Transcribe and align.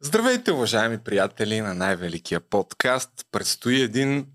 Здравейте, 0.00 0.52
уважаеми 0.52 0.98
приятели 0.98 1.60
на 1.60 1.74
най-великия 1.74 2.40
подкаст. 2.40 3.10
Предстои 3.32 3.82
един 3.82 4.26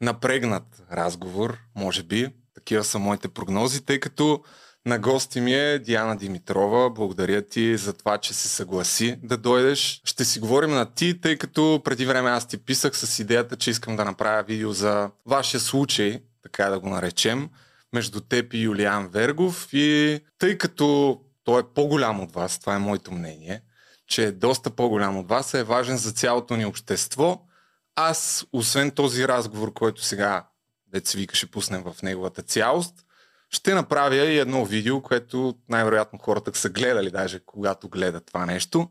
напрегнат 0.00 0.82
разговор, 0.92 1.58
може 1.76 2.02
би. 2.02 2.28
Такива 2.54 2.84
са 2.84 2.98
моите 2.98 3.28
прогнози, 3.28 3.84
тъй 3.84 4.00
като 4.00 4.42
на 4.86 4.98
гости 4.98 5.40
ми 5.40 5.54
е 5.54 5.78
Диана 5.78 6.16
Димитрова. 6.16 6.90
Благодаря 6.90 7.42
ти 7.42 7.76
за 7.76 7.92
това, 7.92 8.18
че 8.18 8.34
се 8.34 8.48
съгласи 8.48 9.18
да 9.22 9.36
дойдеш. 9.36 10.00
Ще 10.04 10.24
си 10.24 10.40
говорим 10.40 10.70
на 10.70 10.94
ти, 10.94 11.20
тъй 11.20 11.38
като 11.38 11.80
преди 11.84 12.06
време 12.06 12.30
аз 12.30 12.48
ти 12.48 12.64
писах 12.64 12.96
с 12.96 13.18
идеята, 13.18 13.56
че 13.56 13.70
искам 13.70 13.96
да 13.96 14.04
направя 14.04 14.42
видео 14.42 14.72
за 14.72 15.10
вашия 15.26 15.60
случай, 15.60 16.22
така 16.42 16.68
да 16.68 16.80
го 16.80 16.88
наречем, 16.88 17.48
между 17.92 18.20
теб 18.20 18.54
и 18.54 18.58
Юлиан 18.58 19.08
Вергов. 19.08 19.68
И 19.72 20.20
тъй 20.38 20.58
като 20.58 21.20
той 21.44 21.60
е 21.60 21.74
по-голям 21.74 22.20
от 22.20 22.32
вас, 22.32 22.58
това 22.58 22.74
е 22.74 22.78
моето 22.78 23.12
мнение, 23.12 23.62
че 24.12 24.24
е 24.24 24.32
доста 24.32 24.70
по-голям 24.70 25.18
от 25.18 25.28
вас, 25.28 25.54
е 25.54 25.64
важен 25.64 25.96
за 25.96 26.12
цялото 26.12 26.56
ни 26.56 26.64
общество. 26.64 27.42
Аз, 27.96 28.46
освен 28.52 28.90
този 28.90 29.28
разговор, 29.28 29.72
който 29.72 30.04
сега, 30.04 30.48
деца 30.86 31.18
вика, 31.18 31.34
ще 31.34 31.46
пуснем 31.46 31.82
в 31.82 32.02
неговата 32.02 32.42
цялост, 32.42 32.94
ще 33.50 33.74
направя 33.74 34.16
и 34.16 34.38
едно 34.38 34.64
видео, 34.64 35.02
което 35.02 35.54
най-вероятно 35.68 36.18
хората 36.18 36.58
са 36.58 36.68
гледали, 36.70 37.10
даже 37.10 37.40
когато 37.46 37.88
гледат 37.88 38.26
това 38.26 38.46
нещо, 38.46 38.90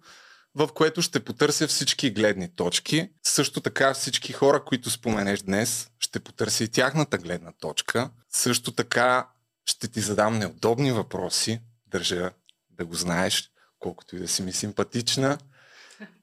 в 0.56 0.68
което 0.68 1.02
ще 1.02 1.20
потърся 1.20 1.68
всички 1.68 2.12
гледни 2.12 2.56
точки. 2.56 3.10
Също 3.24 3.62
така 3.62 3.94
всички 3.94 4.34
хора, 4.34 4.64
които 4.66 4.90
споменеш 4.90 5.42
днес, 5.42 5.90
ще 6.00 6.20
потърся 6.20 6.64
и 6.64 6.68
тяхната 6.68 7.18
гледна 7.18 7.52
точка. 7.52 8.10
Също 8.30 8.72
така 8.72 9.28
ще 9.66 9.88
ти 9.88 10.02
задам 10.02 10.38
неудобни 10.38 10.92
въпроси, 10.92 11.62
държа 11.88 12.32
да 12.70 12.86
го 12.86 12.96
знаеш, 12.96 13.51
колкото 13.82 14.16
и 14.16 14.20
да 14.20 14.28
си 14.28 14.44
ми 14.44 14.52
симпатична. 14.52 15.38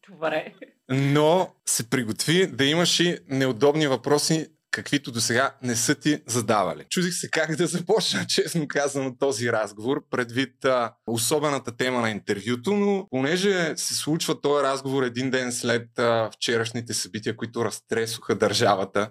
Добре. 0.08 0.54
Но 0.88 1.54
се 1.66 1.90
приготви 1.90 2.46
да 2.46 2.64
имаш 2.64 3.00
и 3.00 3.18
неудобни 3.28 3.86
въпроси, 3.86 4.48
каквито 4.70 5.12
до 5.12 5.20
сега 5.20 5.54
не 5.62 5.76
са 5.76 5.94
ти 5.94 6.22
задавали. 6.26 6.84
Чудих 6.90 7.14
се 7.14 7.30
как 7.30 7.56
да 7.56 7.66
започна, 7.66 8.26
честно 8.28 8.68
казано, 8.68 9.16
този 9.18 9.52
разговор, 9.52 10.04
предвид 10.10 10.64
а, 10.64 10.94
особената 11.06 11.76
тема 11.76 12.00
на 12.00 12.10
интервюто, 12.10 12.74
но 12.74 13.06
понеже 13.10 13.76
се 13.76 13.94
случва 13.94 14.40
този 14.40 14.64
разговор 14.64 15.02
един 15.02 15.30
ден 15.30 15.52
след 15.52 15.98
а, 15.98 16.30
вчерашните 16.34 16.94
събития, 16.94 17.36
които 17.36 17.64
разтресоха 17.64 18.34
държавата, 18.34 19.10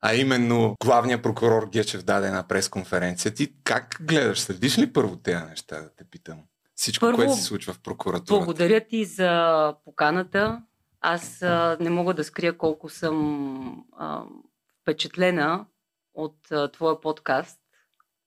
а 0.00 0.14
именно 0.14 0.76
главният 0.84 1.22
прокурор 1.22 1.68
Гечев 1.72 2.02
даде 2.02 2.26
една 2.26 2.48
пресконференция. 2.48 3.34
Ти 3.34 3.54
как 3.64 3.96
гледаш? 4.00 4.40
Следиш 4.40 4.78
ли 4.78 4.92
първо 4.92 5.16
тези 5.16 5.44
неща, 5.44 5.80
да 5.80 5.90
те 5.96 6.04
питам? 6.10 6.38
Всичко, 6.78 7.00
Първо, 7.00 7.16
което 7.16 7.34
се 7.36 7.42
случва 7.42 7.72
в 7.72 7.80
прокуратурата. 7.80 8.34
Благодаря 8.34 8.86
ти 8.86 9.04
за 9.04 9.74
поканата. 9.84 10.62
Аз 11.00 11.42
а, 11.42 11.76
не 11.80 11.90
мога 11.90 12.14
да 12.14 12.24
скрия 12.24 12.58
колко 12.58 12.88
съм 12.88 13.84
а, 13.92 14.24
впечатлена 14.82 15.66
от 16.14 16.52
а, 16.52 16.70
твоя 16.70 17.00
подкаст, 17.00 17.60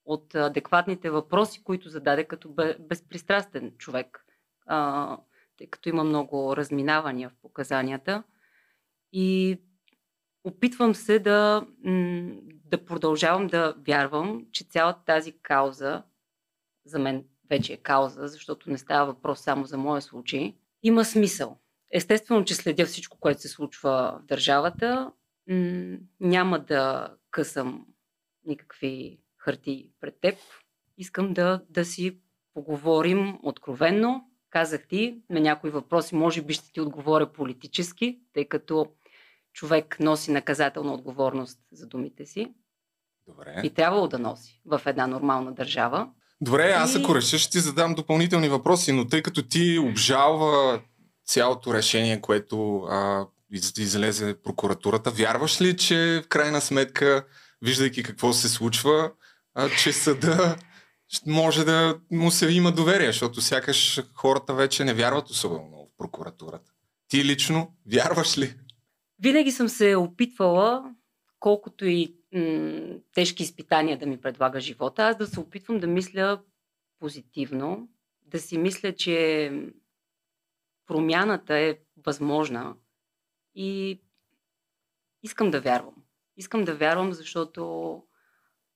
от 0.06 0.36
адекватните 0.36 1.10
въпроси, 1.10 1.64
които 1.64 1.90
зададе 1.90 2.24
като 2.24 2.50
бе, 2.50 2.76
безпристрастен 2.80 3.74
човек, 3.78 4.26
а, 4.66 5.18
тъй 5.58 5.68
като 5.68 5.90
има 5.90 6.04
много 6.04 6.58
разминавания 6.58 7.30
в 7.30 7.42
показанията. 7.42 8.24
И 9.12 9.58
опитвам 10.44 10.96
се 10.96 11.20
да, 11.20 11.66
да 12.66 12.86
продължавам 12.86 13.48
да 13.48 13.76
вярвам, 13.88 14.46
че 14.52 14.64
цялата 14.64 15.06
тази 15.06 15.40
кауза, 15.42 16.04
за 16.86 17.00
мен 17.00 17.26
вече 17.52 17.74
е 17.74 17.78
кауза, 17.78 18.28
защото 18.28 18.70
не 18.70 18.78
става 18.78 19.06
въпрос 19.06 19.40
само 19.40 19.66
за 19.66 19.78
моя 19.78 20.02
случай, 20.02 20.56
има 20.84 21.06
смисъл. 21.06 21.58
Естествено, 21.92 22.46
че 22.46 22.56
следя 22.56 22.86
всичко, 22.86 23.18
което 23.20 23.42
се 23.42 23.48
случва 23.48 24.20
в 24.24 24.26
държавата. 24.26 25.12
М- 25.50 25.98
няма 26.20 26.60
да 26.60 27.14
късам 27.32 27.86
никакви 28.46 29.20
хартии 29.38 29.92
пред 30.02 30.20
теб. 30.22 30.36
Искам 30.98 31.34
да, 31.34 31.62
да 31.70 31.86
си 31.86 32.20
поговорим 32.54 33.40
откровенно. 33.44 34.28
Казах 34.50 34.88
ти, 34.88 35.22
на 35.30 35.40
някои 35.40 35.70
въпроси 35.70 36.16
може 36.16 36.42
би 36.42 36.54
ще 36.54 36.72
ти 36.72 36.82
отговоря 36.82 37.32
политически, 37.32 38.20
тъй 38.34 38.46
като 38.46 38.92
човек 39.54 40.00
носи 40.00 40.32
наказателна 40.32 40.94
отговорност 40.94 41.60
за 41.72 41.88
думите 41.88 42.26
си. 42.26 42.54
Добре. 43.28 43.62
И 43.64 43.70
трябвало 43.70 44.08
да 44.08 44.20
носи 44.20 44.62
в 44.66 44.82
една 44.86 45.08
нормална 45.08 45.54
държава. 45.54 46.10
Добре, 46.42 46.72
аз 46.72 46.96
ако 46.96 47.16
реша 47.16 47.38
ще 47.38 47.52
ти 47.52 47.60
задам 47.60 47.96
допълнителни 47.96 48.50
въпроси, 48.50 48.92
но 48.92 49.08
тъй 49.08 49.22
като 49.22 49.44
ти 49.44 49.80
обжалва 49.80 50.82
цялото 51.26 51.74
решение, 51.74 52.22
което 52.22 52.78
а, 52.78 53.28
из, 53.52 53.78
излезе 53.78 54.36
прокуратурата, 54.44 55.12
вярваш 55.12 55.62
ли, 55.62 55.78
че 55.78 56.22
в 56.26 56.28
крайна 56.28 56.62
сметка, 56.62 57.26
виждайки 57.62 58.04
какво 58.04 58.34
се 58.34 58.50
случва, 58.50 59.12
а, 59.54 59.70
че 59.70 59.94
съда 59.94 60.56
може 61.28 61.66
да 61.66 62.00
му 62.12 62.32
се 62.32 62.48
има 62.48 62.72
доверие, 62.72 63.08
защото 63.08 63.42
сякаш 63.42 64.02
хората 64.14 64.54
вече 64.54 64.84
не 64.84 64.94
вярват 64.94 65.30
особено 65.30 65.68
много 65.68 65.92
в 65.94 65.98
прокуратурата. 65.98 66.72
Ти 67.08 67.26
лично 67.26 67.74
вярваш 67.92 68.38
ли? 68.38 68.56
Винаги 69.20 69.52
съм 69.52 69.70
се 69.70 69.96
опитвала, 69.96 70.84
колкото 71.40 71.86
и 71.86 72.16
м- 72.34 73.00
тежки 73.14 73.44
изпитания 73.44 74.00
да 74.00 74.06
ми 74.06 74.22
предлага 74.22 74.60
живота, 74.60 75.04
аз 75.04 75.18
да 75.18 75.28
се 75.28 75.40
опитвам 75.40 75.80
да 75.80 75.88
мисля 75.88 76.44
позитивно, 77.00 77.90
да 78.22 78.40
си 78.40 78.58
мисля, 78.58 78.96
че 78.96 79.52
промяната 80.86 81.58
е 81.58 81.78
възможна 81.98 82.76
и 83.56 84.02
искам 85.24 85.52
да 85.52 85.62
вярвам. 85.62 85.96
Искам 86.38 86.66
да 86.66 86.76
вярвам, 86.76 87.14
защото 87.14 88.04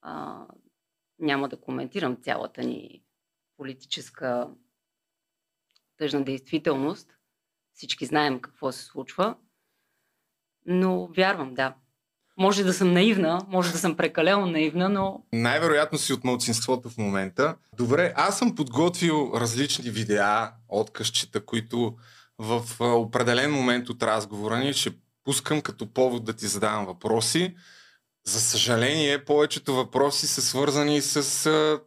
а, 0.02 0.46
няма 1.20 1.50
да 1.50 1.62
коментирам 1.62 2.22
цялата 2.22 2.64
ни 2.64 3.04
политическа 3.58 4.50
тъжна 5.98 6.24
действителност. 6.24 7.18
Всички 7.74 8.06
знаем 8.06 8.42
какво 8.42 8.72
се 8.72 8.86
случва. 8.86 9.38
Но 10.66 11.08
вярвам, 11.08 11.54
да. 11.54 11.76
Може 12.38 12.64
да 12.64 12.74
съм 12.74 12.94
наивна, 12.94 13.42
може 13.48 13.72
да 13.72 13.78
съм 13.78 13.98
прекалено 13.98 14.46
наивна, 14.46 14.90
но... 14.90 15.24
Най-вероятно 15.34 15.98
си 15.98 16.14
от 16.14 16.24
мълцинството 16.24 16.90
в 16.90 16.98
момента. 16.98 17.56
Добре, 17.78 18.14
аз 18.16 18.38
съм 18.38 18.56
подготвил 18.56 19.32
различни 19.36 19.90
видеа, 19.90 20.52
откъсчета, 20.70 21.46
които 21.46 21.96
в 22.38 22.64
определен 22.80 23.52
момент 23.52 23.90
от 23.90 24.04
разговора 24.04 24.58
ни 24.58 24.74
ще 24.74 24.92
пускам 25.24 25.62
като 25.62 25.94
повод 25.94 26.26
да 26.26 26.34
ти 26.34 26.48
задавам 26.48 26.86
въпроси. 26.86 27.56
За 28.26 28.42
съжаление, 28.42 29.26
повечето 29.26 29.76
въпроси 29.76 30.28
са 30.28 30.42
свързани 30.42 31.02
с 31.02 31.46
а, 31.46 31.80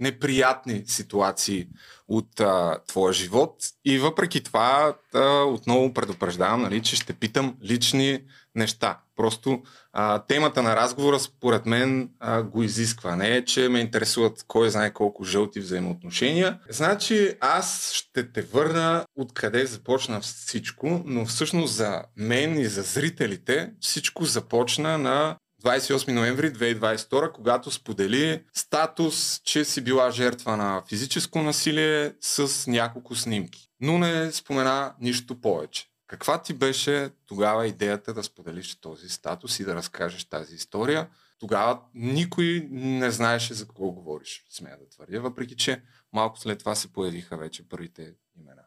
неприятни 0.00 0.82
ситуации 0.86 1.68
от 2.08 2.40
а, 2.40 2.78
твоя 2.86 3.12
живот. 3.12 3.56
И 3.84 3.98
въпреки 3.98 4.42
това, 4.42 4.94
а, 5.14 5.42
отново 5.42 5.94
предупреждавам, 5.94 6.62
нали, 6.62 6.82
че 6.82 6.96
ще 6.96 7.12
питам 7.12 7.56
лични 7.64 8.20
неща. 8.54 9.00
Просто 9.18 9.62
а, 9.92 10.18
темата 10.18 10.62
на 10.62 10.76
разговора, 10.76 11.20
според 11.20 11.66
мен, 11.66 12.10
а, 12.20 12.42
го 12.42 12.62
изисква. 12.62 13.16
Не 13.16 13.36
е, 13.36 13.44
че 13.44 13.68
ме 13.68 13.80
интересуват 13.80 14.44
кой 14.48 14.70
знае 14.70 14.92
колко 14.92 15.24
жълти 15.24 15.60
взаимоотношения. 15.60 16.58
Значи, 16.68 17.34
аз 17.40 17.92
ще 17.92 18.32
те 18.32 18.42
върна 18.42 19.04
откъде 19.16 19.66
започна 19.66 20.20
всичко, 20.20 21.02
но 21.06 21.26
всъщност 21.26 21.74
за 21.74 22.02
мен 22.16 22.60
и 22.60 22.66
за 22.66 22.82
зрителите 22.82 23.70
всичко 23.80 24.24
започна 24.24 24.98
на 24.98 25.36
28 25.64 26.12
ноември 26.12 26.52
2022, 26.52 27.32
когато 27.32 27.70
сподели 27.70 28.42
статус, 28.54 29.40
че 29.44 29.64
си 29.64 29.80
била 29.80 30.10
жертва 30.10 30.56
на 30.56 30.82
физическо 30.88 31.42
насилие 31.42 32.12
с 32.20 32.66
няколко 32.70 33.14
снимки. 33.14 33.68
Но 33.80 33.98
не 33.98 34.32
спомена 34.32 34.94
нищо 35.00 35.40
повече. 35.40 35.84
Каква 36.08 36.42
ти 36.42 36.54
беше 36.54 37.10
тогава 37.26 37.66
идеята 37.66 38.14
да 38.14 38.22
споделиш 38.22 38.74
този 38.74 39.08
статус 39.08 39.60
и 39.60 39.64
да 39.64 39.74
разкажеш 39.74 40.24
тази 40.24 40.54
история? 40.54 41.08
Тогава 41.38 41.80
никой 41.94 42.68
не 42.70 43.10
знаеше 43.10 43.54
за 43.54 43.64
какво 43.64 43.90
говориш, 43.90 44.44
смея 44.50 44.78
да 44.78 44.88
твърдя, 44.88 45.20
въпреки 45.20 45.56
че 45.56 45.82
малко 46.12 46.38
след 46.38 46.58
това 46.58 46.74
се 46.74 46.92
появиха 46.92 47.36
вече 47.36 47.68
първите 47.68 48.14
имена. 48.36 48.62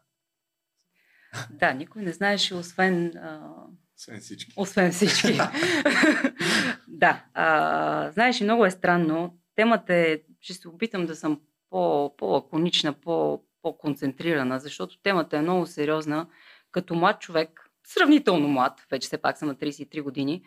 Да, 1.50 1.72
никой 1.72 2.02
не 2.02 2.12
знаеше, 2.12 2.54
освен... 2.54 3.16
А... 3.16 3.54
Освен 3.98 4.20
всички. 4.20 4.52
Освен 4.56 4.92
всички. 4.92 5.32
да. 6.88 7.24
А, 7.34 8.10
знаеш, 8.10 8.40
много 8.40 8.64
е 8.66 8.70
странно. 8.70 9.38
Темата 9.54 9.94
е, 9.94 10.20
ще 10.40 10.54
се 10.54 10.68
опитам 10.68 11.06
да 11.06 11.16
съм 11.16 11.40
по, 11.70 12.14
по-лаконична, 12.16 12.92
по, 12.92 13.44
по-концентрирана, 13.62 14.60
защото 14.60 15.02
темата 15.02 15.36
е 15.36 15.42
много 15.42 15.66
сериозна 15.66 16.26
като 16.72 16.94
млад 16.94 17.20
човек, 17.20 17.70
сравнително 17.86 18.48
млад, 18.48 18.86
вече 18.90 19.06
все 19.06 19.18
пак 19.18 19.38
съм 19.38 19.48
на 19.48 19.54
33 19.54 20.02
години, 20.02 20.44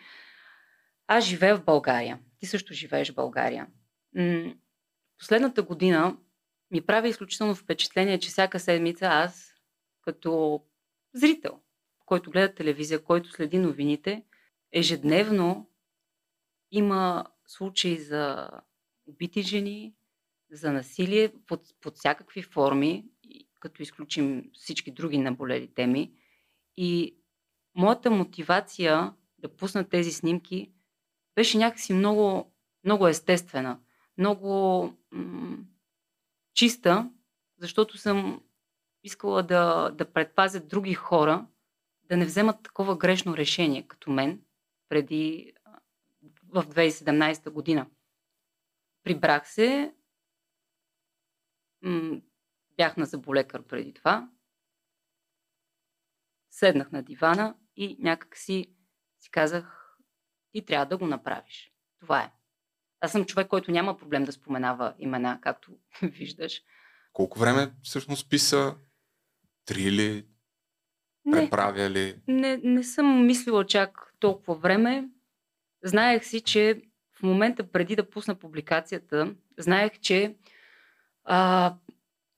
аз 1.07 1.24
живея 1.24 1.57
в 1.57 1.63
България. 1.63 2.19
Ти 2.39 2.45
също 2.45 2.74
живееш 2.74 3.12
в 3.12 3.16
България. 3.16 3.68
Последната 5.18 5.63
година 5.63 6.18
ми 6.72 6.81
прави 6.81 7.10
изключително 7.10 7.56
впечатление, 7.56 8.19
че 8.19 8.30
всяка 8.30 8.60
седмица 8.60 9.06
аз, 9.06 9.54
като 10.01 10.62
зрител, 11.13 11.60
който 12.06 12.31
гледа 12.31 12.56
телевизия, 12.56 13.04
който 13.04 13.31
следи 13.31 13.57
новините, 13.57 14.24
ежедневно 14.72 15.69
има 16.72 17.25
случаи 17.48 17.98
за 17.98 18.50
убити 19.07 19.42
жени, 19.42 19.94
за 20.51 20.72
насилие 20.72 21.33
под, 21.48 21.62
под 21.81 21.98
всякакви 21.98 22.42
форми, 22.42 23.06
като 23.65 23.81
изключим 23.81 24.44
всички 24.53 24.91
други 24.91 25.17
наболели 25.17 25.73
теми. 25.73 26.13
И 26.77 27.17
моята 27.75 28.12
мотивация 28.12 29.13
да 29.38 29.56
пусна 29.56 29.89
тези 29.89 30.12
снимки 30.12 30.71
беше 31.35 31.57
някакси 31.57 31.94
много, 31.94 32.53
много 32.83 33.07
естествена, 33.07 33.79
много 34.17 34.83
м- 35.12 35.57
чиста, 36.53 37.12
защото 37.59 37.97
съм 37.97 38.41
искала 39.03 39.44
да, 39.44 39.89
да 39.89 40.13
предпазя 40.13 40.59
други 40.59 40.94
хора 40.94 41.47
да 42.03 42.17
не 42.17 42.25
вземат 42.25 42.63
такова 42.63 42.97
грешно 42.97 43.38
решение 43.38 43.88
като 43.88 44.12
мен 44.12 44.41
преди 44.89 45.53
в 46.44 46.63
2017 46.63 47.50
година. 47.50 47.88
Прибрах 49.03 49.50
се, 49.50 49.94
м- 51.81 52.21
бях 52.77 52.98
на 52.98 53.06
заболекар 53.06 53.63
преди 53.63 53.94
това, 53.94 54.30
седнах 56.51 56.92
на 56.92 57.04
дивана 57.04 57.56
и 57.75 57.98
някак 58.00 58.38
си 58.38 58.75
си 59.19 59.31
казах, 59.31 59.98
ти 60.51 60.66
трябва 60.66 60.86
да 60.86 60.98
го 60.98 61.07
направиш. 61.07 61.72
Това 62.00 62.24
е. 62.24 62.31
Аз 63.00 63.12
съм 63.12 63.25
човек, 63.25 63.48
който 63.48 63.72
няма 63.72 63.98
проблем 63.98 64.24
да 64.24 64.31
споменава 64.31 64.94
имена, 65.00 65.39
както 65.42 65.72
виждаш. 66.01 66.62
Колко 67.13 67.39
време 67.39 67.72
всъщност 67.83 68.30
писа? 68.30 68.75
Три 69.66 69.92
ли? 69.92 70.27
Преправя 71.31 71.89
ли? 71.89 72.22
Не, 72.27 72.57
не 72.57 72.83
съм 72.83 73.25
мислила 73.25 73.66
чак 73.66 74.13
толкова 74.19 74.56
време. 74.56 75.10
Знаех 75.83 76.25
си, 76.25 76.42
че 76.42 76.81
в 77.19 77.24
момента 77.24 77.72
преди 77.72 77.95
да 77.95 78.10
пусна 78.10 78.36
публикацията, 78.36 79.36
знаех, 79.57 80.00
че 80.00 80.36
а, 81.24 81.75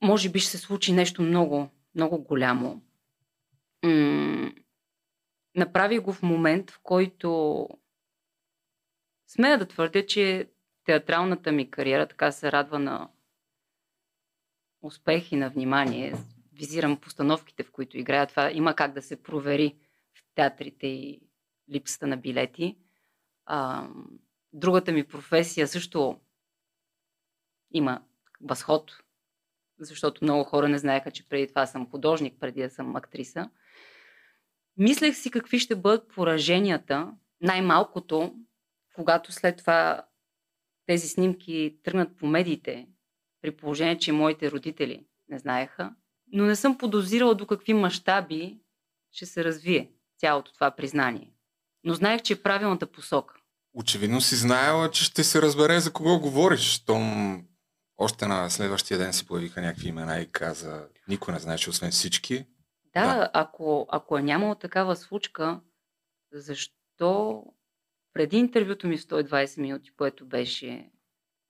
може 0.08 0.30
би 0.30 0.40
ще 0.40 0.52
се 0.52 0.58
случи 0.58 0.94
нещо 0.94 1.22
много, 1.22 1.70
много 1.96 2.24
голямо. 2.24 2.82
М- 3.84 4.52
направих 5.56 6.02
го 6.02 6.14
в 6.14 6.24
момент, 6.24 6.72
в 6.72 6.80
който 6.84 7.70
смея 9.28 9.58
да 9.58 9.68
твърдя, 9.68 10.06
че 10.06 10.50
театралната 10.84 11.52
ми 11.52 11.72
кариера 11.72 12.08
така 12.08 12.32
се 12.32 12.52
радва 12.52 12.80
на 12.80 13.10
успех 14.82 15.32
и 15.32 15.36
на 15.36 15.50
внимание. 15.50 16.14
Визирам 16.54 17.00
постановките, 17.00 17.64
в 17.64 17.72
които 17.72 17.98
играя. 17.98 18.28
Това 18.28 18.52
има 18.52 18.76
как 18.76 18.94
да 18.94 19.02
се 19.02 19.24
провери 19.24 19.76
в 20.16 20.36
театрите 20.36 20.88
и 20.88 21.22
липсата 21.72 22.08
на 22.08 22.18
билети. 22.18 22.78
А, 23.46 23.88
другата 24.54 24.92
ми 24.92 25.08
професия 25.08 25.68
също 25.68 26.20
има 27.72 28.02
възход, 28.42 29.04
защото 29.80 30.24
много 30.24 30.44
хора 30.44 30.70
не 30.70 30.78
знаеха, 30.78 31.12
че 31.12 31.30
преди 31.30 31.48
това 31.48 31.66
съм 31.66 31.90
художник, 31.90 32.40
преди 32.40 32.62
да 32.62 32.70
съм 32.70 32.96
актриса. 32.96 33.50
Мислех 34.78 35.16
си 35.16 35.32
какви 35.32 35.60
ще 35.60 35.76
бъдат 35.76 36.08
пораженията, 36.08 37.12
най-малкото, 37.42 38.36
когато 38.96 39.32
след 39.32 39.58
това 39.58 40.06
тези 40.86 41.08
снимки 41.08 41.78
тръгнат 41.84 42.18
по 42.18 42.28
медиите, 42.28 42.88
при 43.42 43.52
положение, 43.52 43.98
че 43.98 44.12
моите 44.12 44.52
родители 44.52 45.06
не 45.30 45.40
знаеха, 45.40 45.96
но 46.34 46.44
не 46.44 46.56
съм 46.56 46.78
подозирала 46.78 47.36
до 47.36 47.48
какви 47.48 47.74
мащаби 47.74 48.60
ще 49.12 49.26
се 49.26 49.44
развие 49.44 49.92
цялото 50.18 50.54
това 50.54 50.72
признание. 50.72 51.32
Но 51.84 51.94
знаех, 51.94 52.22
че 52.22 52.34
е 52.34 52.42
правилната 52.42 52.88
посока. 52.88 53.36
Очевидно 53.74 54.22
си 54.22 54.36
знаела, 54.36 54.92
че 54.92 55.04
ще 55.04 55.24
се 55.24 55.42
разбере 55.42 55.80
за 55.80 55.94
кого 55.94 56.20
говориш. 56.20 56.80
Том 56.80 57.42
още 57.98 58.28
на 58.28 58.50
следващия 58.50 58.98
ден 58.98 59.14
се 59.14 59.26
появиха 59.26 59.62
някакви 59.62 59.88
имена 59.88 60.20
и 60.20 60.32
каза, 60.32 60.88
никой 61.08 61.34
не 61.34 61.40
знаеше, 61.40 61.70
освен 61.70 61.92
всички. 61.92 62.46
Да, 62.94 63.16
да. 63.16 63.30
Ако, 63.34 63.88
ако 63.90 64.18
е 64.18 64.24
нямало 64.24 64.56
такава 64.56 64.96
случка, 64.96 65.60
защо 66.32 67.44
преди 68.14 68.38
интервюто 68.38 68.88
ми 68.88 68.98
в 68.98 69.02
120 69.02 69.62
минути, 69.62 69.92
което 69.98 70.26
беше 70.26 70.92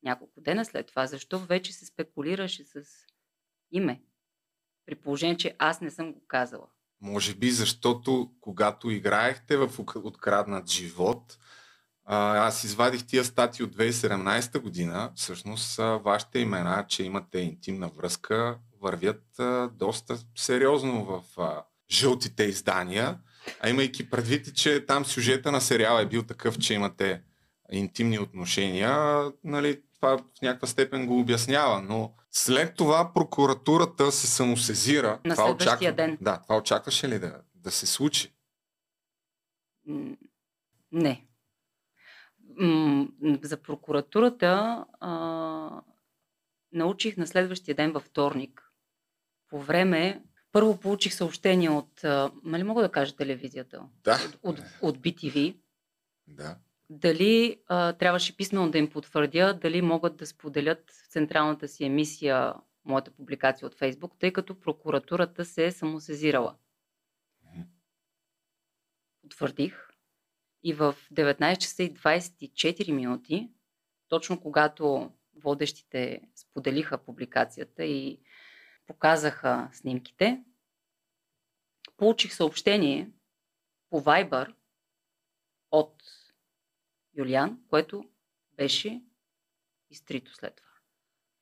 няколко 0.04 0.42
дена 0.42 0.66
след 0.66 0.88
това, 0.88 1.08
защо 1.08 1.40
вече 1.40 1.74
се 1.74 1.86
спекулираше 1.86 2.64
с 2.64 2.84
име? 3.72 4.02
При 4.86 4.96
положение, 4.96 5.38
че 5.38 5.56
аз 5.60 5.82
не 5.82 5.92
съм 5.92 6.14
го 6.14 6.22
казала. 6.28 6.68
Може 7.02 7.36
би 7.36 7.52
защото 7.52 8.32
когато 8.42 8.90
играехте 8.90 9.58
в 9.58 9.80
Откраднат 9.96 10.70
живот, 10.70 11.38
аз 12.10 12.64
извадих 12.64 13.06
тия 13.06 13.26
стати 13.26 13.64
от 13.64 13.76
2017 13.76 14.60
година. 14.60 15.12
Всъщност 15.16 15.78
вашите 15.78 16.40
имена, 16.40 16.86
че 16.88 17.04
имате 17.04 17.40
интимна 17.40 17.88
връзка, 17.88 18.58
вървят 18.82 19.24
доста 19.72 20.18
сериозно 20.36 21.06
в 21.06 21.24
жълтите 21.92 22.44
издания. 22.44 23.20
А 23.60 23.70
имайки 23.70 24.10
предвид, 24.10 24.56
че 24.56 24.86
там 24.86 25.06
сюжета 25.06 25.52
на 25.52 25.62
сериала 25.62 26.02
е 26.02 26.06
бил 26.06 26.24
такъв, 26.24 26.60
че 26.60 26.74
имате 26.74 27.22
интимни 27.72 28.20
отношения, 28.20 29.24
нали, 29.44 29.82
това 29.96 30.18
в 30.18 30.42
някаква 30.42 30.68
степен 30.68 31.06
го 31.06 31.20
обяснява, 31.20 31.82
но 31.82 32.14
след 32.32 32.76
това 32.76 33.14
прокуратурата 33.14 34.12
се 34.12 34.28
самосезира. 34.28 35.20
На 35.26 35.36
това 35.36 35.52
очаква... 35.52 35.92
ден. 35.92 36.18
Да, 36.22 36.42
това 36.42 36.58
очакваше 36.58 37.10
ли 37.10 37.20
да, 37.20 37.42
да 37.56 37.72
се 37.72 37.86
случи? 37.86 38.34
Не. 40.92 41.26
За 43.42 43.58
прокуратурата 43.58 44.86
а, 45.00 45.82
научих 46.72 47.18
на 47.18 47.28
следващия 47.28 47.76
ден 47.76 47.92
във 47.92 48.04
вторник. 48.04 48.72
По 49.50 49.60
време, 49.60 50.24
първо 50.52 50.80
получих 50.80 51.14
съобщение 51.14 51.70
от, 51.70 52.02
нали 52.44 52.64
мога 52.64 52.82
да 52.82 52.92
кажа 52.92 53.16
телевизията? 53.16 53.84
Да. 54.04 54.18
От, 54.44 54.60
от, 54.60 54.66
от 54.82 54.98
BTV. 54.98 55.58
Да 56.28 56.58
дали 56.90 57.62
а, 57.68 57.94
трябваше 57.94 58.38
писмено 58.38 58.72
да 58.72 58.78
им 58.78 58.90
потвърдя, 58.90 59.54
дали 59.54 59.82
могат 59.82 60.18
да 60.18 60.26
споделят 60.26 60.92
в 60.92 61.08
централната 61.08 61.68
си 61.68 61.86
емисия 61.86 62.54
моята 62.86 63.12
публикация 63.12 63.66
от 63.66 63.76
Фейсбук, 63.76 64.14
тъй 64.20 64.34
като 64.34 64.60
прокуратурата 64.60 65.46
се 65.46 65.66
е 65.66 65.72
самосезирала. 65.72 66.56
Потвърдих 69.22 69.87
и 70.68 70.74
в 70.74 70.96
19 71.14 71.58
часа 71.58 71.84
и 71.84 71.94
24 71.94 72.92
минути, 72.92 73.50
точно 74.08 74.42
когато 74.42 75.12
водещите 75.36 76.22
споделиха 76.36 76.98
публикацията 76.98 77.86
и 77.86 78.20
показаха 78.88 79.70
снимките, 79.74 80.44
получих 81.98 82.34
съобщение 82.34 83.12
по 83.90 84.02
Viber 84.02 84.54
от 85.72 86.04
Юлиан, 87.18 87.60
което 87.70 88.10
беше 88.54 89.02
изтрито 89.90 90.36
след 90.36 90.56
това. 90.56 90.70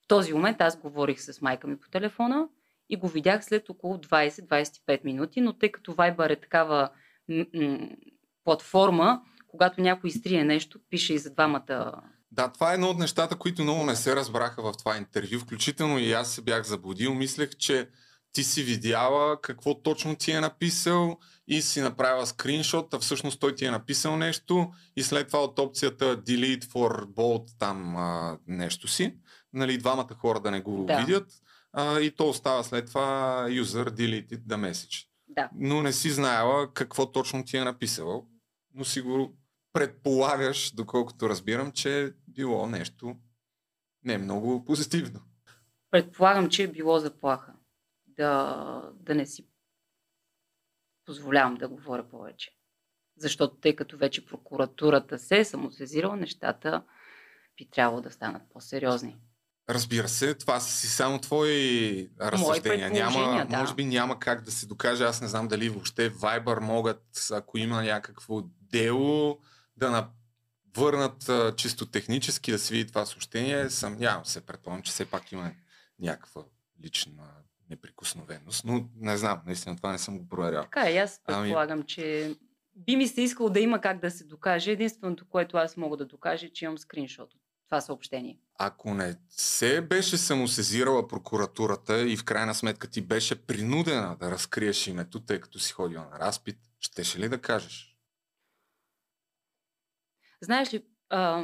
В 0.03 0.07
този 0.07 0.33
момент 0.33 0.61
аз 0.61 0.79
говорих 0.79 1.21
с 1.21 1.41
майка 1.41 1.67
ми 1.67 1.79
по 1.79 1.89
телефона 1.89 2.49
и 2.89 2.97
го 2.97 3.07
видях 3.07 3.45
след 3.45 3.69
около 3.69 3.97
20-25 3.97 5.03
минути, 5.03 5.41
но 5.41 5.53
тъй 5.53 5.71
като 5.71 5.93
Viber 5.93 6.29
е 6.29 6.41
такава 6.41 6.89
платформа, 8.45 9.21
когато 9.47 9.81
някой 9.81 10.07
изтрие 10.07 10.43
нещо, 10.43 10.79
пише 10.89 11.13
и 11.13 11.19
за 11.19 11.29
двамата. 11.29 11.91
Да, 12.31 12.51
това 12.51 12.71
е 12.71 12.73
едно 12.73 12.89
от 12.89 12.97
нещата, 12.97 13.35
които 13.35 13.63
много 13.63 13.85
не 13.85 13.95
се 13.95 14.15
разбраха 14.15 14.61
в 14.61 14.73
това 14.77 14.97
интервю. 14.97 15.39
Включително 15.39 15.99
и 15.99 16.11
аз 16.11 16.31
се 16.31 16.41
бях 16.41 16.63
заблудил. 16.63 17.13
Мислех, 17.13 17.49
че 17.49 17.89
ти 18.31 18.43
си 18.43 18.63
видяла 18.63 19.41
какво 19.41 19.81
точно 19.81 20.15
ти 20.15 20.31
е 20.31 20.39
написал 20.39 21.17
и 21.47 21.61
си 21.61 21.81
направила 21.81 22.25
скриншот, 22.25 22.93
а 22.93 22.99
всъщност 22.99 23.39
той 23.39 23.55
ти 23.55 23.65
е 23.65 23.71
написал 23.71 24.17
нещо 24.17 24.71
и 24.95 25.03
след 25.03 25.27
това 25.27 25.43
от 25.43 25.59
опцията 25.59 26.17
Delete 26.17 26.63
for 26.63 27.05
Bold 27.05 27.59
там 27.59 27.95
а, 27.95 28.37
нещо 28.47 28.87
си, 28.87 29.15
нали, 29.53 29.77
двамата 29.77 30.15
хора 30.17 30.39
да 30.39 30.51
не 30.51 30.61
го 30.61 30.85
да. 30.85 30.97
видят 30.97 31.27
а, 31.73 31.99
и 31.99 32.11
то 32.11 32.29
остава 32.29 32.63
след 32.63 32.87
това 32.87 33.45
user 33.49 33.89
deleted 33.89 34.39
the 34.39 34.71
message. 34.71 35.05
Да. 35.27 35.49
Но 35.55 35.81
не 35.81 35.93
си 35.93 36.09
знаела 36.09 36.73
какво 36.73 37.11
точно 37.11 37.45
ти 37.45 37.57
е 37.57 37.63
написал, 37.63 38.25
но 38.75 38.85
сигурно 38.85 39.37
предполагаш, 39.73 40.71
доколкото 40.71 41.29
разбирам, 41.29 41.71
че 41.71 42.03
е 42.03 42.11
било 42.27 42.67
нещо 42.67 43.15
не 44.03 44.17
много 44.17 44.65
позитивно. 44.65 45.19
Предполагам, 45.91 46.49
че 46.49 46.63
е 46.63 46.71
било 46.71 46.99
заплаха 46.99 47.53
да, 48.07 48.91
да 48.93 49.15
не 49.15 49.25
си 49.25 49.47
позволявам 51.05 51.55
да 51.55 51.67
говоря 51.67 52.09
повече. 52.09 52.51
Защото 53.17 53.55
тъй 53.55 53.75
като 53.75 53.97
вече 53.97 54.25
прокуратурата 54.25 55.19
се 55.19 55.39
е 55.39 55.45
самосезирала, 55.45 56.15
нещата 56.15 56.83
би 57.57 57.69
трябвало 57.69 58.01
да 58.01 58.11
станат 58.11 58.41
по-сериозни. 58.49 59.17
Разбира 59.69 60.07
се, 60.07 60.33
това 60.33 60.59
са 60.59 60.71
си 60.71 60.87
само 60.87 61.19
твои 61.19 62.09
разсъждения. 62.21 62.89
Няма, 62.89 63.45
да. 63.49 63.57
Може 63.57 63.75
би 63.75 63.85
няма 63.85 64.19
как 64.19 64.41
да 64.41 64.51
се 64.51 64.65
докаже. 64.65 65.03
Аз 65.03 65.21
не 65.21 65.27
знам 65.27 65.47
дали 65.47 65.69
въобще 65.69 66.13
Viber 66.13 66.59
могат, 66.59 67.03
ако 67.31 67.57
има 67.57 67.83
някакво 67.83 68.41
дело, 68.61 69.39
да 69.77 70.09
върнат 70.77 71.31
чисто 71.57 71.85
технически 71.85 72.51
да 72.51 72.59
се 72.59 72.73
види 72.73 72.87
това 72.87 73.05
съобщение. 73.05 73.69
Съмнявам 73.69 74.25
се, 74.25 74.45
предполагам, 74.45 74.83
че 74.83 74.91
все 74.91 75.05
пак 75.05 75.31
има 75.31 75.51
някаква 75.99 76.43
лична 76.83 77.23
неприкосновеност, 77.69 78.65
но 78.65 78.89
не 78.95 79.17
знам, 79.17 79.41
наистина 79.45 79.75
това 79.75 79.91
не 79.91 79.97
съм 79.97 80.17
го 80.17 80.29
проверял. 80.29 80.63
Така 80.63 80.89
е, 80.89 80.97
аз 80.97 81.21
ами- 81.25 81.43
предполагам, 81.43 81.79
ами... 81.79 81.87
че 81.87 82.35
би 82.75 82.95
ми 82.95 83.07
се 83.07 83.21
искало 83.21 83.49
да 83.49 83.59
има 83.59 83.81
как 83.81 83.99
да 83.99 84.11
се 84.11 84.23
докаже. 84.23 84.71
Единственото, 84.71 85.25
което 85.29 85.57
аз 85.57 85.77
мога 85.77 85.97
да 85.97 86.05
докажа, 86.05 86.45
е, 86.45 86.49
че 86.49 86.65
имам 86.65 86.77
скриншот 86.77 87.33
от 87.33 87.41
това 87.65 87.81
съобщение. 87.81 88.39
Ако 88.59 88.93
не 88.93 89.19
се 89.29 89.81
беше 89.81 90.17
самосезирала 90.17 91.07
прокуратурата 91.07 92.09
и 92.09 92.17
в 92.17 92.25
крайна 92.25 92.55
сметка 92.55 92.87
ти 92.87 93.01
беше 93.01 93.45
принудена 93.45 94.17
да 94.19 94.31
разкриеш 94.31 94.87
името, 94.87 95.19
тъй 95.19 95.41
като 95.41 95.59
си 95.59 95.73
ходила 95.73 96.05
на 96.05 96.19
разпит, 96.19 96.57
щеше 96.79 97.19
ли 97.19 97.29
да 97.29 97.41
кажеш? 97.41 97.97
Знаеш 100.41 100.73
ли, 100.73 100.85
а, 101.09 101.43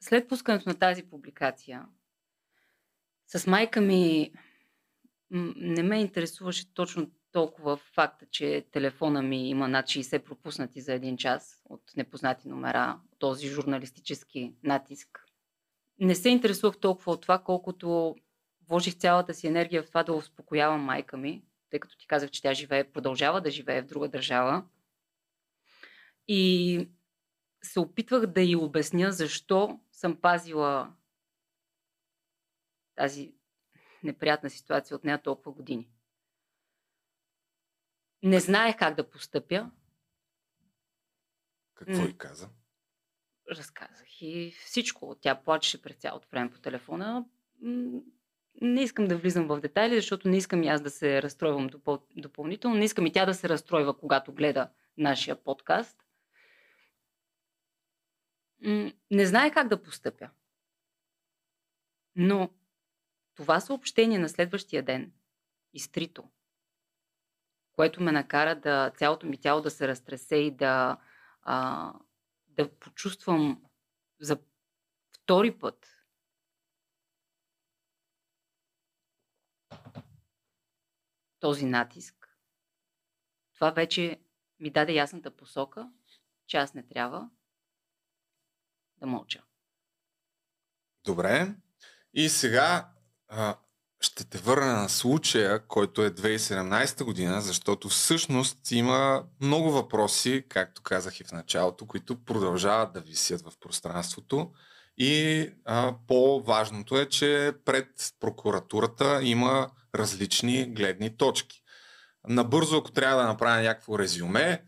след 0.00 0.28
пускането 0.28 0.68
на 0.68 0.78
тази 0.78 1.02
публикация, 1.02 1.86
с 3.26 3.46
майка 3.46 3.80
ми 3.80 4.32
не 5.56 5.82
ме 5.82 6.00
интересуваше 6.00 6.74
точно 6.74 7.10
толкова 7.32 7.76
факта, 7.76 8.26
че 8.30 8.66
телефона 8.72 9.22
ми 9.22 9.48
има 9.48 9.68
над 9.68 9.86
60 9.86 10.24
пропуснати 10.24 10.80
за 10.80 10.92
един 10.92 11.16
час 11.16 11.62
от 11.64 11.82
непознати 11.96 12.48
номера, 12.48 13.00
този 13.18 13.48
журналистически 13.48 14.54
натиск. 14.62 15.24
Не 16.00 16.14
се 16.14 16.28
интересувах 16.28 16.78
толкова 16.78 17.12
от 17.12 17.22
това, 17.22 17.38
колкото 17.38 18.16
вложих 18.68 18.94
цялата 18.94 19.34
си 19.34 19.46
енергия 19.46 19.82
в 19.82 19.88
това 19.88 20.02
да 20.02 20.12
успокоявам 20.12 20.80
майка 20.80 21.16
ми, 21.16 21.44
тъй 21.70 21.80
като 21.80 21.98
ти 21.98 22.06
казах, 22.06 22.30
че 22.30 22.42
тя 22.42 22.54
живее, 22.54 22.92
продължава 22.92 23.40
да 23.40 23.50
живее 23.50 23.82
в 23.82 23.86
друга 23.86 24.08
държава. 24.08 24.64
И 26.28 26.88
се 27.62 27.80
опитвах 27.80 28.26
да 28.26 28.40
й 28.40 28.56
обясня 28.56 29.12
защо 29.12 29.80
съм 29.92 30.16
пазила 30.16 30.92
тази 32.94 33.34
неприятна 34.02 34.50
ситуация 34.50 34.96
от 34.96 35.04
нея 35.04 35.22
толкова 35.22 35.52
години. 35.52 35.91
Не 38.22 38.40
знаех 38.40 38.76
как 38.78 38.94
да 38.94 39.10
постъпя. 39.10 39.70
Какво 41.74 42.02
и 42.02 42.18
каза? 42.18 42.48
Разказах 43.50 44.22
и 44.22 44.54
всичко. 44.64 45.16
Тя 45.20 45.42
плачеше 45.42 45.82
през 45.82 45.96
цялото 45.96 46.28
време 46.28 46.50
по 46.50 46.58
телефона. 46.58 47.24
Не 48.60 48.82
искам 48.82 49.08
да 49.08 49.16
влизам 49.16 49.46
в 49.46 49.60
детайли, 49.60 49.96
защото 49.96 50.28
не 50.28 50.36
искам 50.36 50.62
и 50.62 50.68
аз 50.68 50.82
да 50.82 50.90
се 50.90 51.22
разстройвам 51.22 51.66
допъл... 51.66 52.06
допълнително. 52.16 52.76
Не 52.76 52.84
искам 52.84 53.06
и 53.06 53.12
тя 53.12 53.26
да 53.26 53.34
се 53.34 53.48
разстройва, 53.48 53.98
когато 53.98 54.32
гледа 54.32 54.70
нашия 54.96 55.44
подкаст. 55.44 55.98
Не 59.10 59.26
знае 59.26 59.52
как 59.52 59.68
да 59.68 59.82
постъпя. 59.82 60.30
Но 62.16 62.50
това 63.34 63.60
съобщение 63.60 64.18
на 64.18 64.28
следващия 64.28 64.82
ден, 64.82 65.12
изтрито, 65.72 66.28
което 67.82 68.02
ме 68.02 68.12
накара 68.12 68.60
да 68.60 68.92
цялото 68.96 69.26
ми 69.26 69.40
тяло 69.40 69.60
да 69.62 69.70
се 69.70 69.88
разтресе 69.88 70.36
и 70.36 70.56
да, 70.56 70.96
а, 71.42 71.92
да 72.46 72.78
почувствам 72.78 73.64
за 74.20 74.38
втори 75.12 75.58
път 75.58 76.06
този 81.40 81.66
натиск. 81.66 82.38
Това 83.54 83.70
вече 83.70 84.20
ми 84.60 84.70
даде 84.70 84.92
ясната 84.92 85.36
посока, 85.36 85.92
че 86.46 86.56
аз 86.56 86.74
не 86.74 86.86
трябва 86.86 87.30
да 88.96 89.06
мълча. 89.06 89.44
Добре. 91.04 91.54
И 92.14 92.28
сега 92.28 92.90
ще 94.02 94.24
те 94.24 94.38
върна 94.38 94.82
на 94.82 94.88
случая, 94.88 95.66
който 95.66 96.04
е 96.04 96.10
2017 96.10 97.04
година, 97.04 97.40
защото 97.40 97.88
всъщност 97.88 98.70
има 98.70 99.24
много 99.40 99.72
въпроси, 99.72 100.44
както 100.48 100.82
казах 100.82 101.20
и 101.20 101.24
в 101.24 101.32
началото, 101.32 101.86
които 101.86 102.24
продължават 102.24 102.92
да 102.92 103.00
висят 103.00 103.40
в 103.40 103.52
пространството. 103.60 104.50
И 104.98 105.48
а, 105.64 105.94
по-важното 106.08 106.98
е, 106.98 107.08
че 107.08 107.52
пред 107.64 107.88
прокуратурата 108.20 109.20
има 109.22 109.70
различни 109.94 110.64
гледни 110.74 111.16
точки. 111.16 111.62
Набързо, 112.28 112.76
ако 112.76 112.90
трябва 112.90 113.22
да 113.22 113.28
направя 113.28 113.62
някакво 113.62 113.98
резюме, 113.98 114.64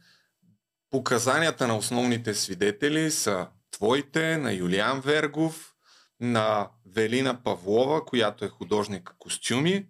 показанията 0.91 1.67
на 1.67 1.77
основните 1.77 2.35
свидетели 2.35 3.11
са 3.11 3.49
твоите, 3.71 4.37
на 4.37 4.53
Юлиан 4.53 5.01
Вергов, 5.01 5.74
на 6.21 6.69
Велина 6.87 7.43
Павлова, 7.43 8.05
която 8.05 8.45
е 8.45 8.49
художник 8.49 9.15
костюми, 9.19 9.87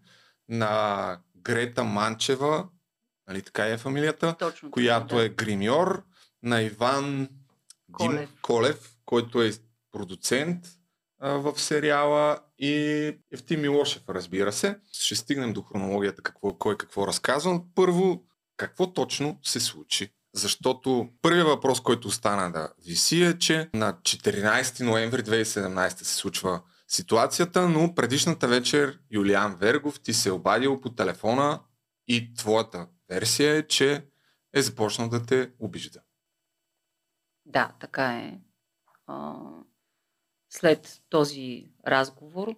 на 0.49 1.19
Грета 1.37 1.85
Манчева, 1.85 2.69
нали 3.28 3.43
така 3.43 3.66
е 3.66 3.78
фамилията, 3.78 4.37
Точно, 4.38 4.71
която 4.71 5.16
да. 5.16 5.25
е 5.25 5.28
гримьор, 5.28 6.04
на 6.43 6.62
Иван 6.62 7.28
Колев, 7.93 8.21
Дим 8.21 8.28
Колев 8.43 8.95
който 9.07 9.43
е 9.43 9.52
продуцент 9.93 10.64
а, 11.21 11.31
в 11.31 11.61
сериала 11.61 12.38
и 12.59 12.73
Евтим 13.33 13.61
Милошев, 13.61 14.02
разбира 14.09 14.52
се. 14.52 14.78
Ще 14.93 15.14
стигнем 15.14 15.52
до 15.52 15.62
хронологията, 15.62 16.23
какво, 16.23 16.54
кой 16.54 16.76
какво 16.76 17.07
разказвам. 17.07 17.64
Първо, 17.75 18.25
какво 18.57 18.93
точно 18.93 19.38
се 19.43 19.61
случи 19.61 20.11
защото 20.35 21.09
първият 21.23 21.49
въпрос, 21.49 21.81
който 21.81 22.09
остана 22.09 22.53
да 22.53 22.73
виси 22.87 23.23
е, 23.23 23.38
че 23.38 23.71
на 23.75 23.93
14 23.93 24.85
ноември 24.85 25.23
2017 25.23 25.88
се 25.88 26.14
случва 26.14 26.62
ситуацията, 26.88 27.69
но 27.69 27.95
предишната 27.95 28.49
вечер 28.49 29.00
Юлиан 29.11 29.57
Вергов 29.57 30.00
ти 30.00 30.12
се 30.12 30.29
е 30.29 30.33
обадил 30.33 30.81
по 30.81 30.95
телефона 30.95 31.61
и 32.09 32.35
твоята 32.35 32.88
версия 33.09 33.57
е, 33.57 33.67
че 33.67 34.07
е 34.53 34.62
започнал 34.62 35.09
да 35.09 35.26
те 35.26 35.53
обижда. 35.59 36.00
Да, 37.47 37.73
така 37.81 38.12
е. 38.12 38.41
След 40.50 41.03
този 41.09 41.73
разговор 41.87 42.55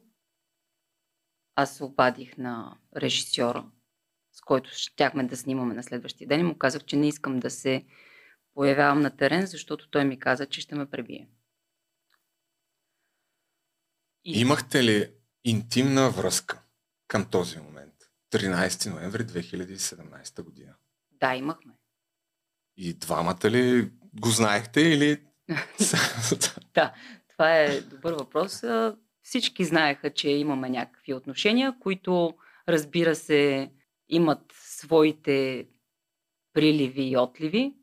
аз 1.55 1.77
се 1.77 1.85
обадих 1.85 2.39
на 2.39 2.79
режисьора 2.97 3.71
който 4.47 4.71
щяхме 4.73 5.25
да 5.25 5.37
снимаме 5.37 5.75
на 5.75 5.83
следващия 5.83 6.29
ден 6.29 6.41
и 6.41 6.43
му 6.43 6.59
казах, 6.59 6.85
че 6.85 6.97
не 6.97 7.09
искам 7.09 7.41
да 7.41 7.51
се 7.51 7.85
появявам 8.55 9.01
на 9.01 9.17
терен, 9.17 9.47
защото 9.47 9.91
той 9.91 10.05
ми 10.05 10.19
каза, 10.19 10.47
че 10.47 10.61
ще 10.61 10.75
ме 10.75 10.91
пребие. 10.91 11.29
И... 14.25 14.41
Имахте 14.41 14.85
ли 14.85 15.11
интимна 15.45 16.11
връзка 16.11 16.63
към 17.09 17.31
този 17.31 17.61
момент? 17.61 17.95
13 18.33 18.91
ноември 18.91 19.23
2017 19.23 20.43
година. 20.43 20.75
Да, 21.11 21.35
имахме. 21.35 21.73
И 22.77 22.95
двамата 22.95 23.51
ли 23.51 23.93
го 24.15 24.29
знаехте 24.29 24.81
или... 24.81 25.23
да, 26.75 26.95
това 27.29 27.59
е 27.59 27.81
добър 27.81 28.13
въпрос. 28.13 28.63
Всички 29.23 29.65
знаеха, 29.65 30.11
че 30.15 30.29
имаме 30.29 30.71
някакви 30.71 31.15
отношения, 31.15 31.75
които 31.81 32.35
разбира 32.69 33.15
се 33.15 33.71
имат 34.09 34.53
своите 34.53 35.67
приливи 36.53 37.03
и 37.03 37.17
отливи, 37.17 37.75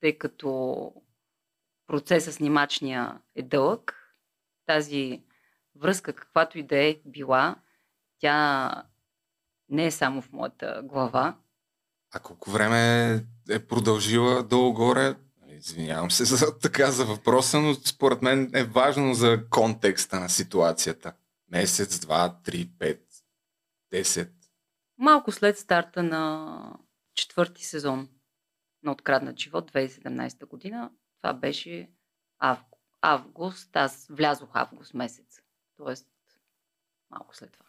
тъй 0.00 0.18
като 0.18 0.92
процесът 1.86 2.34
снимачния 2.34 3.18
е 3.34 3.42
дълъг. 3.42 3.94
Тази 4.66 5.22
връзка, 5.74 6.12
каквато 6.12 6.58
и 6.58 6.62
да 6.62 6.76
е 6.76 7.00
била, 7.04 7.56
тя 8.18 8.70
не 9.68 9.86
е 9.86 9.90
само 9.90 10.22
в 10.22 10.32
моята 10.32 10.80
глава. 10.84 11.36
А 12.10 12.20
колко 12.20 12.50
време 12.50 13.12
е 13.50 13.66
продължила 13.66 14.42
долу-горе? 14.42 15.16
Извинявам 15.48 16.10
се 16.10 16.24
за 16.36 16.58
така 16.58 16.90
за 16.90 17.04
въпроса, 17.04 17.60
но 17.60 17.74
според 17.74 18.22
мен 18.22 18.50
е 18.54 18.64
важно 18.64 19.14
за 19.14 19.48
контекста 19.50 20.20
на 20.20 20.28
ситуацията. 20.28 21.12
Месец, 21.50 21.98
два, 21.98 22.40
три, 22.44 22.70
пет, 22.78 23.02
десет. 23.90 24.37
Малко 24.98 25.32
след 25.32 25.58
старта 25.58 26.02
на 26.02 26.72
четвърти 27.14 27.64
сезон 27.64 28.08
на 28.82 28.92
Откраднат 28.92 29.38
живот 29.38 29.72
2017 29.72 30.46
година, 30.46 30.90
това 31.16 31.34
беше 31.34 31.90
август. 32.38 32.82
август. 33.00 33.76
Аз 33.76 34.06
влязох 34.10 34.48
август 34.52 34.94
месец. 34.94 35.40
Тоест, 35.76 36.06
малко 37.10 37.36
след 37.36 37.52
това. 37.52 37.66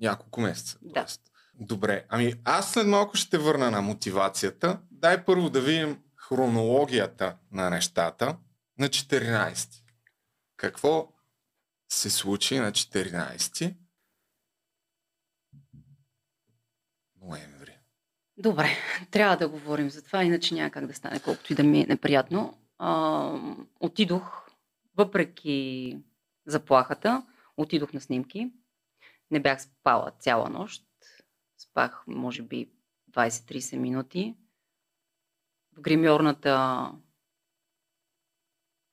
Няколко 0.00 0.40
месеца. 0.40 0.78
Да. 0.82 1.06
Добре, 1.54 2.06
ами 2.08 2.34
аз 2.44 2.72
след 2.72 2.86
малко 2.86 3.16
ще 3.16 3.38
върна 3.38 3.70
на 3.70 3.82
мотивацията. 3.82 4.80
Дай 4.90 5.24
първо 5.24 5.50
да 5.50 5.60
видим 5.60 6.02
хронологията 6.16 7.36
на 7.52 7.70
нещата 7.70 8.38
на 8.78 8.88
14. 8.88 9.82
Какво 10.56 11.12
се 11.88 12.10
случи 12.10 12.58
на 12.58 12.72
14 12.72 13.76
ноември. 17.22 17.78
Добре, 18.36 18.68
трябва 19.10 19.36
да 19.36 19.48
говорим 19.48 19.90
за 19.90 20.02
това, 20.02 20.24
иначе 20.24 20.54
няма 20.54 20.70
как 20.70 20.86
да 20.86 20.94
стане, 20.94 21.20
колкото 21.20 21.52
и 21.52 21.56
да 21.56 21.62
ми 21.62 21.80
е 21.80 21.86
неприятно. 21.86 22.58
А, 22.78 23.32
отидох, 23.80 24.48
въпреки 24.96 25.98
заплахата, 26.46 27.26
отидох 27.56 27.92
на 27.92 28.00
снимки. 28.00 28.52
Не 29.30 29.40
бях 29.40 29.62
спала 29.62 30.12
цяла 30.18 30.50
нощ. 30.50 30.84
Спах, 31.58 32.04
може 32.06 32.42
би, 32.42 32.70
20-30 33.10 33.76
минути. 33.76 34.36
В 35.76 35.80
гримьорната 35.80 36.84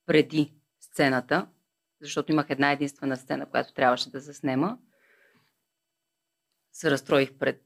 преди 0.05 0.53
сцената, 0.79 1.47
защото 2.01 2.31
имах 2.31 2.49
една 2.49 2.71
единствена 2.71 3.17
сцена, 3.17 3.49
която 3.49 3.73
трябваше 3.73 4.11
да 4.11 4.19
заснема, 4.19 4.77
се 6.73 6.91
разстроих 6.91 7.37
пред 7.37 7.63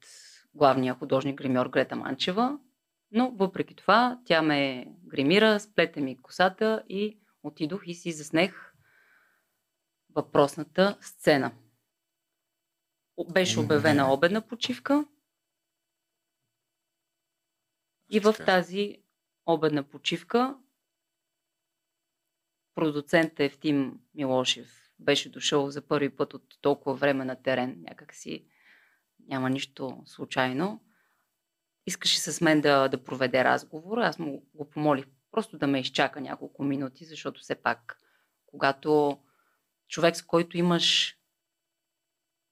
главния 0.54 0.94
художник 0.94 1.38
гримьор 1.38 1.70
Грета 1.70 1.96
Манчева, 1.96 2.60
но 3.12 3.32
въпреки 3.32 3.76
това 3.76 4.20
тя 4.26 4.42
ме 4.42 4.88
гримира, 5.06 5.60
сплете 5.60 6.02
ми 6.02 6.22
косата 6.22 6.84
и 6.90 7.20
отидох 7.44 7.82
и 7.86 7.94
си 7.94 8.12
заснех 8.12 8.74
въпросната 10.16 10.98
сцена. 11.02 11.52
Беше 13.34 13.60
обявена 13.60 14.14
обедна 14.14 14.48
почивка. 14.48 15.06
И 18.10 18.20
в 18.20 18.36
тази 18.46 18.98
обедна 19.46 19.84
почивка 19.84 20.58
продуцент 22.76 23.40
Евтим 23.40 24.00
Милошев 24.16 24.92
беше 25.00 25.30
дошъл 25.30 25.70
за 25.70 25.88
първи 25.88 26.16
път 26.16 26.34
от 26.34 26.58
толкова 26.62 26.96
време 26.96 27.26
на 27.26 27.42
терен, 27.42 27.82
някак 27.82 28.14
си 28.14 28.46
няма 29.28 29.50
нищо 29.50 30.04
случайно. 30.06 30.82
Искаше 31.88 32.20
с 32.20 32.42
мен 32.42 32.62
да, 32.62 32.88
да 32.88 33.04
проведе 33.04 33.44
разговор. 33.44 33.98
Аз 33.98 34.20
му 34.20 34.46
го 34.54 34.70
помолих 34.70 35.06
просто 35.32 35.58
да 35.58 35.68
ме 35.68 35.80
изчака 35.80 36.22
няколко 36.22 36.64
минути, 36.64 37.06
защото 37.06 37.42
все 37.42 37.56
пак, 37.56 37.98
когато 38.46 39.20
човек, 39.88 40.16
с 40.16 40.22
който 40.22 40.58
имаш 40.58 41.18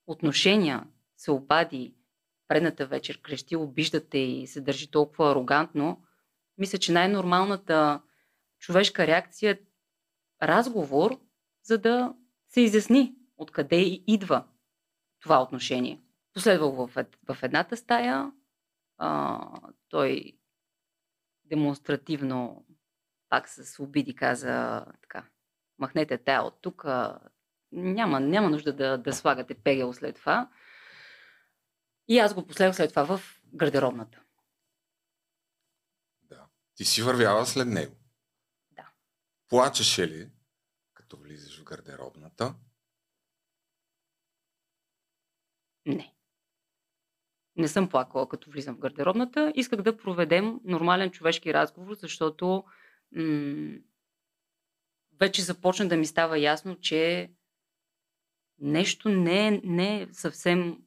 отношения, 0.07 0.88
се 1.17 1.31
обади 1.31 1.95
предната 2.47 2.85
вечер, 2.85 3.21
крещи, 3.21 3.55
обиждате 3.55 4.17
и 4.17 4.47
се 4.47 4.61
държи 4.61 4.91
толкова 4.91 5.31
арогантно, 5.31 6.03
мисля, 6.57 6.77
че 6.77 6.91
най-нормалната 6.91 8.01
човешка 8.59 9.07
реакция 9.07 9.51
е 9.51 9.59
разговор, 10.47 11.19
за 11.63 11.77
да 11.77 12.13
се 12.47 12.61
изясни 12.61 13.15
откъде 13.38 14.01
идва 14.07 14.43
това 15.19 15.41
отношение. 15.41 16.01
Последвах 16.39 16.74
в, 16.74 17.05
в 17.29 17.43
едната 17.43 17.77
стая, 17.77 18.31
а, 18.98 19.72
той 19.89 20.39
демонстративно 21.46 22.65
пак 23.29 23.50
с 23.50 23.79
обиди 23.79 24.15
каза 24.15 24.86
така, 25.01 25.29
махнете 25.77 26.17
тая 26.17 26.41
от 26.41 26.62
тук, 26.62 26.86
няма, 27.72 28.19
няма 28.19 28.50
нужда 28.50 28.74
да, 28.74 28.98
да 28.98 29.13
слагате 29.13 29.55
пегел 29.55 29.93
след 29.93 30.15
това. 30.15 30.50
И 32.08 32.19
аз 32.19 32.34
го 32.34 32.48
последвах 32.48 32.75
след 32.75 32.89
това 32.89 33.17
в 33.17 33.41
гардеробната. 33.53 34.22
Да. 36.24 36.48
Ти 36.75 36.86
си 36.86 37.01
вървяла 37.01 37.46
след 37.46 37.67
него. 37.67 37.96
Да. 38.72 38.89
Плачеше 39.50 40.08
ли, 40.08 40.31
като 40.93 41.17
влизаш 41.17 41.60
в 41.60 41.63
гардеробната? 41.63 42.55
Не. 45.86 46.15
Не 47.59 47.67
съм 47.67 47.89
плакала, 47.89 48.29
като 48.29 48.51
влизам 48.51 48.75
в 48.75 48.79
гардеробната. 48.79 49.53
Исках 49.55 49.81
да 49.81 49.97
проведем 49.97 50.59
нормален 50.63 51.11
човешки 51.11 51.53
разговор, 51.53 51.93
защото 51.93 52.63
м- 53.15 53.77
вече 55.19 55.41
започна 55.41 55.87
да 55.87 55.98
ми 55.98 56.05
става 56.05 56.39
ясно, 56.39 56.79
че 56.79 57.31
нещо 58.59 59.09
не 59.09 59.48
е, 59.48 59.61
не 59.63 60.01
е 60.01 60.07
съвсем 60.11 60.77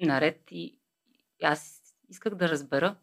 наред 0.00 0.42
и 0.50 0.78
аз 1.42 1.82
исках 2.08 2.34
да 2.34 2.48
разбера. 2.48 2.96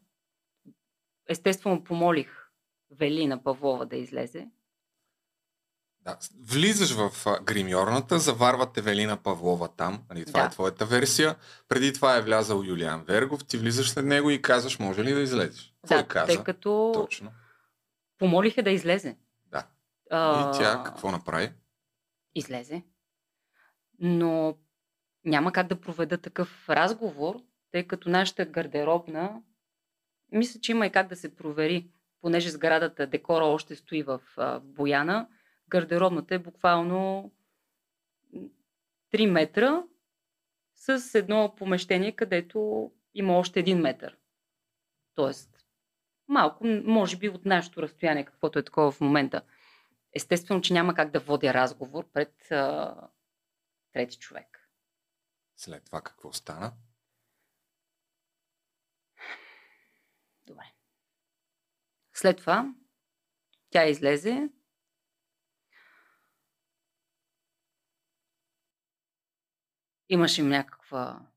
Естествено, 1.29 1.83
помолих 1.83 2.49
Велина 2.91 3.43
Павлова 3.43 3.85
да 3.85 3.95
излезе. 3.95 4.47
Да. 6.07 6.17
Влизаш 6.41 6.95
в 6.95 7.11
гримьорната, 7.43 8.19
заварвате 8.19 8.81
Велина 8.81 9.17
Павлова 9.17 9.67
там, 9.67 10.03
нали, 10.09 10.25
това 10.25 10.39
да. 10.39 10.45
е 10.45 10.49
твоята 10.49 10.85
версия. 10.85 11.35
Преди 11.67 11.93
това 11.93 12.17
е 12.17 12.21
влязал 12.21 12.63
Юлиан 12.65 13.03
Вергов, 13.03 13.45
ти 13.45 13.57
влизаш 13.57 13.89
след 13.89 14.05
него 14.05 14.29
и 14.29 14.41
казваш, 14.41 14.79
може 14.79 15.03
ли 15.03 15.13
да 15.13 15.21
излезеш? 15.21 15.73
Да, 15.87 16.07
каза? 16.07 16.25
тъй 16.25 16.43
като 16.43 16.91
Точно. 16.93 17.31
помолих 18.17 18.61
да 18.61 18.69
излезе. 18.69 19.17
Да. 19.45 19.67
А... 20.11 20.49
И 20.55 20.57
тя 20.57 20.83
какво 20.85 21.11
направи? 21.11 21.51
Излезе. 22.35 22.83
Но 23.99 24.57
няма 25.25 25.51
как 25.51 25.67
да 25.67 25.81
проведа 25.81 26.17
такъв 26.17 26.69
разговор, 26.69 27.35
тъй 27.71 27.87
като 27.87 28.09
нашата 28.09 28.45
гардеробна, 28.45 29.41
мисля, 30.31 30.59
че 30.59 30.71
има 30.71 30.85
и 30.85 30.91
как 30.91 31.07
да 31.07 31.15
се 31.15 31.35
провери, 31.35 31.89
понеже 32.21 32.49
сградата, 32.49 33.07
декора 33.07 33.45
още 33.45 33.75
стои 33.75 34.03
в, 34.03 34.21
в 34.37 34.61
Бояна, 34.63 35.27
гардеробната 35.69 36.35
е 36.35 36.39
буквално 36.39 37.31
3 39.13 39.31
метра 39.31 39.83
с 40.75 41.15
едно 41.15 41.55
помещение, 41.57 42.15
където 42.15 42.91
има 43.13 43.37
още 43.37 43.59
един 43.59 43.79
метър. 43.79 44.17
Тоест, 45.15 45.65
малко, 46.27 46.65
може 46.83 47.17
би 47.17 47.29
от 47.29 47.45
нашето 47.45 47.81
разстояние, 47.81 48.25
каквото 48.25 48.59
е 48.59 48.63
такова 48.63 48.91
в 48.91 49.01
момента. 49.01 49.41
Естествено, 50.13 50.61
че 50.61 50.73
няма 50.73 50.95
как 50.95 51.11
да 51.11 51.19
водя 51.19 51.53
разговор 51.53 52.11
пред 52.13 52.51
а, 52.51 52.95
трети 53.93 54.17
човек. 54.17 54.69
След 55.55 55.85
това 55.85 56.01
какво 56.01 56.33
стана? 56.33 56.73
Добре. 60.45 60.73
След 62.13 62.37
това 62.37 62.73
тя 63.69 63.85
излезе. 63.85 64.49
Имаше 70.09 70.43
някаква 70.43 71.27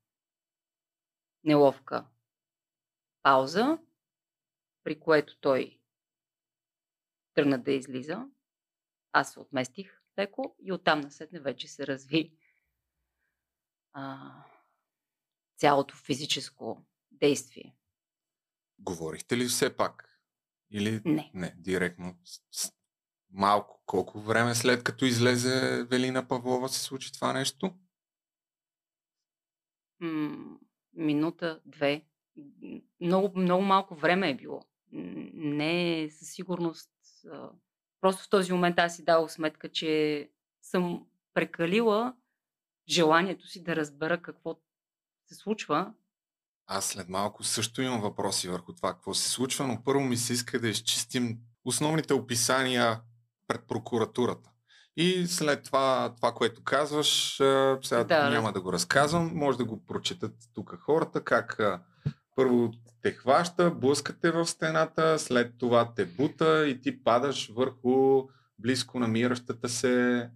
неловка 1.43 2.05
пауза, 3.23 3.79
при 4.83 4.99
което 4.99 5.39
той 5.39 5.79
тръгна 7.33 7.63
да 7.63 7.71
излиза. 7.71 8.27
Аз 9.11 9.33
се 9.33 9.39
отместих 9.39 10.01
леко 10.19 10.55
и 10.63 10.71
оттам 10.71 11.01
насетне 11.01 11.39
вече 11.39 11.67
се 11.67 11.87
разви 11.87 12.37
а, 13.93 14.31
цялото 15.57 15.95
физическо 15.95 16.85
действие. 17.11 17.75
Говорихте 18.79 19.37
ли 19.37 19.45
все 19.45 19.77
пак? 19.77 20.21
Или 20.71 21.01
не? 21.05 21.31
Не, 21.33 21.55
директно. 21.57 22.15
Малко, 23.29 23.81
колко 23.85 24.19
време 24.19 24.55
след 24.55 24.83
като 24.83 25.05
излезе 25.05 25.83
Велина 25.83 26.27
Павлова 26.27 26.69
се 26.69 26.79
случи 26.79 27.13
това 27.13 27.33
нещо? 27.33 27.73
Минута, 30.93 31.61
две. 31.65 32.05
Много, 33.01 33.39
много 33.39 33.63
малко 33.63 33.95
време 33.95 34.29
е 34.29 34.35
било. 34.35 34.61
Не 34.91 36.09
със 36.11 36.29
сигурност. 36.29 36.89
Просто 38.01 38.23
в 38.23 38.29
този 38.29 38.53
момент 38.53 38.79
аз 38.79 38.95
си 38.95 39.05
дал 39.05 39.27
сметка, 39.27 39.69
че 39.69 40.29
съм 40.61 41.05
прекалила 41.33 42.15
желанието 42.89 43.47
си 43.47 43.63
да 43.63 43.75
разбера 43.75 44.21
какво 44.21 44.59
се 45.25 45.35
случва. 45.35 45.93
Аз 46.67 46.85
след 46.85 47.09
малко 47.09 47.43
също 47.43 47.81
имам 47.81 48.01
въпроси 48.01 48.49
върху 48.49 48.73
това 48.73 48.93
какво 48.93 49.13
се 49.13 49.29
случва, 49.29 49.67
но 49.67 49.83
първо 49.83 50.03
ми 50.03 50.17
се 50.17 50.33
иска 50.33 50.59
да 50.59 50.69
изчистим 50.69 51.39
основните 51.65 52.13
описания 52.13 53.01
пред 53.47 53.67
прокуратурата. 53.67 54.50
И 54.97 55.27
след 55.27 55.63
това, 55.63 56.13
това, 56.15 56.31
което 56.31 56.63
казваш, 56.63 57.35
сега 57.83 58.03
да, 58.03 58.29
няма 58.29 58.51
да 58.51 58.61
го 58.61 58.73
разказвам, 58.73 59.31
може 59.35 59.57
да 59.57 59.65
го 59.65 59.85
прочитат 59.85 60.33
тук 60.53 60.77
хората, 60.79 61.23
как 61.23 61.59
първо 62.35 62.71
те 63.01 63.11
хваща, 63.11 63.71
блъскате 63.71 64.31
в 64.31 64.45
стената, 64.45 65.19
след 65.19 65.53
това 65.57 65.93
те 65.95 66.05
бута 66.05 66.67
и 66.67 66.81
ти 66.81 67.03
падаш 67.03 67.51
върху 67.55 68.23
близко 68.59 68.99
намиращата 68.99 69.69
се 69.69 70.29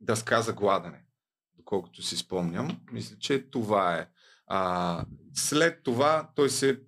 дъска 0.00 0.42
за 0.42 0.52
гладане 0.52 1.04
доколкото 1.72 2.02
си 2.02 2.16
спомням. 2.16 2.80
Мисля, 2.92 3.16
че 3.18 3.50
това 3.50 3.96
е. 3.96 4.08
А, 4.46 5.04
след 5.34 5.82
това 5.82 6.28
той 6.34 6.50
се 6.50 6.80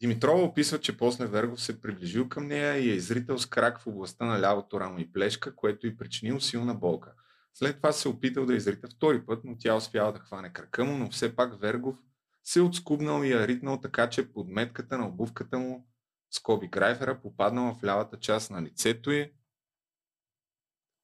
Димитрова 0.00 0.42
описва, 0.42 0.80
че 0.80 0.96
после 0.96 1.26
Вергов 1.26 1.62
се 1.62 1.80
приближил 1.80 2.28
към 2.28 2.46
нея 2.46 2.76
и 2.78 2.90
е 2.90 2.94
изрител 2.94 3.38
с 3.38 3.46
крак 3.46 3.80
в 3.80 3.86
областта 3.86 4.24
на 4.24 4.40
лявото 4.40 4.80
рамо 4.80 4.98
и 4.98 5.12
плешка, 5.12 5.56
което 5.56 5.86
й 5.86 5.96
причинил 5.96 6.40
силна 6.40 6.74
болка. 6.74 7.12
След 7.54 7.76
това 7.76 7.92
се 7.92 8.08
опитал 8.08 8.46
да 8.46 8.54
изрита 8.54 8.88
втори 8.88 9.26
път, 9.26 9.44
но 9.44 9.56
тя 9.58 9.74
успяла 9.74 10.12
да 10.12 10.18
хване 10.18 10.52
крака 10.52 10.84
му, 10.84 10.98
но 10.98 11.10
все 11.10 11.36
пак 11.36 11.60
Вергов 11.60 11.96
се 12.44 12.60
отскубнал 12.60 13.22
и 13.22 13.32
я 13.32 13.48
ритнал 13.48 13.80
така, 13.80 14.10
че 14.10 14.32
подметката 14.32 14.98
на 14.98 15.08
обувката 15.08 15.58
му, 15.58 15.88
скоби 16.30 16.68
Грайфера, 16.68 17.20
попаднала 17.22 17.74
в 17.74 17.84
лявата 17.84 18.18
част 18.18 18.50
на 18.50 18.62
лицето 18.62 19.10
й. 19.10 19.32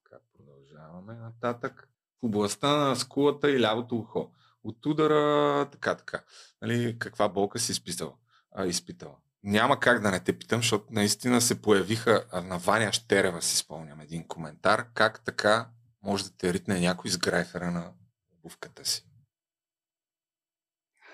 Така, 0.03 0.21
продължаваме 0.33 1.13
нататък. 1.13 1.89
В 2.21 2.25
областта 2.25 2.77
на 2.77 2.95
скулата 2.95 3.51
и 3.51 3.61
лявото 3.61 3.95
ухо. 3.95 4.31
От 4.63 4.85
удара, 4.85 5.69
така, 5.71 5.95
така. 5.95 6.23
Нали, 6.61 6.99
каква 6.99 7.29
болка 7.29 7.59
си 7.59 7.71
изпитала? 7.71 8.13
А, 8.55 8.65
изпитала. 8.65 9.15
Няма 9.43 9.79
как 9.79 10.01
да 10.01 10.11
не 10.11 10.19
те 10.19 10.39
питам, 10.39 10.59
защото 10.59 10.85
наистина 10.91 11.41
се 11.41 11.61
появиха 11.61 12.25
на 12.33 12.57
Ваня 12.57 12.93
Щерева, 12.93 13.41
си 13.41 13.57
спомням 13.57 14.01
един 14.01 14.27
коментар, 14.27 14.87
как 14.93 15.25
така 15.25 15.69
може 16.03 16.23
да 16.23 16.37
те 16.37 16.53
ритне 16.53 16.79
някой 16.79 17.11
с 17.11 17.17
грайфера 17.17 17.71
на 17.71 17.93
обувката 18.31 18.85
си. 18.85 19.05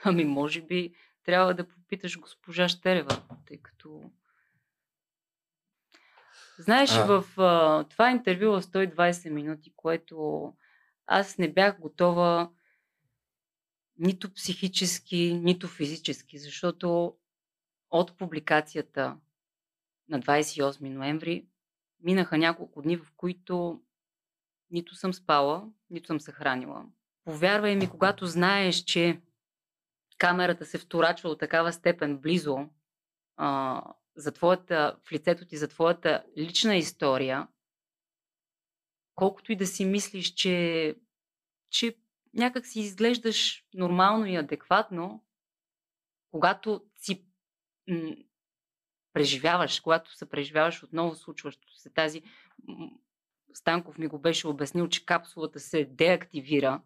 Ами, 0.04 0.26
може 0.26 0.62
би 0.62 0.94
трябва 1.24 1.54
да 1.54 1.68
попиташ 1.68 2.20
госпожа 2.20 2.70
Щерева, 2.70 3.22
тъй 3.46 3.58
като... 3.58 4.12
Знаеш, 6.60 6.92
а... 6.92 7.06
в 7.06 7.40
а, 7.40 7.84
това 7.84 8.12
интервю 8.12 8.52
в 8.52 8.62
120 8.62 9.30
минути, 9.30 9.74
което 9.76 10.54
аз 11.08 11.38
не 11.38 11.54
бях 11.54 11.80
готова 11.80 12.52
нито 13.98 14.34
психически, 14.34 15.40
нито 15.44 15.68
физически, 15.68 16.38
защото 16.40 17.16
от 17.92 18.18
публикацията 18.18 19.18
на 20.10 20.20
28 20.20 20.82
ноември 20.82 21.46
минаха 22.04 22.38
няколко 22.38 22.82
дни, 22.82 22.98
в 22.98 23.12
които 23.18 23.82
нито 24.72 24.96
съм 24.96 25.14
спала, 25.14 25.70
нито 25.90 26.08
съм 26.08 26.20
се 26.20 26.32
хранила. 26.32 26.86
Повярвай 27.24 27.76
ми, 27.76 27.90
когато 27.90 28.26
знаеш, 28.26 28.76
че 28.76 29.22
камерата 30.18 30.66
се 30.66 30.78
вторачва 30.78 31.30
от 31.30 31.40
такава 31.40 31.74
степен 31.74 32.18
близо 32.18 32.70
а, 33.38 33.82
за 34.16 34.32
твоята, 34.32 34.98
в 35.04 35.12
лицето 35.12 35.46
ти 35.46 35.58
за 35.58 35.68
твоята 35.68 36.24
лична 36.38 36.76
история, 36.76 37.48
колкото 39.16 39.52
и 39.52 39.56
да 39.56 39.68
си 39.68 39.86
мислиш, 39.86 40.34
че, 40.34 40.96
че 41.70 41.96
някак 42.34 42.66
си 42.66 42.80
изглеждаш 42.80 43.66
нормално 43.74 44.26
и 44.26 44.36
адекватно, 44.36 45.24
когато 46.32 46.89
м- 47.90 48.16
преживяваш, 49.14 49.80
когато 49.80 50.16
се 50.16 50.30
преживяваш 50.30 50.84
отново 50.84 51.16
случващото 51.16 51.76
се 51.76 51.90
тази... 51.90 52.22
Станков 53.54 53.98
ми 53.98 54.08
го 54.08 54.20
беше 54.20 54.48
обяснил, 54.48 54.88
че 54.88 55.06
капсулата 55.06 55.60
се 55.60 55.86
деактивира 55.86 56.82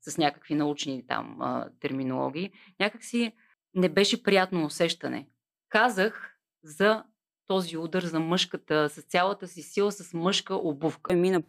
с 0.00 0.18
някакви 0.18 0.54
научни 0.54 1.06
там 1.06 1.42
а, 1.42 1.70
терминологии. 1.80 2.52
Някак 2.80 3.04
си 3.04 3.32
не 3.74 3.88
беше 3.88 4.22
приятно 4.22 4.64
усещане. 4.64 5.28
Казах 5.68 6.38
за 6.62 7.04
този 7.46 7.76
удар 7.76 8.02
за 8.02 8.20
мъжката, 8.20 8.88
с 8.88 9.02
цялата 9.02 9.48
си 9.48 9.62
сила, 9.62 9.92
с 9.92 10.14
мъжка 10.14 10.54
обувка. 10.54 11.14
Мина 11.14 11.42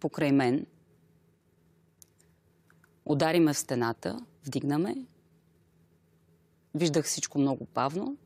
покрай 0.00 0.32
мен, 0.32 0.66
удари 3.04 3.40
ме 3.40 3.52
в 3.52 3.58
стената, 3.58 4.26
вдигнаме, 4.46 4.94
виждах 6.74 7.04
всичко 7.04 7.38
много 7.38 7.66
бавно, 7.74 8.16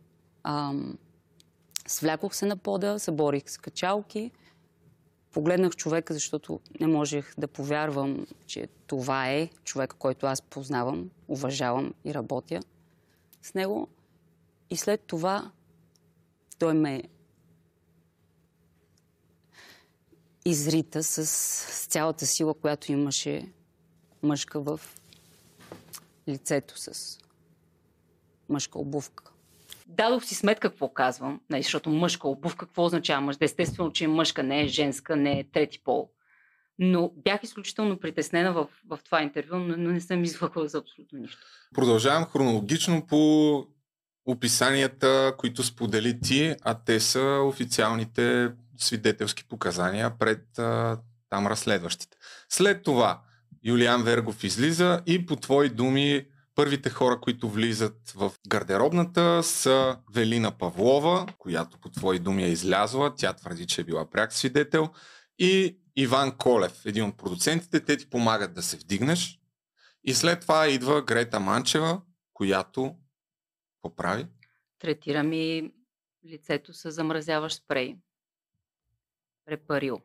свлякох 1.86 2.34
се 2.34 2.46
на 2.46 2.56
пода, 2.56 2.98
съборих 2.98 3.50
с 3.50 3.58
качалки, 3.58 4.30
погледнах 5.32 5.76
човека, 5.76 6.14
защото 6.14 6.60
не 6.80 6.86
можех 6.86 7.34
да 7.38 7.48
повярвам, 7.48 8.26
че 8.46 8.68
това 8.86 9.30
е 9.30 9.48
човек, 9.64 9.94
който 9.98 10.26
аз 10.26 10.42
познавам, 10.42 11.10
уважавам 11.28 11.94
и 12.04 12.14
работя 12.14 12.60
с 13.42 13.54
него. 13.54 13.88
И 14.70 14.76
след 14.76 15.00
това 15.00 15.50
той 16.58 16.74
ме 16.74 17.02
изрита 20.44 21.02
с, 21.02 21.26
с 21.26 21.86
цялата 21.86 22.26
сила, 22.26 22.54
която 22.54 22.92
имаше 22.92 23.52
мъжка 24.22 24.60
в 24.60 24.80
лицето 26.28 26.78
с 26.78 27.18
мъжка 28.48 28.78
обувка. 28.78 29.24
Дадох 29.86 30.24
си 30.24 30.34
сметка 30.34 30.70
какво 30.70 30.92
казвам, 30.92 31.40
нали, 31.50 31.62
защото 31.62 31.90
мъжка 31.90 32.28
обувка, 32.28 32.66
какво 32.66 32.84
означава 32.84 33.20
мъж? 33.20 33.36
Естествено, 33.40 33.92
че 33.92 34.04
е 34.04 34.08
мъжка, 34.08 34.42
не 34.42 34.62
е 34.62 34.66
женска, 34.66 35.16
не 35.16 35.38
е 35.38 35.44
трети 35.44 35.82
пол. 35.84 36.10
Но 36.78 37.12
бях 37.16 37.42
изключително 37.42 38.00
притеснена 38.00 38.52
в, 38.52 38.66
в 38.88 38.98
това 39.04 39.22
интервю, 39.22 39.56
но, 39.56 39.76
но 39.76 39.90
не 39.90 40.00
съм 40.00 40.24
излъкала 40.24 40.68
за 40.68 40.78
абсолютно 40.78 41.18
нищо. 41.18 41.38
Продължавам 41.74 42.24
хронологично 42.24 43.06
по 43.06 43.64
описанията, 44.26 45.34
които 45.38 45.62
сподели 45.62 46.20
ти, 46.20 46.54
а 46.62 46.74
те 46.74 47.00
са 47.00 47.40
официалните 47.44 48.50
свидетелски 48.76 49.44
показания 49.48 50.18
пред 50.18 50.58
а, 50.58 50.98
там 51.30 51.46
разследващите. 51.46 52.16
След 52.48 52.82
това 52.82 53.20
Юлиан 53.64 54.02
Вергов 54.02 54.44
излиза 54.44 55.02
и 55.06 55.26
по 55.26 55.36
твои 55.36 55.68
думи 55.68 56.26
първите 56.58 56.90
хора, 56.90 57.20
които 57.20 57.48
влизат 57.48 58.10
в 58.10 58.32
гардеробната 58.48 59.42
са 59.42 59.98
Велина 60.14 60.58
Павлова, 60.58 61.26
която 61.38 61.78
по 61.78 61.90
твои 61.90 62.18
думи 62.18 62.44
е 62.44 62.48
излязла. 62.48 63.14
Тя 63.14 63.32
твърди, 63.32 63.66
че 63.66 63.80
е 63.80 63.84
била 63.84 64.10
пряк 64.10 64.32
свидетел. 64.32 64.88
И 65.38 65.78
Иван 65.96 66.36
Колев, 66.36 66.86
един 66.86 67.04
от 67.04 67.16
продуцентите. 67.16 67.84
Те 67.84 67.96
ти 67.96 68.10
помагат 68.10 68.54
да 68.54 68.62
се 68.62 68.76
вдигнеш. 68.76 69.40
И 70.04 70.14
след 70.14 70.40
това 70.40 70.68
идва 70.68 71.02
Грета 71.02 71.40
Манчева, 71.40 72.02
която 72.32 72.96
поправи. 73.82 74.26
Третира 74.78 75.22
ми 75.22 75.72
лицето 76.26 76.74
с 76.74 76.90
замразяващ 76.90 77.56
спрей. 77.56 77.96
Репарил. 79.48 80.00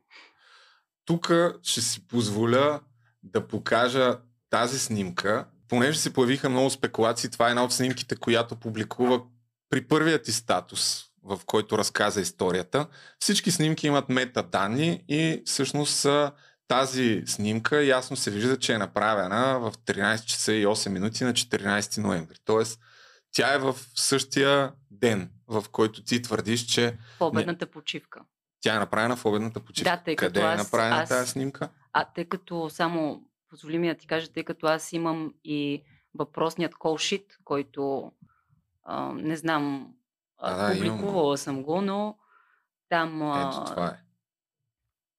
Тук 1.05 1.31
ще 1.63 1.81
си 1.81 2.07
позволя 2.07 2.81
да 3.23 3.47
покажа 3.47 4.19
тази 4.49 4.79
снимка, 4.79 5.47
понеже 5.73 5.99
се 5.99 6.13
появиха 6.13 6.49
много 6.49 6.69
спекулации, 6.69 7.29
това 7.29 7.47
е 7.47 7.49
една 7.49 7.63
от 7.63 7.73
снимките, 7.73 8.15
която 8.15 8.55
публикува 8.55 9.21
при 9.69 9.87
първият 9.87 10.23
ти 10.23 10.31
статус, 10.31 11.03
в 11.23 11.39
който 11.45 11.77
разказа 11.77 12.21
историята. 12.21 12.87
Всички 13.19 13.51
снимки 13.51 13.87
имат 13.87 14.09
метаданни 14.09 15.03
и 15.07 15.41
всъщност 15.45 16.07
тази 16.67 17.23
снимка 17.25 17.83
ясно 17.83 18.17
се 18.17 18.31
вижда, 18.31 18.59
че 18.59 18.73
е 18.73 18.77
направена 18.77 19.59
в 19.59 19.73
13 19.85 20.25
часа 20.25 20.53
и 20.53 20.65
8 20.65 20.89
минути 20.89 21.23
на 21.23 21.33
14 21.33 22.01
ноември. 22.01 22.37
Тоест, 22.45 22.79
тя 23.31 23.53
е 23.53 23.57
в 23.57 23.75
същия 23.95 24.71
ден, 24.91 25.31
в 25.47 25.65
който 25.71 26.03
ти 26.03 26.21
твърдиш, 26.21 26.65
че... 26.65 26.97
В 27.19 27.21
обедната 27.21 27.71
почивка. 27.71 28.19
Тя 28.61 28.75
е 28.75 28.79
направена 28.79 29.15
в 29.15 29.25
обедната 29.25 29.59
почивка. 29.59 29.91
Да, 29.91 30.03
тъй 30.03 30.15
Къде 30.15 30.39
е 30.39 30.43
аз, 30.43 30.59
е 30.59 30.63
направена 30.63 31.01
аз, 31.01 31.09
тази 31.09 31.31
снимка? 31.31 31.69
А 31.93 32.05
тъй 32.15 32.25
като 32.25 32.69
само 32.69 33.23
позволи 33.53 33.79
ми 33.79 33.87
да 33.87 33.95
ти 33.95 34.07
кажа, 34.07 34.31
тъй 34.31 34.43
като 34.43 34.67
аз 34.67 34.93
имам 34.93 35.33
и 35.43 35.83
въпросният 36.15 36.75
колшит, 36.75 37.37
който 37.43 38.11
а, 38.83 39.13
не 39.13 39.35
знам, 39.35 39.93
а, 40.37 40.73
публикувала 40.73 41.23
имам. 41.23 41.37
съм 41.37 41.63
го, 41.63 41.81
но 41.81 42.17
там... 42.89 43.21
Ето, 43.21 43.63
това 43.65 43.87
е. 43.87 44.03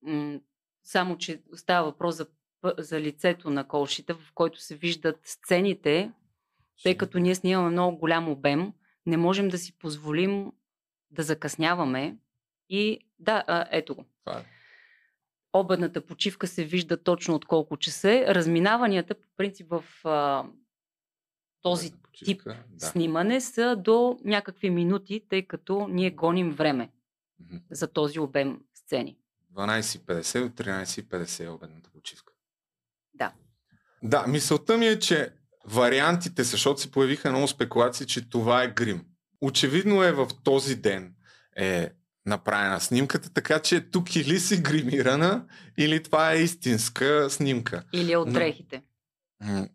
М- 0.02 0.40
само, 0.84 1.18
че 1.18 1.42
става 1.54 1.86
въпрос 1.86 2.16
за, 2.16 2.26
за 2.78 3.00
лицето 3.00 3.50
на 3.50 3.68
колшита, 3.68 4.14
в 4.14 4.32
който 4.34 4.60
се 4.60 4.76
виждат 4.76 5.20
сцените, 5.24 6.12
тъй 6.82 6.96
като 6.96 7.18
ние 7.18 7.34
снимаме 7.34 7.70
много 7.70 7.98
голям 7.98 8.28
обем, 8.28 8.72
не 9.06 9.16
можем 9.16 9.48
да 9.48 9.58
си 9.58 9.78
позволим 9.78 10.52
да 11.10 11.22
закъсняваме. 11.22 12.16
И 12.68 12.98
да, 13.18 13.44
а, 13.46 13.66
ето 13.70 13.94
го. 13.94 14.04
Това 14.24 14.38
е 14.38 14.44
обедната 15.58 16.00
почивка 16.00 16.46
се 16.46 16.64
вижда 16.64 17.02
точно 17.02 17.34
от 17.34 17.44
колко 17.44 17.76
часа 17.76 18.12
е. 18.12 18.34
Разминаванията, 18.34 19.14
по 19.14 19.28
принцип, 19.36 19.70
в 19.70 19.84
а, 20.04 20.44
този 21.62 21.92
почивка, 22.02 22.24
тип 22.24 22.64
да. 22.70 22.86
снимане 22.86 23.40
са 23.40 23.76
до 23.76 24.18
някакви 24.24 24.70
минути, 24.70 25.22
тъй 25.28 25.42
като 25.42 25.88
ние 25.90 26.10
гоним 26.10 26.52
време 26.52 26.90
mm-hmm. 27.42 27.60
за 27.70 27.88
този 27.88 28.18
обем 28.18 28.60
сцени. 28.74 29.16
12.50 29.56 30.42
до 30.42 30.48
13.50 30.48 31.44
е 31.44 31.48
обедната 31.48 31.90
почивка. 31.90 32.32
Да. 33.14 33.32
Да, 34.02 34.26
мисълта 34.26 34.78
ми 34.78 34.86
е, 34.86 34.98
че 34.98 35.30
вариантите, 35.66 36.42
защото 36.42 36.80
се 36.80 36.90
появиха 36.90 37.30
много 37.30 37.48
спекулации, 37.48 38.06
че 38.06 38.30
това 38.30 38.62
е 38.62 38.72
грим. 38.72 39.04
Очевидно 39.40 40.02
е 40.02 40.12
в 40.12 40.28
този 40.44 40.76
ден 40.76 41.14
е 41.56 41.90
направена 42.26 42.80
снимката, 42.80 43.32
така 43.32 43.58
че 43.58 43.80
тук 43.80 44.16
или 44.16 44.40
си 44.40 44.62
гримирана, 44.62 45.44
или 45.78 46.02
това 46.02 46.32
е 46.32 46.42
истинска 46.42 47.30
снимка. 47.30 47.84
Или 47.92 48.16
от 48.16 48.32
дрехите. 48.32 48.82
Но... 49.40 49.68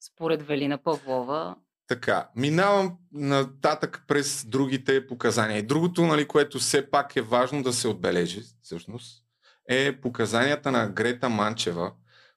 Според 0.00 0.46
Велина 0.46 0.78
Павлова. 0.78 1.56
Така, 1.86 2.28
минавам 2.36 2.96
нататък 3.12 4.04
през 4.06 4.44
другите 4.44 5.06
показания. 5.06 5.58
И 5.58 5.66
другото, 5.66 6.06
нали, 6.06 6.28
което 6.28 6.58
все 6.58 6.90
пак 6.90 7.16
е 7.16 7.22
важно 7.22 7.62
да 7.62 7.72
се 7.72 7.88
отбележи, 7.88 8.42
всъщност, 8.62 9.24
е 9.68 10.00
показанията 10.00 10.72
на 10.72 10.88
Грета 10.88 11.28
Манчева, 11.28 11.92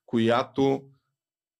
която 0.06 0.82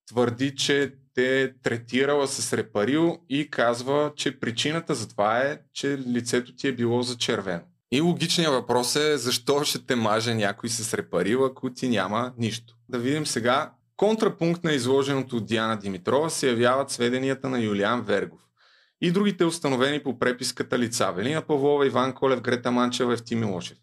твърди, 0.08 0.56
че 0.56 0.94
те 1.14 1.44
е 1.44 1.54
третирала 1.58 2.28
с 2.28 2.54
репарил 2.54 3.20
и 3.30 3.50
казва, 3.50 4.14
че 4.16 4.40
причината 4.40 4.96
за 4.96 5.10
това 5.10 5.40
е, 5.40 5.60
че 5.74 5.98
лицето 5.98 6.56
ти 6.56 6.68
е 6.68 6.76
било 6.76 7.02
зачервено. 7.02 7.64
И 7.96 8.02
логичният 8.02 8.54
въпрос 8.54 8.96
е, 8.96 9.18
защо 9.18 9.64
ще 9.64 9.86
те 9.86 9.96
маже 9.96 10.34
някой 10.34 10.70
с 10.70 10.94
репарил, 10.94 11.46
ако 11.46 11.70
ти 11.70 11.90
няма 11.90 12.34
нищо. 12.38 12.76
Да 12.90 13.00
видим 13.00 13.26
сега. 13.26 13.72
Контрапункт 13.98 14.64
на 14.64 14.74
изложеното 14.74 15.38
от 15.38 15.46
Диана 15.46 15.78
Димитрова 15.78 16.30
се 16.30 16.50
явяват 16.50 16.92
сведенията 16.92 17.50
на 17.50 17.60
Юлиан 17.60 18.02
Вергов 18.02 18.42
и 19.02 19.12
другите 19.12 19.46
установени 19.46 20.04
по 20.04 20.20
преписката 20.20 20.80
лица 20.80 21.12
Велина 21.12 21.42
Павлова, 21.42 21.88
Иван 21.88 22.14
Колев, 22.14 22.42
Грета 22.42 22.72
Манчева, 22.72 23.14
Евти 23.14 23.36
Милошев. 23.36 23.78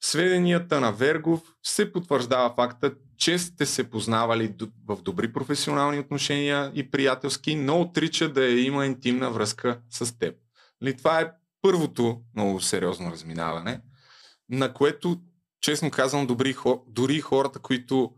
Сведенията 0.00 0.80
на 0.80 0.92
Вергов 0.92 1.40
се 1.62 1.92
потвърждава 1.92 2.54
факта, 2.54 2.92
че 3.18 3.38
сте 3.38 3.66
се 3.66 3.90
познавали 3.90 4.54
в 4.88 5.02
добри 5.02 5.32
професионални 5.32 5.98
отношения 5.98 6.72
и 6.74 6.90
приятелски, 6.90 7.54
но 7.54 7.80
отрича 7.80 8.28
да 8.28 8.44
е 8.44 8.56
има 8.56 8.86
интимна 8.86 9.30
връзка 9.30 9.78
с 9.90 10.18
теб. 10.18 10.34
Ли, 10.82 10.96
това 10.96 11.20
е 11.20 11.30
първото 11.62 12.20
много 12.34 12.60
сериозно 12.60 13.10
разминаване, 13.10 13.80
на 14.50 14.74
което, 14.74 15.20
честно 15.60 15.90
казвам, 15.90 16.26
добри, 16.26 16.56
дори 16.86 17.20
хората, 17.20 17.58
които 17.58 18.10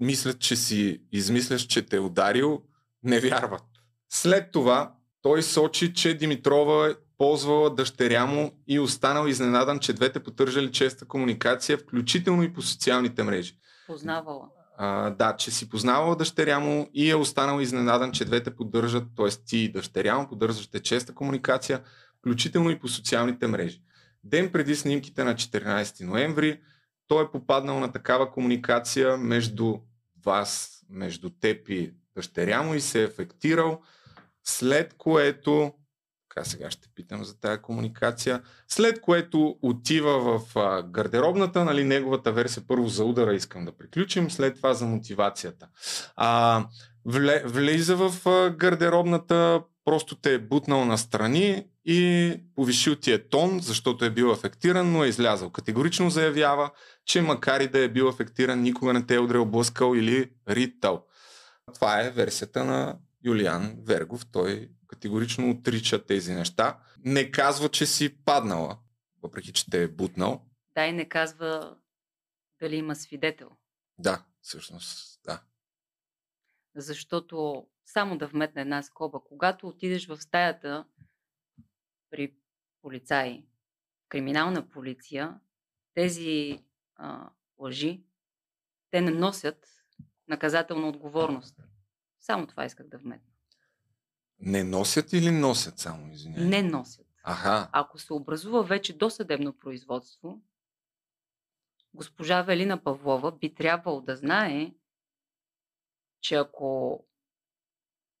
мислят, 0.00 0.38
че 0.40 0.56
си 0.56 1.02
измисляш, 1.12 1.66
че 1.66 1.86
те 1.86 1.96
е 1.96 2.00
ударил, 2.00 2.62
не 3.02 3.20
вярват. 3.20 3.64
След 4.08 4.52
това 4.52 4.94
той 5.22 5.42
сочи, 5.42 5.94
че 5.94 6.14
Димитрова 6.14 6.88
е 6.88 6.94
ползвала 7.18 7.74
дъщеря 7.74 8.26
му 8.26 8.52
и 8.66 8.80
останал 8.80 9.26
изненадан, 9.26 9.78
че 9.78 9.92
двете 9.92 10.22
потържали 10.22 10.72
честа 10.72 11.04
комуникация, 11.04 11.78
включително 11.78 12.42
и 12.42 12.52
по 12.52 12.62
социалните 12.62 13.22
мрежи. 13.22 13.58
Познавала. 13.86 14.48
А, 14.78 15.10
да, 15.10 15.36
че 15.36 15.50
си 15.50 15.68
познавала 15.68 16.16
дъщеря 16.16 16.60
му 16.60 16.90
и 16.94 17.10
е 17.10 17.14
останал 17.14 17.60
изненадан, 17.60 18.12
че 18.12 18.24
двете 18.24 18.56
поддържат, 18.56 19.04
т.е. 19.16 19.28
ти 19.28 19.58
и 19.58 19.72
дъщеря 19.72 20.18
му 20.18 20.28
поддържате 20.28 20.82
честа 20.82 21.14
комуникация, 21.14 21.82
включително 22.26 22.70
и 22.70 22.78
по 22.78 22.88
социалните 22.88 23.46
мрежи. 23.46 23.82
Ден 24.24 24.52
преди 24.52 24.76
снимките 24.76 25.24
на 25.24 25.34
14 25.34 26.04
ноември, 26.04 26.60
той 27.06 27.24
е 27.24 27.30
попаднал 27.32 27.80
на 27.80 27.92
такава 27.92 28.30
комуникация 28.30 29.16
между 29.16 29.74
вас, 30.24 30.82
между 30.90 31.30
теб 31.30 31.68
и 31.68 31.94
дъщеря 32.14 32.62
му 32.62 32.74
и 32.74 32.80
се 32.80 33.00
е 33.00 33.04
ефектирал, 33.04 33.80
след 34.44 34.94
което 34.94 35.72
така 36.28 36.44
сега 36.44 36.70
ще 36.70 36.88
питам 36.94 37.24
за 37.24 37.40
тази 37.40 37.62
комуникация. 37.62 38.42
След 38.68 39.00
което 39.00 39.58
отива 39.62 40.38
в 40.38 40.54
гардеробната, 40.88 41.64
нали, 41.64 41.84
неговата 41.84 42.32
версия 42.32 42.62
първо 42.68 42.88
за 42.88 43.04
удара 43.04 43.34
искам 43.34 43.64
да 43.64 43.76
приключим, 43.76 44.30
след 44.30 44.56
това 44.56 44.74
за 44.74 44.86
мотивацията. 44.86 45.68
А, 46.16 46.64
вле, 47.04 47.42
влиза 47.46 47.96
в 47.96 48.12
гардеробната, 48.56 49.62
просто 49.86 50.16
те 50.16 50.34
е 50.34 50.38
бутнал 50.38 50.84
на 50.84 50.98
страни 50.98 51.66
и 51.84 52.32
повишил 52.54 52.96
ти 52.96 53.12
е 53.12 53.28
тон, 53.28 53.60
защото 53.60 54.04
е 54.04 54.10
бил 54.10 54.32
афектиран, 54.32 54.92
но 54.92 55.04
е 55.04 55.08
излязъл. 55.08 55.50
Категорично 55.50 56.10
заявява, 56.10 56.70
че 57.04 57.22
макар 57.22 57.60
и 57.60 57.68
да 57.68 57.78
е 57.78 57.88
бил 57.88 58.08
афектиран, 58.08 58.62
никога 58.62 58.92
не 58.92 59.06
те 59.06 59.14
е 59.14 59.18
удрял 59.18 59.46
блъскал 59.46 59.94
или 59.96 60.30
ритал. 60.48 61.06
Това 61.74 62.00
е 62.00 62.10
версията 62.10 62.64
на 62.64 62.98
Юлиан 63.24 63.76
Вергов. 63.82 64.26
Той 64.32 64.70
категорично 64.86 65.50
отрича 65.50 66.06
тези 66.06 66.32
неща. 66.32 66.78
Не 67.04 67.30
казва, 67.30 67.68
че 67.68 67.86
си 67.86 68.24
паднала, 68.24 68.78
въпреки 69.22 69.52
че 69.52 69.70
те 69.70 69.82
е 69.82 69.88
бутнал. 69.88 70.46
Да, 70.74 70.86
и 70.86 70.92
не 70.92 71.08
казва 71.08 71.76
дали 72.60 72.76
има 72.76 72.96
свидетел. 72.96 73.50
Да, 73.98 74.24
всъщност, 74.42 75.20
да. 75.24 75.42
Защото, 76.76 77.66
само 77.86 78.18
да 78.18 78.26
вметна 78.26 78.60
една 78.60 78.82
скоба, 78.82 79.20
когато 79.24 79.68
отидеш 79.68 80.06
в 80.06 80.20
стаята 80.20 80.84
при 82.10 82.34
полицаи, 82.82 83.46
криминална 84.08 84.68
полиция, 84.68 85.40
тези 85.94 86.58
а, 86.96 87.30
лъжи, 87.58 88.04
те 88.90 89.00
не 89.00 89.10
носят 89.10 89.66
наказателна 90.28 90.88
отговорност. 90.88 91.60
Само 92.20 92.46
това 92.46 92.64
исках 92.64 92.88
да 92.88 92.98
вметна. 92.98 93.32
Не 94.38 94.64
носят 94.64 95.12
или 95.12 95.30
носят 95.30 95.78
само, 95.78 96.12
извинявай? 96.12 96.48
Не 96.48 96.62
носят. 96.62 97.06
Аха. 97.22 97.68
Ако 97.72 97.98
се 97.98 98.12
образува 98.12 98.62
вече 98.62 98.98
досъдебно 98.98 99.58
производство, 99.58 100.42
госпожа 101.94 102.42
Велина 102.42 102.82
Павлова 102.84 103.32
би 103.32 103.54
трябвало 103.54 104.00
да 104.00 104.16
знае, 104.16 104.74
че 106.20 106.34
ако 106.34 107.04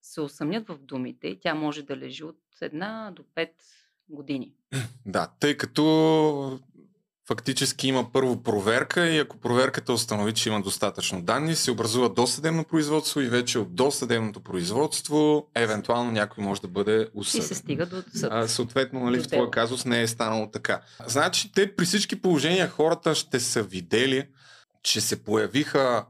се 0.06 0.20
усъмнят 0.20 0.68
в 0.68 0.78
думите, 0.78 1.38
тя 1.40 1.54
може 1.54 1.82
да 1.82 1.96
лежи 1.96 2.24
от 2.24 2.38
една 2.60 3.12
до 3.16 3.22
пет 3.34 3.54
години. 4.08 4.52
Да, 5.06 5.32
тъй 5.40 5.56
като 5.56 6.60
фактически 7.28 7.88
има 7.88 8.12
първо 8.12 8.42
проверка 8.42 9.08
и 9.08 9.18
ако 9.18 9.36
проверката 9.36 9.92
установи, 9.92 10.34
че 10.34 10.48
има 10.48 10.62
достатъчно 10.62 11.22
данни, 11.22 11.54
се 11.54 11.70
образува 11.70 12.08
досъдебно 12.08 12.64
производство 12.64 13.20
и 13.20 13.28
вече 13.28 13.58
от 13.58 13.74
досъдебното 13.74 14.40
производство 14.40 15.50
евентуално 15.54 16.12
някой 16.12 16.44
може 16.44 16.60
да 16.60 16.68
бъде 16.68 17.08
осъден. 17.14 17.44
И 17.44 17.48
се 17.48 17.54
стига 17.54 17.86
до 17.86 18.02
съд. 18.14 18.28
А, 18.32 18.48
съответно, 18.48 19.00
нали, 19.00 19.22
в 19.22 19.28
този 19.28 19.50
казус 19.50 19.84
не 19.84 20.02
е 20.02 20.06
станало 20.08 20.50
така. 20.50 20.80
Значи, 21.06 21.52
те 21.52 21.76
при 21.76 21.84
всички 21.84 22.22
положения 22.22 22.68
хората 22.68 23.14
ще 23.14 23.40
са 23.40 23.62
видели, 23.62 24.28
че 24.82 25.00
се 25.00 25.24
появиха 25.24 26.06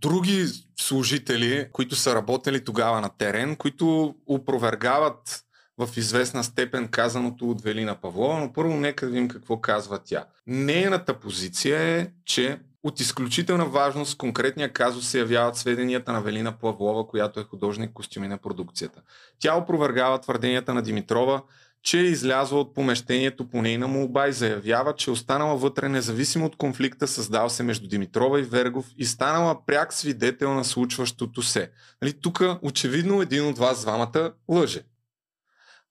други 0.00 0.46
служители, 0.80 1.68
които 1.72 1.96
са 1.96 2.14
работили 2.14 2.64
тогава 2.64 3.00
на 3.00 3.08
терен, 3.18 3.56
които 3.56 4.14
опровергават 4.26 5.44
в 5.78 5.96
известна 5.96 6.44
степен 6.44 6.88
казаното 6.88 7.50
от 7.50 7.62
Велина 7.62 7.94
Павлова, 7.94 8.40
но 8.40 8.52
първо 8.52 8.76
нека 8.76 9.06
да 9.06 9.12
видим 9.12 9.28
какво 9.28 9.60
казва 9.60 9.98
тя. 10.04 10.24
Нейната 10.46 11.20
позиция 11.20 11.80
е, 11.80 12.06
че 12.24 12.58
от 12.82 13.00
изключителна 13.00 13.64
важност 13.64 14.18
конкретния 14.18 14.72
казус 14.72 15.08
се 15.08 15.18
явяват 15.18 15.56
сведенията 15.56 16.12
на 16.12 16.20
Велина 16.20 16.58
Павлова, 16.58 17.06
която 17.06 17.40
е 17.40 17.44
художник 17.44 17.92
костюми 17.92 18.28
на 18.28 18.38
продукцията. 18.38 19.02
Тя 19.38 19.56
опровергава 19.56 20.20
твърденията 20.20 20.74
на 20.74 20.82
Димитрова, 20.82 21.42
че 21.82 21.98
е 21.98 22.02
излязла 22.02 22.60
от 22.60 22.74
помещението 22.74 23.48
по 23.48 23.62
нейна 23.62 23.88
молба 23.88 24.28
и 24.28 24.32
заявява, 24.32 24.94
че 24.94 25.10
е 25.10 25.12
останала 25.12 25.56
вътре 25.56 25.88
независимо 25.88 26.46
от 26.46 26.56
конфликта, 26.56 27.08
създал 27.08 27.50
се 27.50 27.62
между 27.62 27.88
Димитрова 27.88 28.40
и 28.40 28.42
Вергов 28.42 28.86
и 28.98 29.04
станала 29.04 29.66
пряк 29.66 29.92
свидетел 29.92 30.54
на 30.54 30.64
случващото 30.64 31.42
се. 31.42 31.70
Нали, 32.02 32.12
тук 32.20 32.42
очевидно 32.62 33.22
един 33.22 33.46
от 33.46 33.58
вас 33.58 33.80
двамата 33.80 34.32
лъже. 34.48 34.82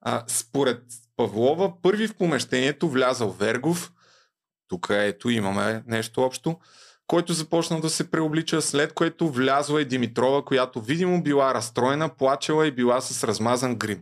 А, 0.02 0.24
според 0.28 0.84
Павлова, 1.18 1.82
първи 1.82 2.08
в 2.08 2.16
помещението 2.16 2.90
влязал 2.90 3.32
Вергов, 3.32 3.92
тук 4.68 4.88
ето 4.90 5.30
имаме 5.30 5.84
нещо 5.88 6.22
общо, 6.22 6.60
който 7.08 7.34
започнал 7.34 7.80
да 7.80 7.90
се 7.90 8.12
преоблича, 8.12 8.62
след 8.62 8.94
което 8.94 9.30
влязла 9.30 9.82
и 9.82 9.86
Димитрова, 9.86 10.46
която 10.46 10.82
видимо 10.82 11.24
била 11.24 11.54
разстроена, 11.54 12.10
плачела 12.10 12.68
и 12.68 12.72
била 12.72 13.02
с 13.02 13.24
размазан 13.24 13.76
грим. 13.76 14.02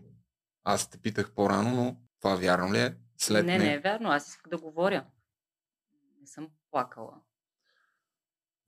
Аз 0.70 0.90
те 0.90 0.98
питах 0.98 1.32
по-рано, 1.32 1.76
но 1.76 1.98
това 2.22 2.36
вярно 2.36 2.74
ли 2.74 2.80
е? 2.80 2.96
След 3.18 3.46
не, 3.46 3.58
не, 3.58 3.64
не 3.64 3.74
е 3.74 3.80
вярно. 3.80 4.10
Аз 4.10 4.28
исках 4.28 4.50
да 4.50 4.58
говоря. 4.58 5.06
Не 6.22 6.28
съм 6.28 6.48
плакала. 6.72 7.14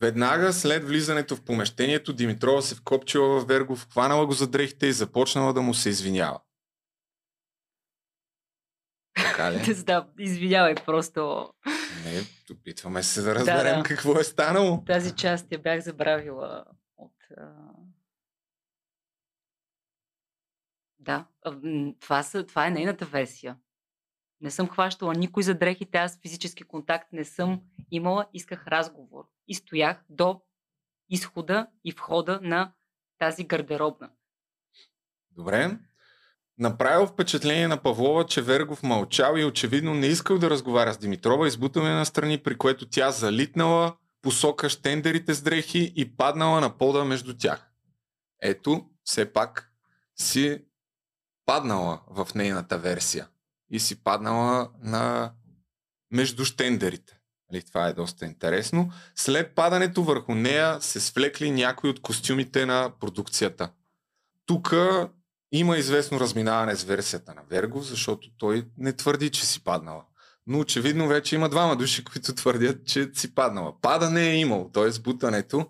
Веднага 0.01 0.53
след 0.53 0.83
влизането 0.83 1.35
в 1.35 1.41
помещението 1.41 2.13
Димитрова 2.13 2.61
се 2.61 2.75
вкопчила 2.75 3.39
в 3.39 3.47
Вергов, 3.47 3.87
хванала 3.91 4.25
го 4.25 4.31
за 4.31 4.47
дрехите 4.47 4.87
и 4.87 4.93
започнала 4.93 5.53
да 5.53 5.61
му 5.61 5.73
се 5.73 5.89
извинява. 5.89 6.41
Така 9.15 9.51
ли? 9.51 9.75
да, 9.83 10.07
извинявай, 10.19 10.75
просто... 10.75 11.53
Не, 12.05 12.21
опитваме 12.51 13.03
се 13.03 13.21
да 13.21 13.35
разберем 13.35 13.75
да, 13.75 13.77
да. 13.77 13.83
какво 13.83 14.19
е 14.19 14.23
станало. 14.23 14.83
Тази 14.83 15.15
част 15.15 15.51
я 15.51 15.59
бях 15.59 15.81
забравила 15.81 16.65
от... 16.97 17.15
А... 17.37 17.49
Да, 21.09 21.25
това, 21.99 22.23
са, 22.23 22.45
това 22.45 22.67
е 22.67 22.71
нейната 22.71 23.05
версия. 23.05 23.57
Не 24.41 24.51
съм 24.51 24.69
хващала 24.69 25.13
никой 25.13 25.43
за 25.43 25.53
дрехите, 25.53 25.97
аз 25.97 26.19
физически 26.21 26.63
контакт 26.63 27.13
не 27.13 27.25
съм 27.25 27.61
имала, 27.91 28.25
исках 28.33 28.67
разговор. 28.67 29.23
И 29.47 29.55
стоях 29.55 30.03
до 30.09 30.41
изхода 31.09 31.67
и 31.83 31.91
входа 31.91 32.39
на 32.43 32.73
тази 33.19 33.43
гардеробна. 33.43 34.09
Добре. 35.31 35.77
Направил 36.57 37.07
впечатление 37.07 37.67
на 37.67 37.81
Павлова, 37.81 38.25
че 38.25 38.41
Вергов 38.41 38.83
мълчал 38.83 39.37
и 39.37 39.45
очевидно 39.45 39.93
не 39.93 40.07
искал 40.07 40.37
да 40.37 40.49
разговаря 40.49 40.93
с 40.93 40.97
Димитрова, 40.97 41.47
избутаме 41.47 41.89
на 41.89 42.05
страни, 42.05 42.37
при 42.37 42.57
което 42.57 42.89
тя 42.89 43.11
залитнала 43.11 43.97
посока 44.21 44.69
штендерите 44.69 45.33
с 45.33 45.41
дрехи 45.41 45.93
и 45.95 46.15
паднала 46.17 46.61
на 46.61 46.77
пода 46.77 47.05
между 47.05 47.37
тях. 47.37 47.71
Ето, 48.41 48.89
все 49.03 49.33
пак 49.33 49.73
си 50.15 50.68
паднала 51.49 51.99
в 52.07 52.27
нейната 52.35 52.77
версия 52.77 53.27
и 53.71 53.79
си 53.79 54.03
паднала 54.03 54.69
на 54.83 55.31
между 56.11 56.45
штендерите. 56.45 57.19
Нали, 57.51 57.63
това 57.63 57.87
е 57.87 57.93
доста 57.93 58.25
интересно. 58.25 58.91
След 59.15 59.55
падането 59.55 60.03
върху 60.03 60.35
нея 60.35 60.81
се 60.81 60.99
свлекли 60.99 61.51
някои 61.51 61.89
от 61.89 62.01
костюмите 62.01 62.65
на 62.65 62.91
продукцията. 62.99 63.71
Тук 64.45 64.75
има 65.51 65.77
известно 65.77 66.19
разминаване 66.19 66.75
с 66.75 66.83
версията 66.83 67.33
на 67.35 67.41
Вергов, 67.49 67.83
защото 67.83 68.29
той 68.37 68.67
не 68.77 68.93
твърди, 68.93 69.29
че 69.29 69.45
си 69.45 69.63
паднала. 69.63 70.03
Но 70.47 70.59
очевидно 70.59 71.07
вече 71.07 71.35
има 71.35 71.49
двама 71.49 71.75
души, 71.75 72.03
които 72.03 72.35
твърдят, 72.35 72.85
че 72.85 73.09
си 73.13 73.35
паднала. 73.35 73.81
Падане 73.81 74.29
е 74.29 74.39
имало, 74.39 74.69
т.е. 74.71 74.99
бутането 74.99 75.67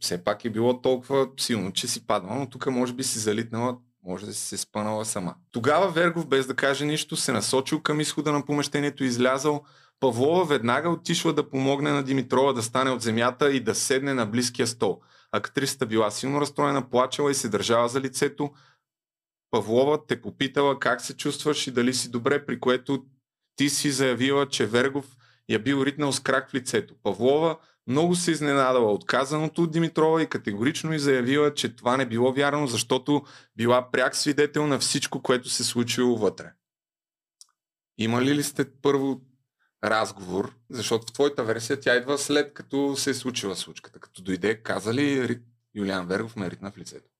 все 0.00 0.24
пак 0.24 0.44
е 0.44 0.50
било 0.50 0.80
толкова 0.80 1.28
силно, 1.40 1.72
че 1.72 1.88
си 1.88 2.06
паднала, 2.06 2.38
но 2.38 2.50
тук 2.50 2.66
може 2.66 2.92
би 2.92 3.04
си 3.04 3.18
залитнала 3.18 3.78
може 4.02 4.26
да 4.26 4.34
си 4.34 4.46
се 4.46 4.56
спънала 4.56 5.04
сама. 5.04 5.34
Тогава 5.52 5.90
Вергов, 5.90 6.26
без 6.26 6.46
да 6.46 6.54
каже 6.54 6.84
нищо, 6.84 7.16
се 7.16 7.32
насочил 7.32 7.82
към 7.82 8.00
изхода 8.00 8.32
на 8.32 8.44
помещението 8.44 9.04
и 9.04 9.06
излязал. 9.06 9.64
Павлова 10.00 10.44
веднага 10.44 10.90
отишла 10.90 11.32
да 11.32 11.50
помогне 11.50 11.92
на 11.92 12.02
Димитрова 12.02 12.52
да 12.52 12.62
стане 12.62 12.90
от 12.90 13.02
земята 13.02 13.52
и 13.52 13.60
да 13.60 13.74
седне 13.74 14.14
на 14.14 14.26
близкия 14.26 14.66
стол. 14.66 15.00
Актрисата 15.32 15.86
била 15.86 16.10
силно 16.10 16.40
разстроена, 16.40 16.90
плачела 16.90 17.30
и 17.30 17.34
се 17.34 17.48
държала 17.48 17.88
за 17.88 18.00
лицето. 18.00 18.50
Павлова 19.50 20.06
те 20.06 20.22
попитала 20.22 20.78
как 20.78 21.00
се 21.00 21.16
чувстваш 21.16 21.66
и 21.66 21.70
дали 21.70 21.94
си 21.94 22.10
добре, 22.10 22.46
при 22.46 22.60
което 22.60 23.04
ти 23.56 23.68
си 23.68 23.90
заявила, 23.90 24.48
че 24.48 24.66
Вергов 24.66 25.16
я 25.48 25.58
бил 25.58 25.82
ритнал 25.84 26.12
с 26.12 26.20
крак 26.20 26.50
в 26.50 26.54
лицето. 26.54 26.94
Павлова 27.02 27.58
много 27.86 28.14
се 28.14 28.30
изненадала 28.30 28.92
от 28.92 29.06
казаното 29.06 29.62
от 29.62 29.72
Димитрова 29.72 30.22
и 30.22 30.28
категорично 30.28 30.92
и 30.94 30.98
заявила, 30.98 31.54
че 31.54 31.76
това 31.76 31.96
не 31.96 32.06
било 32.06 32.32
вярно, 32.32 32.66
защото 32.66 33.22
била 33.56 33.90
пряк 33.90 34.16
свидетел 34.16 34.66
на 34.66 34.78
всичко, 34.78 35.22
което 35.22 35.48
се 35.48 35.64
случило 35.64 36.18
вътре. 36.18 36.52
Имали 37.98 38.34
ли 38.34 38.42
сте 38.42 38.70
първо 38.82 39.20
разговор, 39.84 40.54
защото 40.70 41.06
в 41.06 41.12
твоята 41.12 41.44
версия 41.44 41.80
тя 41.80 41.96
идва 41.96 42.18
след 42.18 42.54
като 42.54 42.96
се 42.96 43.10
е 43.10 43.14
случила 43.14 43.56
случката. 43.56 44.00
Като 44.00 44.22
дойде, 44.22 44.62
каза 44.62 44.94
ли 44.94 45.40
Юлиан 45.74 46.06
Вергов 46.06 46.36
ме 46.36 46.50
ритна 46.50 46.70
в 46.70 46.78
лицето? 46.78 47.11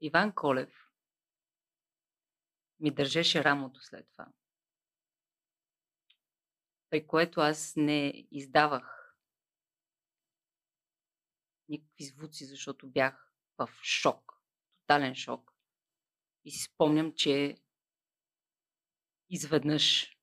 Иван 0.00 0.34
Колев 0.34 0.86
ми 2.80 2.90
държеше 2.90 3.44
рамото 3.44 3.80
след 3.80 4.08
това. 4.10 4.26
При 6.90 7.06
което 7.06 7.40
аз 7.40 7.76
не 7.76 8.26
издавах 8.30 9.16
никакви 11.68 12.04
звуци, 12.04 12.44
защото 12.44 12.88
бях 12.88 13.32
в 13.58 13.70
шок, 13.82 14.32
тотален 14.80 15.14
шок. 15.14 15.52
И 16.44 16.50
си 16.50 16.62
спомням, 16.62 17.12
че 17.14 17.56
изведнъж 19.28 20.16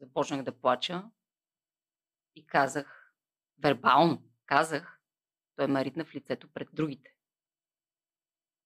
започнах 0.00 0.42
да 0.42 0.60
плача 0.60 1.10
и 2.34 2.46
казах, 2.46 3.12
вербално 3.58 4.22
казах, 4.46 5.00
той 5.56 5.66
ме 5.66 5.84
ритна 5.84 6.04
в 6.04 6.14
лицето 6.14 6.52
пред 6.52 6.68
другите. 6.72 7.14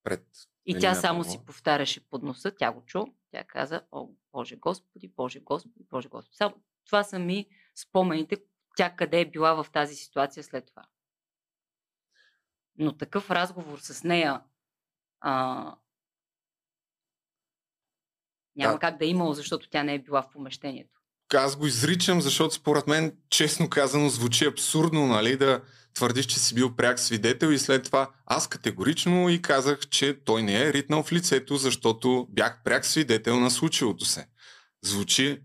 Пред 0.02 0.26
и 0.66 0.78
тя 0.80 0.94
само 0.94 1.24
си 1.24 1.44
повтаряше 1.46 2.08
под 2.08 2.22
носа, 2.22 2.54
тя 2.56 2.72
го 2.72 2.84
чу, 2.84 3.04
тя 3.30 3.44
каза, 3.44 3.82
о, 3.92 4.08
Боже 4.32 4.56
Господи, 4.56 5.08
Боже 5.08 5.40
Господи, 5.40 5.84
Боже 5.90 6.08
Господи. 6.08 6.36
Само, 6.36 6.54
това 6.84 7.04
са 7.04 7.18
ми 7.18 7.48
спомените, 7.74 8.36
тя 8.76 8.96
къде 8.96 9.20
е 9.20 9.30
била 9.30 9.62
в 9.62 9.70
тази 9.72 9.94
ситуация 9.94 10.44
след 10.44 10.66
това. 10.66 10.84
Но 12.78 12.96
такъв 12.96 13.30
разговор 13.30 13.78
с 13.78 14.04
нея 14.04 14.42
а, 15.20 15.76
няма 18.56 18.72
да. 18.72 18.78
как 18.78 18.98
да 18.98 19.04
е 19.04 19.08
имало, 19.08 19.32
защото 19.32 19.68
тя 19.68 19.82
не 19.82 19.94
е 19.94 20.02
била 20.02 20.22
в 20.22 20.30
помещението. 20.30 21.01
Аз 21.34 21.56
го 21.56 21.66
изричам, 21.66 22.20
защото 22.20 22.54
според 22.54 22.86
мен, 22.86 23.16
честно 23.30 23.70
казано, 23.70 24.08
звучи 24.08 24.44
абсурдно, 24.44 25.06
нали, 25.06 25.36
да, 25.36 25.60
твърдиш, 25.94 26.26
че 26.26 26.40
си 26.40 26.54
бил 26.54 26.76
пряк 26.76 26.98
свидетел 26.98 27.46
и 27.46 27.58
след 27.58 27.84
това 27.84 28.10
аз 28.26 28.48
категорично 28.48 29.28
и 29.28 29.42
казах, 29.42 29.80
че 29.88 30.24
той 30.24 30.42
не 30.42 30.62
е 30.62 30.72
ритнал 30.72 31.02
в 31.02 31.12
лицето, 31.12 31.56
защото 31.56 32.26
бях 32.30 32.62
пряк 32.64 32.86
свидетел 32.86 33.40
на 33.40 33.50
случилото 33.50 34.04
се. 34.04 34.28
Звучи 34.82 35.42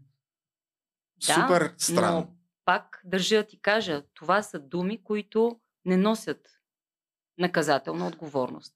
да, 1.28 1.34
супер 1.34 1.74
странно. 1.78 2.20
Но 2.20 2.36
пак 2.66 3.02
държа 3.06 3.36
да 3.36 3.44
ти 3.44 3.62
кажа, 3.62 4.04
това 4.14 4.44
са 4.44 4.60
думи, 4.60 5.04
които 5.04 5.60
не 5.86 5.98
носят 5.98 6.38
наказателна 7.38 8.08
отговорност. 8.08 8.74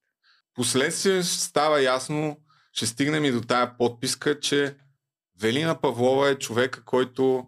Последствие 0.54 1.24
става 1.24 1.82
ясно, 1.82 2.38
ще 2.74 2.86
стигнем 2.86 3.26
и 3.26 3.32
до 3.32 3.42
тая 3.42 3.78
подписка, 3.78 4.40
че 4.40 4.78
Велина 5.42 5.76
Павлова 5.76 6.30
е 6.30 6.36
човека, 6.36 6.84
който 6.84 7.46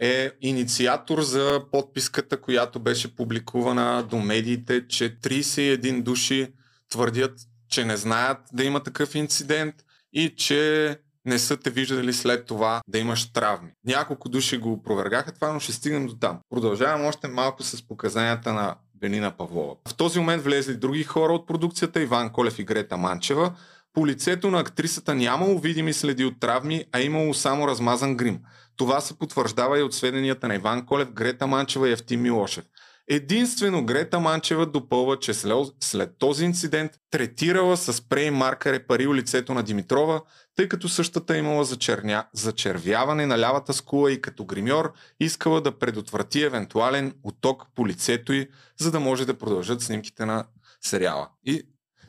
е 0.00 0.30
инициатор 0.40 1.20
за 1.20 1.62
подписката, 1.72 2.40
която 2.40 2.80
беше 2.80 3.16
публикувана 3.16 4.06
до 4.10 4.18
медиите, 4.18 4.88
че 4.88 5.18
31 5.18 6.02
души 6.02 6.48
твърдят, 6.90 7.38
че 7.68 7.84
не 7.84 7.96
знаят 7.96 8.38
да 8.52 8.64
има 8.64 8.82
такъв 8.82 9.14
инцидент 9.14 9.74
и 10.12 10.34
че 10.36 10.96
не 11.24 11.38
са 11.38 11.56
те 11.56 11.70
виждали 11.70 12.12
след 12.12 12.46
това 12.46 12.80
да 12.88 12.98
имаш 12.98 13.32
травми. 13.32 13.70
Няколко 13.86 14.28
души 14.28 14.58
го 14.58 14.72
опровергаха 14.72 15.32
това, 15.32 15.52
но 15.52 15.60
ще 15.60 15.72
стигнем 15.72 16.06
до 16.06 16.14
там. 16.14 16.38
Продължавам 16.50 17.06
още 17.06 17.28
малко 17.28 17.62
с 17.62 17.88
показанията 17.88 18.52
на 18.52 18.76
Бенина 18.94 19.30
Павлова. 19.30 19.74
В 19.88 19.94
този 19.94 20.18
момент 20.18 20.44
влезли 20.44 20.76
други 20.76 21.04
хора 21.04 21.32
от 21.32 21.46
продукцията, 21.46 22.02
Иван 22.02 22.30
Колев 22.30 22.58
и 22.58 22.64
Грета 22.64 22.96
Манчева. 22.96 23.52
По 23.92 24.06
лицето 24.06 24.50
на 24.50 24.60
актрисата 24.60 25.14
нямало 25.14 25.58
видими 25.58 25.92
следи 25.92 26.24
от 26.24 26.40
травми, 26.40 26.84
а 26.92 27.00
имало 27.00 27.34
само 27.34 27.68
размазан 27.68 28.16
грим. 28.16 28.40
Това 28.76 29.00
се 29.00 29.18
потвърждава 29.18 29.78
и 29.78 29.82
от 29.82 29.94
сведенията 29.94 30.48
на 30.48 30.54
Иван 30.54 30.86
Колев, 30.86 31.12
Грета 31.12 31.46
Манчева 31.46 31.88
и 31.88 31.92
Евтим 31.92 32.22
Милошев. 32.22 32.64
Единствено 33.08 33.84
Грета 33.84 34.20
Манчева 34.20 34.66
допълва, 34.66 35.18
че 35.18 35.34
след 35.80 36.18
този 36.18 36.44
инцидент 36.44 36.92
третирала 37.10 37.76
с 37.76 38.08
прей 38.08 38.30
маркер 38.30 38.86
пари 38.86 39.08
лицето 39.08 39.54
на 39.54 39.62
Димитрова, 39.62 40.20
тъй 40.56 40.68
като 40.68 40.88
същата 40.88 41.36
имала 41.36 41.64
зачерня, 41.64 42.26
зачервяване 42.32 43.26
на 43.26 43.38
лявата 43.38 43.72
скула 43.72 44.12
и 44.12 44.20
като 44.20 44.44
гримьор 44.44 44.92
искала 45.20 45.60
да 45.60 45.78
предотврати 45.78 46.42
евентуален 46.42 47.14
оток 47.22 47.66
по 47.74 47.86
лицето 47.86 48.32
й, 48.32 48.48
за 48.80 48.90
да 48.90 49.00
може 49.00 49.26
да 49.26 49.38
продължат 49.38 49.82
снимките 49.82 50.26
на 50.26 50.44
сериала. 50.80 51.28
И 51.44 51.62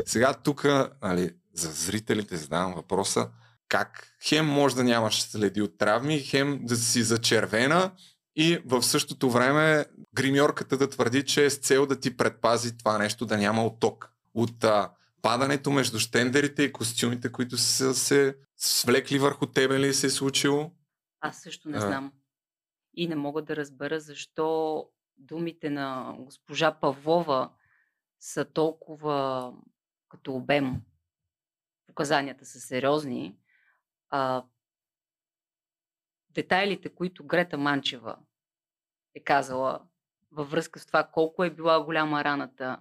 сега 0.05 0.33
тук, 0.33 0.65
нали, 1.03 1.31
за 1.53 1.71
зрителите 1.71 2.37
задавам 2.37 2.73
въпроса, 2.73 3.29
как 3.67 4.15
хем 4.23 4.45
може 4.45 4.75
да 4.75 4.83
нямаш 4.83 5.21
следи 5.21 5.61
от 5.61 5.77
травми, 5.77 6.19
хем 6.19 6.59
да 6.63 6.75
си 6.75 7.03
зачервена 7.03 7.91
и 8.35 8.61
в 8.65 8.83
същото 8.83 9.31
време 9.31 9.85
гримьорката 10.13 10.77
да 10.77 10.89
твърди, 10.89 11.25
че 11.25 11.45
е 11.45 11.49
с 11.49 11.57
цел 11.57 11.85
да 11.85 11.99
ти 11.99 12.17
предпази 12.17 12.77
това 12.77 12.97
нещо 12.97 13.25
да 13.25 13.37
няма 13.37 13.65
отток. 13.65 14.09
От 14.33 14.63
а, 14.63 14.91
падането 15.21 15.71
между 15.71 15.99
штендерите 15.99 16.63
и 16.63 16.73
костюмите, 16.73 17.31
които 17.31 17.57
са 17.57 17.93
се 17.93 18.37
свлекли 18.57 19.19
върху 19.19 19.45
тебе 19.45 19.79
ли 19.79 19.93
се 19.93 20.07
е 20.07 20.09
случило? 20.09 20.71
Аз 21.21 21.41
също 21.41 21.69
не 21.69 21.77
а... 21.77 21.81
знам. 21.81 22.11
И 22.93 23.07
не 23.07 23.15
мога 23.15 23.41
да 23.41 23.55
разбера 23.55 23.99
защо 23.99 24.85
думите 25.17 25.69
на 25.69 26.15
госпожа 26.19 26.71
Павлова 26.71 27.49
са 28.19 28.45
толкова 28.45 29.53
като 30.09 30.33
обем. 30.33 30.81
Показанията 31.93 32.45
са 32.45 32.59
сериозни, 32.59 33.37
а, 34.09 34.43
детайлите, 36.29 36.89
които 36.89 37.25
Грета 37.25 37.57
Манчева 37.57 38.17
е 39.15 39.23
казала 39.23 39.79
във 40.31 40.51
връзка 40.51 40.79
с 40.79 40.85
това 40.85 41.03
колко 41.03 41.43
е 41.43 41.49
била 41.49 41.83
голяма 41.83 42.23
раната, 42.23 42.79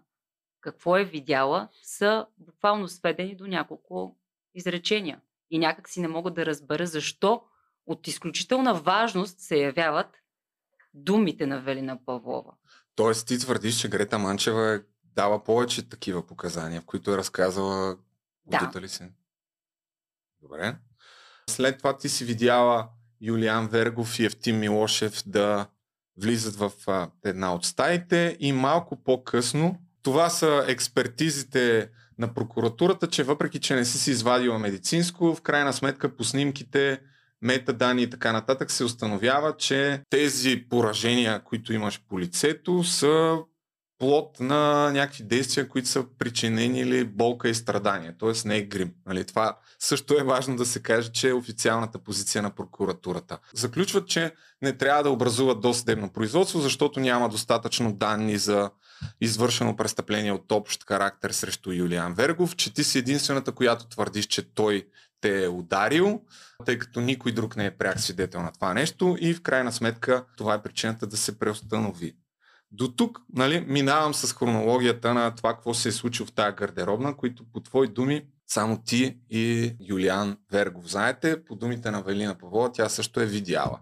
какво 0.61 0.97
е 0.97 1.05
видяла, 1.05 1.69
са 1.83 2.27
буквално 2.39 2.89
сведени 2.89 3.37
до 3.37 3.47
няколко 3.47 4.17
изречения. 4.55 5.21
И 5.51 5.59
някак 5.59 5.89
си 5.89 6.01
не 6.01 6.09
мога 6.09 6.31
да 6.31 6.47
разбера 6.47 6.87
защо 6.87 7.43
от 7.87 8.07
изключителна 8.07 8.75
важност 8.75 9.41
се 9.41 9.57
явяват 9.57 10.17
думите 10.95 11.47
на 11.47 11.61
Велина 11.61 11.99
Павлова. 12.07 12.53
Тоест 12.95 13.27
ти 13.27 13.39
твърдиш, 13.39 13.81
че 13.81 13.89
Грета 13.89 14.19
Манчева 14.19 14.75
е 14.75 14.81
дала 15.05 15.45
повече 15.45 15.89
такива 15.89 16.27
показания, 16.27 16.81
в 16.81 16.85
които 16.85 17.13
е 17.13 17.17
разказала 17.17 17.97
да. 18.47 18.81
ли 18.81 18.89
се? 18.89 19.11
Добре. 20.43 20.77
След 21.51 21.79
това 21.79 21.97
ти 21.97 22.09
си 22.09 22.25
видяла 22.25 22.89
Юлиан 23.21 23.69
Вергов 23.69 24.19
и 24.19 24.25
Евтим 24.25 24.59
Милошев 24.59 25.23
да 25.27 25.67
влизат 26.17 26.57
в 26.57 26.73
една 27.25 27.55
от 27.55 27.65
стаите 27.65 28.37
и 28.41 28.53
малко 28.53 29.03
по-късно 29.03 29.79
това 30.03 30.31
са 30.31 30.65
експертизите 30.69 31.91
на 32.19 32.35
прокуратурата, 32.35 33.07
че 33.07 33.23
въпреки, 33.23 33.61
че 33.61 33.75
не 33.75 33.85
си 33.85 33.99
си 33.99 34.11
извадила 34.11 34.59
медицинско, 34.59 35.35
в 35.35 35.41
крайна 35.41 35.73
сметка 35.73 36.17
по 36.17 36.25
снимките 36.25 37.01
метаданни 37.43 38.03
и 38.03 38.11
така 38.11 38.33
нататък, 38.33 38.71
се 38.71 38.85
установява, 38.85 39.57
че 39.57 40.03
тези 40.11 40.67
поражения, 40.71 41.41
които 41.45 41.73
имаш 41.73 42.03
по 42.09 42.21
лицето, 42.21 42.85
са 42.85 43.39
плод 44.03 44.41
на 44.41 44.91
някакви 44.93 45.25
действия, 45.25 45.69
които 45.69 45.89
са 45.89 46.05
причинени 46.19 46.81
или 46.81 47.05
болка 47.05 47.49
и 47.49 47.55
страдания. 47.55 48.15
Т.е. 48.19 48.49
не 48.49 48.57
е 48.57 48.63
грим. 48.63 48.93
Нали? 49.07 49.25
Това 49.25 49.59
също 49.79 50.15
е 50.21 50.25
важно 50.25 50.57
да 50.57 50.67
се 50.67 50.83
каже, 50.83 51.13
че 51.13 51.29
е 51.29 51.33
официалната 51.33 51.99
позиция 51.99 52.43
на 52.43 52.51
прокуратурата. 52.51 53.39
Заключват, 53.55 54.09
че 54.09 54.33
не 54.63 54.73
трябва 54.73 55.03
да 55.03 55.11
образуват 55.11 55.61
досъдебно 55.61 56.13
производство, 56.13 56.61
защото 56.61 57.01
няма 57.01 57.29
достатъчно 57.29 57.93
данни 57.93 58.39
за 58.39 58.71
извършено 59.21 59.77
престъпление 59.77 60.33
от 60.33 60.53
общ 60.53 60.89
характер 60.89 61.31
срещу 61.31 61.73
Юлиан 61.73 62.15
Вергов, 62.15 62.57
че 62.57 62.75
ти 62.75 62.85
си 62.85 62.99
единствената, 62.99 63.53
която 63.53 63.87
твърдиш, 63.87 64.27
че 64.27 64.55
той 64.55 64.87
те 65.21 65.45
е 65.45 65.49
ударил, 65.49 66.21
тъй 66.65 66.79
като 66.79 67.01
никой 67.01 67.33
друг 67.33 67.57
не 67.57 67.67
е 67.67 67.71
пряк 67.71 68.01
свидетел 68.01 68.43
на 68.43 68.53
това 68.53 68.75
нещо 68.75 69.17
и 69.21 69.35
в 69.35 69.43
крайна 69.43 69.73
сметка 69.73 70.25
това 70.37 70.55
е 70.55 70.63
причината 70.63 71.07
да 71.07 71.17
се 71.17 71.39
преустанови. 71.39 72.15
До 72.73 72.93
тук 72.93 73.21
нали, 73.33 73.61
минавам 73.61 74.15
с 74.15 74.33
хронологията 74.33 75.15
на 75.15 75.35
това, 75.35 75.55
какво 75.55 75.75
се 75.75 75.89
е 75.89 75.93
случило 75.93 76.27
в 76.27 76.33
тази 76.33 76.57
гардеробна, 76.57 77.17
които 77.17 77.45
по 77.53 77.61
твои 77.61 77.89
думи 77.89 78.27
само 78.47 78.83
ти 78.83 79.19
и 79.31 79.75
Юлиан 79.81 80.39
Вергов 80.51 80.91
знаете. 80.91 81.45
По 81.45 81.57
думите 81.57 81.91
на 81.91 82.03
Велина 82.03 82.39
Павлова, 82.39 82.73
тя 82.73 82.89
също 82.89 83.21
е 83.21 83.27
видяла. 83.27 83.81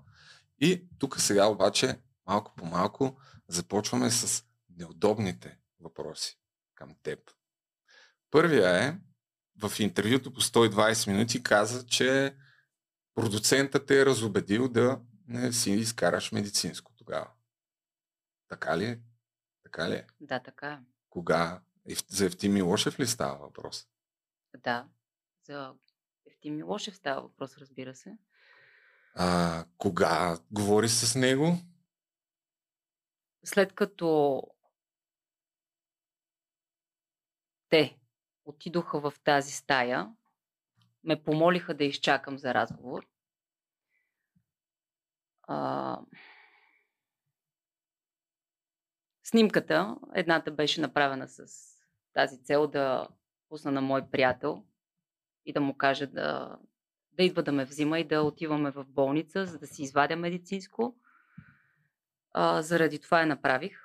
И 0.61 0.85
тук 0.99 1.21
сега 1.21 1.47
обаче, 1.47 1.99
малко 2.27 2.53
по 2.57 2.65
малко, 2.65 3.17
започваме 3.49 4.11
с 4.11 4.45
неудобните 4.79 5.59
въпроси 5.81 6.39
към 6.75 6.95
теб. 7.03 7.19
Първия 8.31 8.85
е, 8.85 8.97
в 9.63 9.81
интервюто 9.81 10.33
по 10.33 10.41
120 10.41 11.11
минути 11.11 11.43
каза, 11.43 11.87
че 11.87 12.35
продуцентът 13.15 13.91
е 13.91 14.07
разобедил 14.07 14.69
да 14.69 15.01
не 15.29 15.53
си 15.53 15.71
изкараш 15.71 16.33
медицинско 16.33 16.93
тогава. 16.99 17.27
Така 18.51 18.79
ли 18.79 18.85
е? 18.85 19.01
Така 19.63 19.91
ли 19.91 19.95
е? 19.95 20.07
Да, 20.21 20.41
така 20.41 20.73
е. 20.73 20.79
Кога? 21.11 21.61
За 22.09 22.27
Евтим 22.27 22.53
Милошев 22.53 23.01
ли 23.01 23.07
става 23.07 23.37
въпрос? 23.39 23.89
Да, 24.57 24.89
за 25.45 25.75
Евтим 26.27 26.57
Милошев 26.57 26.97
става 26.97 27.23
въпрос, 27.23 27.59
разбира 27.59 27.95
се. 27.95 28.19
А, 29.15 29.65
кога 29.79 30.39
говори 30.51 30.89
с 30.89 31.19
него? 31.19 31.57
След 33.45 33.73
като 33.73 34.43
те 37.69 37.99
отидоха 38.45 39.01
в 39.01 39.15
тази 39.25 39.53
стая, 39.53 40.15
ме 41.05 41.23
помолиха 41.23 41.75
да 41.75 41.85
изчакам 41.85 42.39
за 42.39 42.55
разговор. 42.55 43.07
А, 45.43 45.99
Снимката, 49.31 49.97
едната 50.15 50.51
беше 50.51 50.81
направена 50.81 51.29
с 51.29 51.47
тази 52.13 52.43
цел 52.43 52.67
да 52.67 53.09
пусна 53.49 53.71
на 53.71 53.81
мой 53.81 54.11
приятел 54.11 54.65
и 55.47 55.53
да 55.53 55.61
му 55.61 55.77
кажа 55.77 56.07
да, 56.07 56.59
да 57.13 57.23
идва 57.23 57.43
да 57.43 57.53
ме 57.53 57.65
взима 57.65 57.99
и 57.99 58.05
да 58.05 58.23
отиваме 58.23 58.71
в 58.71 58.85
болница, 58.85 59.47
за 59.47 59.59
да 59.59 59.67
си 59.67 59.83
извадя 59.83 60.17
медицинско. 60.17 60.97
А, 62.33 62.63
заради 62.63 62.99
това 62.99 63.21
я 63.21 63.27
направих. 63.27 63.79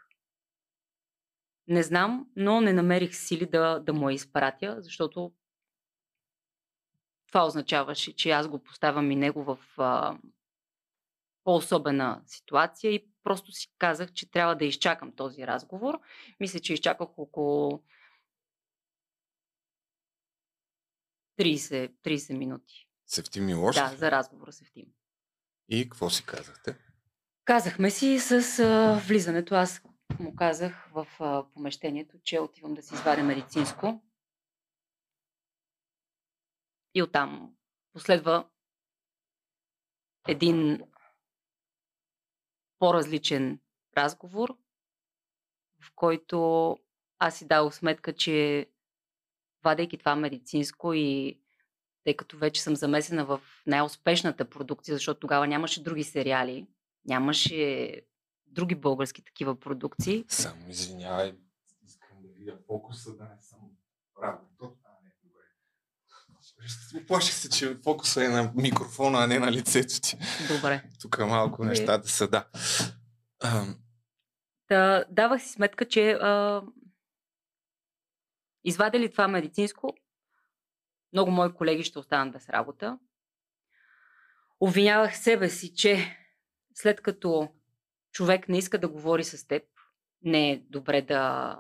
Не 1.68 1.84
знам, 1.84 2.28
но 2.36 2.62
не 2.62 2.74
намерих 2.74 3.16
сили 3.16 3.46
да, 3.46 3.80
да 3.80 3.94
му 3.94 4.10
я 4.10 4.14
изпратя, 4.14 4.76
защото 4.80 5.34
това 7.28 7.46
означаваше, 7.46 8.16
че 8.16 8.32
аз 8.32 8.48
го 8.48 8.64
поставям 8.64 9.12
и 9.12 9.16
него 9.16 9.44
в 9.44 9.60
а, 9.78 10.18
по-особена 11.44 12.22
ситуация 12.26 12.92
и 12.92 13.15
просто 13.26 13.52
си 13.52 13.68
казах, 13.78 14.14
че 14.14 14.32
трябва 14.32 14.56
да 14.56 14.66
изчакам 14.66 15.12
този 15.16 15.48
разговор. 15.48 16.00
Мисля, 16.40 16.60
че 16.60 16.74
изчаках 16.74 17.08
около 17.18 17.84
30, 21.40 21.92
30 22.04 22.38
минути. 22.38 22.88
Севтим 23.06 23.46
Милошев? 23.46 23.90
Да, 23.92 23.98
за 23.98 24.12
разговора 24.12 24.52
с 24.52 24.62
Евтим. 24.62 24.86
И 25.70 25.90
какво 25.90 26.10
си 26.10 26.26
казахте? 26.26 26.78
Казахме 27.46 27.92
си 27.92 28.20
с 28.20 28.60
а, 28.60 29.02
влизането. 29.08 29.56
Аз 29.56 29.82
му 30.20 30.36
казах 30.36 30.90
в 30.92 31.08
а, 31.20 31.46
помещението, 31.54 32.20
че 32.24 32.40
отивам 32.40 32.74
да 32.74 32.82
си 32.82 32.94
извадя 32.94 33.24
медицинско. 33.24 34.04
И 36.94 37.04
оттам 37.04 37.56
последва 37.94 38.50
един 40.28 40.82
по-различен 42.80 43.60
разговор, 43.98 44.58
в 45.82 45.92
който 45.96 46.78
аз 47.20 47.38
си 47.38 47.48
дал 47.48 47.72
сметка, 47.72 48.14
че 48.14 48.68
вадейки 49.64 49.98
това 49.98 50.16
медицинско 50.16 50.94
и 50.94 51.40
тъй 52.04 52.16
като 52.16 52.38
вече 52.38 52.62
съм 52.62 52.76
замесена 52.76 53.26
в 53.26 53.42
най-успешната 53.68 54.50
продукция, 54.50 54.96
защото 54.96 55.20
тогава 55.20 55.48
нямаше 55.48 55.84
други 55.84 56.04
сериали, 56.04 56.68
нямаше 57.06 58.02
други 58.46 58.76
български 58.76 59.24
такива 59.24 59.60
продукции. 59.60 60.26
Само 60.28 60.70
извинявай, 60.70 61.36
искам 61.86 62.22
да 62.22 62.28
видя 62.28 62.58
фокуса, 62.68 63.16
да 63.16 63.24
не 63.24 63.42
съм 63.42 63.60
правил. 64.16 64.40
Оплаших 67.04 67.34
се, 67.34 67.50
че 67.50 67.78
фокуса 67.84 68.26
е 68.26 68.28
на 68.28 68.52
микрофона, 68.56 69.24
а 69.24 69.28
не 69.28 69.40
на 69.40 69.52
лицето 69.52 70.02
ти. 70.02 70.18
Добре. 70.56 70.84
Тук 71.02 71.20
малко 71.20 71.64
нещата 71.64 72.10
са, 72.10 72.28
да. 72.28 72.46
да 74.70 75.06
давах 75.10 75.42
си 75.42 75.50
сметка, 75.50 75.88
че 75.88 76.12
а, 76.12 76.62
извадя 78.64 79.00
ли 79.00 79.12
това 79.12 79.28
медицинско, 79.28 79.94
много 81.14 81.32
мои 81.32 81.54
колеги 81.54 81.84
ще 81.84 82.00
останат 82.00 82.34
без 82.34 82.50
работа. 82.50 83.00
Обвинявах 84.60 85.18
себе 85.18 85.50
си, 85.50 85.76
че 85.76 86.18
след 86.74 87.02
като 87.02 87.50
човек 88.12 88.50
не 88.50 88.58
иска 88.58 88.78
да 88.78 88.88
говори 88.88 89.24
с 89.24 89.48
теб, 89.48 89.64
не 90.22 90.52
е 90.52 90.64
добре 90.70 91.02
да, 91.02 91.60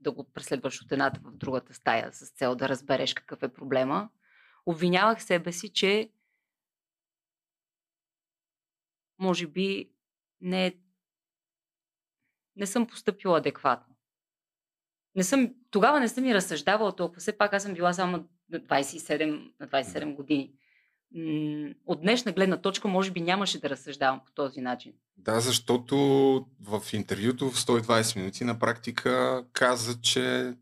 да 0.00 0.12
го 0.12 0.32
преследваш 0.32 0.82
от 0.82 0.92
едната 0.92 1.20
в 1.24 1.36
другата 1.36 1.74
стая 1.74 2.12
с 2.12 2.30
цел 2.30 2.54
да 2.54 2.68
разбереш 2.68 3.14
какъв 3.14 3.42
е 3.42 3.52
проблема 3.52 4.08
обвинявах 4.66 5.22
себе 5.22 5.52
си, 5.52 5.68
че 5.68 6.10
може 9.18 9.46
би 9.46 9.90
не, 10.40 10.74
не 12.56 12.66
съм 12.66 12.86
поступила 12.86 13.38
адекватно. 13.38 13.96
Не 15.14 15.24
съм, 15.24 15.54
тогава 15.70 16.00
не 16.00 16.08
съм 16.08 16.24
и 16.24 16.34
разсъждавала 16.34 16.96
толкова. 16.96 17.20
Все 17.20 17.38
пак 17.38 17.52
аз 17.52 17.62
съм 17.62 17.74
била 17.74 17.92
само 17.92 18.28
на 18.50 18.60
27, 18.60 19.52
на 19.60 19.68
27 19.68 20.14
години. 20.14 20.52
От 21.86 22.00
днешна 22.00 22.32
гледна 22.32 22.60
точка, 22.60 22.88
може 22.88 23.10
би 23.10 23.20
нямаше 23.20 23.60
да 23.60 23.70
разсъждавам 23.70 24.20
по 24.24 24.32
този 24.32 24.60
начин. 24.60 24.92
Да, 25.16 25.40
защото 25.40 25.96
в 26.60 26.82
интервюто 26.92 27.50
в 27.50 27.56
120 27.56 28.16
минути 28.16 28.44
на 28.44 28.58
практика 28.58 29.44
каза, 29.52 30.00
че 30.00 30.54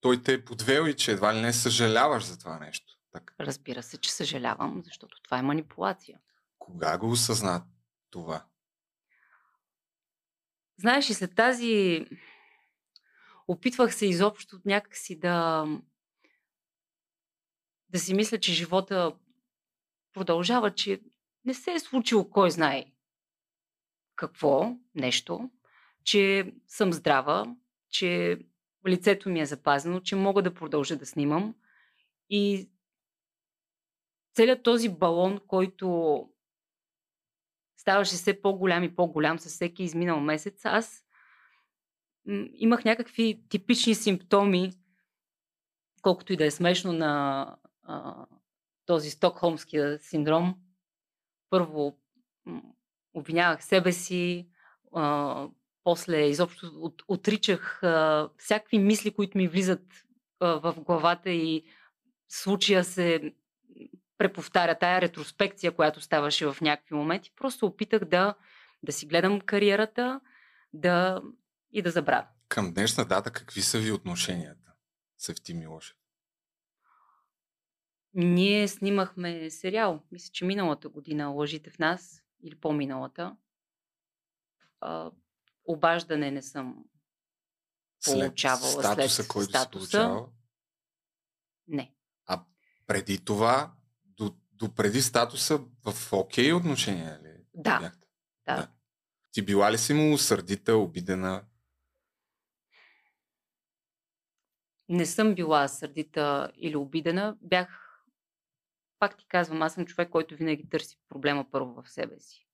той 0.00 0.22
те 0.22 0.32
е 0.32 0.44
подвел 0.44 0.88
и 0.88 0.96
че 0.96 1.12
едва 1.12 1.34
ли 1.34 1.40
не 1.40 1.52
съжаляваш 1.52 2.24
за 2.24 2.38
това 2.38 2.58
нещо. 2.58 2.91
Так. 3.12 3.34
Разбира 3.40 3.82
се, 3.82 3.98
че 3.98 4.12
съжалявам, 4.12 4.82
защото 4.84 5.22
това 5.22 5.38
е 5.38 5.42
манипулация. 5.42 6.18
Кога 6.58 6.98
го 6.98 7.10
осъзна 7.10 7.64
това? 8.10 8.46
Знаеш, 10.78 11.10
и 11.10 11.14
след 11.14 11.34
тази 11.34 12.06
опитвах 13.48 13.94
се 13.94 14.06
изобщо 14.06 14.60
някакси 14.64 15.18
да 15.18 15.66
да 17.88 17.98
си 17.98 18.14
мисля, 18.14 18.40
че 18.40 18.52
живота 18.52 19.16
продължава, 20.12 20.74
че 20.74 21.00
не 21.44 21.54
се 21.54 21.72
е 21.72 21.80
случило 21.80 22.30
кой 22.30 22.50
знае 22.50 22.84
какво, 24.16 24.76
нещо, 24.94 25.50
че 26.04 26.52
съм 26.66 26.92
здрава, 26.92 27.56
че 27.88 28.38
лицето 28.88 29.28
ми 29.28 29.40
е 29.40 29.46
запазено, 29.46 30.00
че 30.00 30.16
мога 30.16 30.42
да 30.42 30.54
продължа 30.54 30.96
да 30.96 31.06
снимам. 31.06 31.54
И 32.30 32.70
целият 34.34 34.62
този 34.62 34.88
балон, 34.88 35.40
който 35.46 36.28
ставаше 37.76 38.14
все 38.14 38.42
по-голям 38.42 38.84
и 38.84 38.96
по-голям 38.96 39.38
със 39.38 39.52
всеки 39.52 39.82
изминал 39.82 40.20
месец, 40.20 40.60
аз 40.64 41.04
имах 42.54 42.84
някакви 42.84 43.42
типични 43.48 43.94
симптоми, 43.94 44.72
колкото 46.02 46.32
и 46.32 46.36
да 46.36 46.44
е 46.44 46.50
смешно 46.50 46.92
на 46.92 47.56
а, 47.82 48.26
този 48.86 49.10
стокхолмския 49.10 49.98
синдром. 49.98 50.54
Първо 51.50 51.98
обвинявах 53.14 53.64
себе 53.64 53.92
си, 53.92 54.48
а, 54.94 55.48
после 55.84 56.26
изобщо 56.26 56.66
от, 56.66 57.02
отричах 57.08 57.82
а, 57.82 58.30
всякакви 58.38 58.78
мисли, 58.78 59.14
които 59.14 59.38
ми 59.38 59.48
влизат 59.48 59.84
а, 60.40 60.46
в 60.46 60.80
главата 60.80 61.30
и 61.30 61.64
случая 62.28 62.84
се 62.84 63.34
преповтаря 64.22 64.78
тая 64.78 65.00
ретроспекция, 65.00 65.72
която 65.72 66.00
ставаше 66.00 66.46
в 66.46 66.56
някакви 66.60 66.94
моменти. 66.94 67.32
Просто 67.36 67.66
опитах 67.66 68.04
да, 68.04 68.34
да 68.82 68.92
си 68.92 69.06
гледам 69.06 69.40
кариерата 69.40 70.20
да, 70.72 71.22
и 71.72 71.82
да 71.82 71.90
забравя. 71.90 72.26
Към 72.48 72.74
днешна 72.74 73.04
дата 73.04 73.30
какви 73.30 73.62
са 73.62 73.78
ви 73.78 73.92
отношенията 73.92 74.72
с 75.18 75.28
Евти 75.28 75.54
Милошев? 75.54 75.96
Ние 78.14 78.68
снимахме 78.68 79.50
сериал. 79.50 80.02
Мисля, 80.12 80.30
че 80.32 80.44
миналата 80.44 80.88
година 80.88 81.28
Лъжите 81.28 81.70
в 81.70 81.78
нас 81.78 82.22
или 82.42 82.60
по-миналата. 82.60 83.36
А, 84.80 85.10
обаждане 85.64 86.30
не 86.30 86.42
съм 86.42 86.84
получавала 88.04 88.72
след 88.72 88.84
статуса, 88.84 89.28
който 89.28 89.48
статуса. 89.48 89.98
получава? 89.98 90.26
Не. 91.68 91.92
А 92.26 92.44
преди 92.86 93.24
това, 93.24 93.72
до, 94.62 94.74
преди 94.74 95.02
статуса, 95.02 95.58
в 95.84 96.12
окей 96.12 96.52
отношения 96.52 97.20
ли? 97.22 97.44
Да. 97.54 97.78
да. 97.78 97.92
да. 98.56 98.68
Ти 99.32 99.42
била 99.42 99.72
ли 99.72 99.78
си 99.78 99.94
му 99.94 100.18
сърдита, 100.18 100.76
обидена? 100.76 101.44
Не 104.88 105.06
съм 105.06 105.34
била 105.34 105.68
сърдита 105.68 106.52
или 106.56 106.76
обидена. 106.76 107.36
Бях, 107.40 107.98
пак 108.98 109.18
ти 109.18 109.26
казвам, 109.28 109.62
аз 109.62 109.74
съм 109.74 109.86
човек, 109.86 110.10
който 110.10 110.36
винаги 110.36 110.68
търси 110.68 110.98
проблема 111.08 111.50
първо 111.50 111.82
в 111.82 111.90
себе 111.90 112.20
си. 112.20 112.48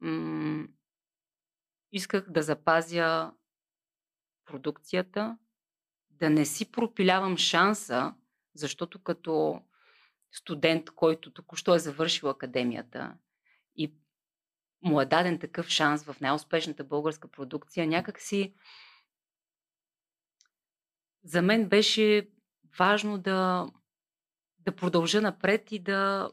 М- 0.00 0.68
исках 1.92 2.30
да 2.30 2.42
запазя 2.42 3.32
продукцията, 4.44 5.38
да 6.10 6.30
не 6.30 6.46
си 6.46 6.72
пропилявам 6.72 7.36
шанса, 7.36 8.14
защото 8.54 9.02
като 9.02 9.62
студент, 10.32 10.90
който 10.90 11.32
току-що 11.32 11.74
е 11.74 11.78
завършил 11.78 12.28
академията 12.28 13.14
и 13.76 13.94
му 14.82 15.00
е 15.00 15.06
даден 15.06 15.38
такъв 15.38 15.68
шанс 15.68 16.04
в 16.04 16.20
най-успешната 16.20 16.84
българска 16.84 17.28
продукция, 17.28 17.86
някак 17.86 18.20
си 18.20 18.54
за 21.24 21.42
мен 21.42 21.68
беше 21.68 22.28
важно 22.78 23.18
да, 23.18 23.66
да 24.58 24.76
продължа 24.76 25.20
напред 25.20 25.72
и 25.72 25.78
да, 25.78 26.30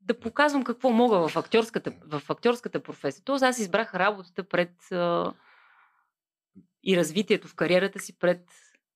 да 0.00 0.20
показвам 0.20 0.64
какво 0.64 0.90
мога 0.90 1.28
в 1.28 1.36
актьорската, 1.36 1.92
в 2.06 2.22
актьорската 2.30 2.82
професия. 2.82 3.24
Тоест 3.24 3.42
аз 3.42 3.58
избрах 3.58 3.94
работата 3.94 4.48
пред 4.48 4.70
и 6.84 6.96
развитието 6.96 7.48
в 7.48 7.54
кариерата 7.54 7.98
си 7.98 8.18
пред 8.18 8.40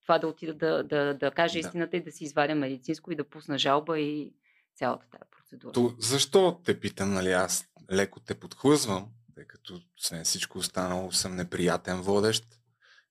това 0.09 0.19
да 0.19 0.27
отида 0.27 0.55
да, 0.55 0.83
да, 0.83 1.15
да 1.15 1.31
кажа 1.31 1.53
да. 1.53 1.59
истината 1.59 1.97
и 1.97 2.03
да 2.03 2.13
си 2.13 2.25
извадя 2.25 2.55
медицинско 2.55 3.13
и 3.13 3.17
да 3.17 3.25
пусна 3.25 3.59
жалба 3.59 3.99
и 3.99 4.33
цялата 4.75 5.07
тази 5.11 5.31
процедура. 5.31 5.73
То, 5.73 5.95
защо 5.99 6.61
те 6.65 6.81
питам, 6.81 7.15
нали 7.15 7.33
аз 7.33 7.69
леко 7.93 8.21
те 8.21 8.35
подхлъзвам, 8.35 9.09
тъй 9.35 9.45
като 9.45 9.81
освен 9.99 10.25
всичко 10.25 10.59
останало 10.59 11.13
съм 11.13 11.37
неприятен 11.37 12.03
водещ, 12.03 12.45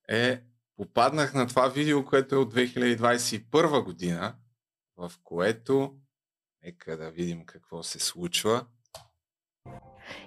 е 0.09 0.41
попаднах 0.75 1.33
на 1.33 1.47
това 1.47 1.67
видео, 1.67 2.05
което 2.05 2.35
е 2.35 2.37
от 2.37 2.53
2021 2.53 3.83
година, 3.83 4.35
в 4.97 5.11
което 5.23 5.95
Нека 6.63 6.97
да 6.97 7.11
видим 7.11 7.45
какво 7.45 7.83
се 7.83 7.99
случва. 7.99 8.65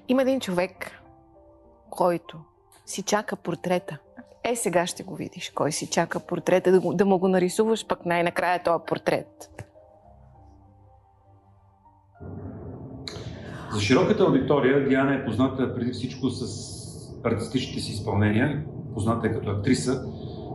Има 0.08 0.22
един 0.22 0.40
човек, 0.40 0.90
който 1.90 2.44
си 2.86 3.02
чака 3.02 3.36
портрета. 3.36 3.98
Е, 4.44 4.56
сега 4.56 4.86
ще 4.86 5.02
го 5.02 5.16
видиш, 5.16 5.50
кой 5.54 5.72
си 5.72 5.86
чака 5.86 6.20
портрета, 6.20 6.72
да, 6.72 6.80
да 6.94 7.04
му 7.04 7.18
го 7.18 7.28
нарисуваш 7.28 7.86
пък 7.86 8.06
най-накрая 8.06 8.62
този 8.62 8.84
портрет. 8.86 9.50
За 13.72 13.80
широката 13.80 14.22
аудитория 14.22 14.88
Диана 14.88 15.14
е 15.14 15.24
позната 15.24 15.74
преди 15.74 15.92
всичко 15.92 16.30
с 16.30 16.44
артистичните 17.24 17.80
си 17.80 17.92
изпълнения, 17.92 18.64
позната 18.94 19.26
е 19.26 19.32
като 19.32 19.50
актриса, 19.50 20.04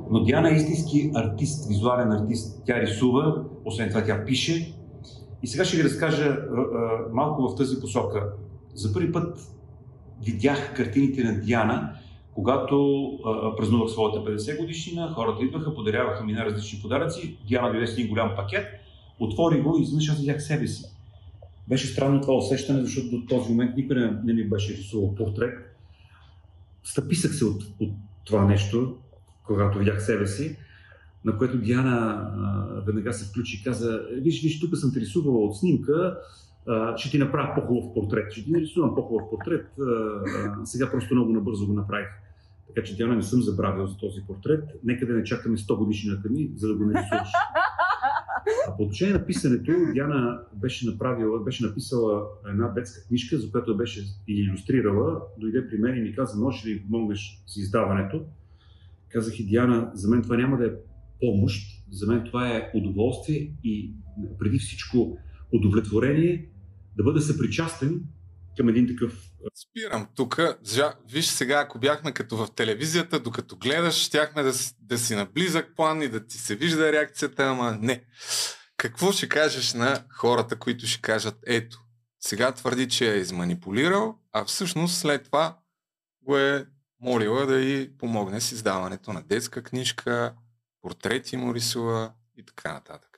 но 0.10 0.24
Диана 0.24 0.50
е 0.50 0.54
истински 0.54 1.12
артист, 1.16 1.68
визуален 1.68 2.12
артист. 2.12 2.62
Тя 2.66 2.82
рисува, 2.82 3.44
освен 3.66 3.90
това 3.90 4.04
тя 4.04 4.26
пише, 4.26 4.76
и 5.44 5.48
сега 5.48 5.66
ще 5.66 5.78
ви 5.78 5.84
разкажа 5.84 6.38
малко 7.12 7.48
в 7.48 7.56
тази 7.56 7.80
посока. 7.80 8.30
За 8.74 8.94
първи 8.94 9.12
път 9.12 9.40
видях 10.26 10.74
картините 10.76 11.24
на 11.24 11.40
Диана, 11.40 11.94
когато 12.36 13.06
а, 13.26 13.56
празнувах 13.56 13.90
своята 13.90 14.20
50 14.20 14.60
годишнина, 14.60 15.14
хората 15.16 15.46
идваха, 15.46 15.76
подаряваха 15.76 16.24
ми 16.24 16.34
на 16.34 16.46
различни 16.46 16.82
подаръци, 16.82 17.38
Диана 17.48 17.72
дойде 17.72 17.88
с 17.88 17.94
един 17.94 18.08
голям 18.08 18.36
пакет, 18.36 18.68
отвори 19.20 19.62
го 19.62 19.78
и 19.78 19.82
изведнъж 19.82 20.10
аз 20.10 20.20
видях 20.20 20.44
себе 20.44 20.68
си. 20.68 20.84
Беше 21.68 21.88
странно 21.88 22.22
това 22.22 22.34
усещане, 22.34 22.82
защото 22.82 23.10
до 23.10 23.26
този 23.26 23.50
момент 23.50 23.78
никой 23.78 23.96
не, 23.96 24.12
не 24.24 24.34
ми 24.34 24.50
беше 24.50 24.78
рисувал 24.78 25.16
портрет. 25.16 25.78
Стъписах 26.84 27.36
се 27.36 27.46
от, 27.46 27.64
от 27.80 27.90
това 28.26 28.46
нещо, 28.46 28.96
когато 29.46 29.80
видях 29.80 30.06
себе 30.06 30.28
си 30.28 30.58
на 31.26 31.38
което 31.38 31.58
Диана 31.58 32.32
а, 32.38 32.82
веднага 32.86 33.14
се 33.14 33.26
включи 33.26 33.58
и 33.58 33.64
каза, 33.64 34.02
виж, 34.12 34.42
виж, 34.44 34.60
тук 34.60 34.78
съм 34.78 34.94
те 34.94 35.00
рисувала 35.00 35.46
от 35.46 35.58
снимка, 35.58 36.18
ще 36.96 37.12
ти 37.12 37.18
направя 37.18 37.56
по-хубав 37.56 37.94
портрет. 37.94 38.32
Ще 38.32 38.44
ти 38.44 38.52
нарисувам 38.52 38.96
по-хубав 38.96 39.30
портрет. 39.30 39.68
А, 39.80 40.66
сега 40.66 40.92
просто 40.92 41.16
много 41.16 41.32
набързо 41.32 41.68
го 41.68 41.74
направих. 41.74 42.08
Така 42.68 42.88
че 42.88 42.96
Диана 42.96 43.16
не 43.16 43.22
съм 43.22 43.42
забравил 43.42 43.88
за 43.88 43.98
този 43.98 44.22
портрет. 44.28 44.64
Нека 44.84 45.06
да 45.06 45.14
не 45.14 45.24
чакаме 45.24 45.58
100 45.58 45.78
годишнината 45.78 46.30
ми, 46.30 46.52
за 46.56 46.68
да 46.68 46.76
го 46.76 46.84
нарисуваш. 46.84 47.30
А 48.68 48.78
по 48.78 48.84
отношение 48.84 49.14
на 49.14 49.26
писането, 49.26 49.72
Диана 49.94 50.40
беше 50.54 50.90
направила, 50.90 51.44
беше 51.44 51.66
написала 51.66 52.24
една 52.50 52.68
детска 52.68 53.08
книжка, 53.08 53.38
за 53.38 53.52
която 53.52 53.78
беше 53.78 54.04
иллюстрирала. 54.28 55.22
Дойде 55.38 55.70
при 55.70 55.78
мен 55.78 55.98
и 55.98 56.02
ми 56.02 56.16
каза, 56.16 56.40
можеш 56.40 56.66
ли 56.66 56.84
помогнеш 56.84 57.44
с 57.46 57.58
издаването? 57.58 58.26
Казах 59.10 59.40
и 59.40 59.46
Диана, 59.46 59.92
за 59.94 60.10
мен 60.10 60.22
това 60.22 60.38
няма 60.38 60.58
да 60.58 60.66
е 60.66 60.72
помощ. 61.20 61.84
За 61.92 62.08
мен 62.08 62.24
това 62.24 62.48
е 62.48 62.72
удоволствие 62.74 63.52
и 63.64 63.94
преди 64.40 64.60
всичко 64.60 65.18
удовлетворение 65.52 66.50
да 66.98 67.04
бъда 67.04 67.22
съпричастен 67.22 68.02
към 68.58 68.70
един 68.70 68.88
такъв. 68.88 69.32
Спирам 69.56 70.08
тук. 70.16 70.40
Виж 71.12 71.26
сега, 71.26 71.60
ако 71.60 71.80
бяхме 71.80 72.12
като 72.12 72.38
в 72.38 72.48
телевизията, 72.56 73.20
докато 73.20 73.58
гледаш, 73.58 73.96
щяхме 73.96 74.44
да, 74.44 74.54
да 74.82 74.98
си 74.98 75.16
на 75.16 75.26
близък 75.26 75.76
план 75.76 76.02
и 76.02 76.08
да 76.08 76.26
ти 76.26 76.38
се 76.38 76.56
вижда 76.56 76.92
реакцията, 76.92 77.44
ама 77.44 77.78
не. 77.82 78.04
Какво 78.78 79.12
ще 79.12 79.30
кажеш 79.30 79.74
на 79.74 80.04
хората, 80.10 80.60
които 80.60 80.88
ще 80.88 81.02
кажат, 81.02 81.36
ето, 81.48 81.80
сега 82.20 82.52
твърди, 82.52 82.90
че 82.90 83.14
е 83.14 83.18
изманипулирал, 83.18 84.20
а 84.32 84.46
всъщност 84.46 84.98
след 84.98 85.24
това 85.24 85.58
го 86.22 86.38
е 86.38 86.66
молила 87.02 87.46
да 87.46 87.60
й 87.60 87.98
помогне 87.98 88.42
с 88.42 88.52
издаването 88.52 89.14
на 89.14 89.24
детска 89.24 89.64
книжка, 89.64 90.34
портрети 90.82 91.38
му 91.38 91.56
рисува 91.56 92.14
и 92.38 92.46
така 92.46 92.74
нататък. 92.74 93.15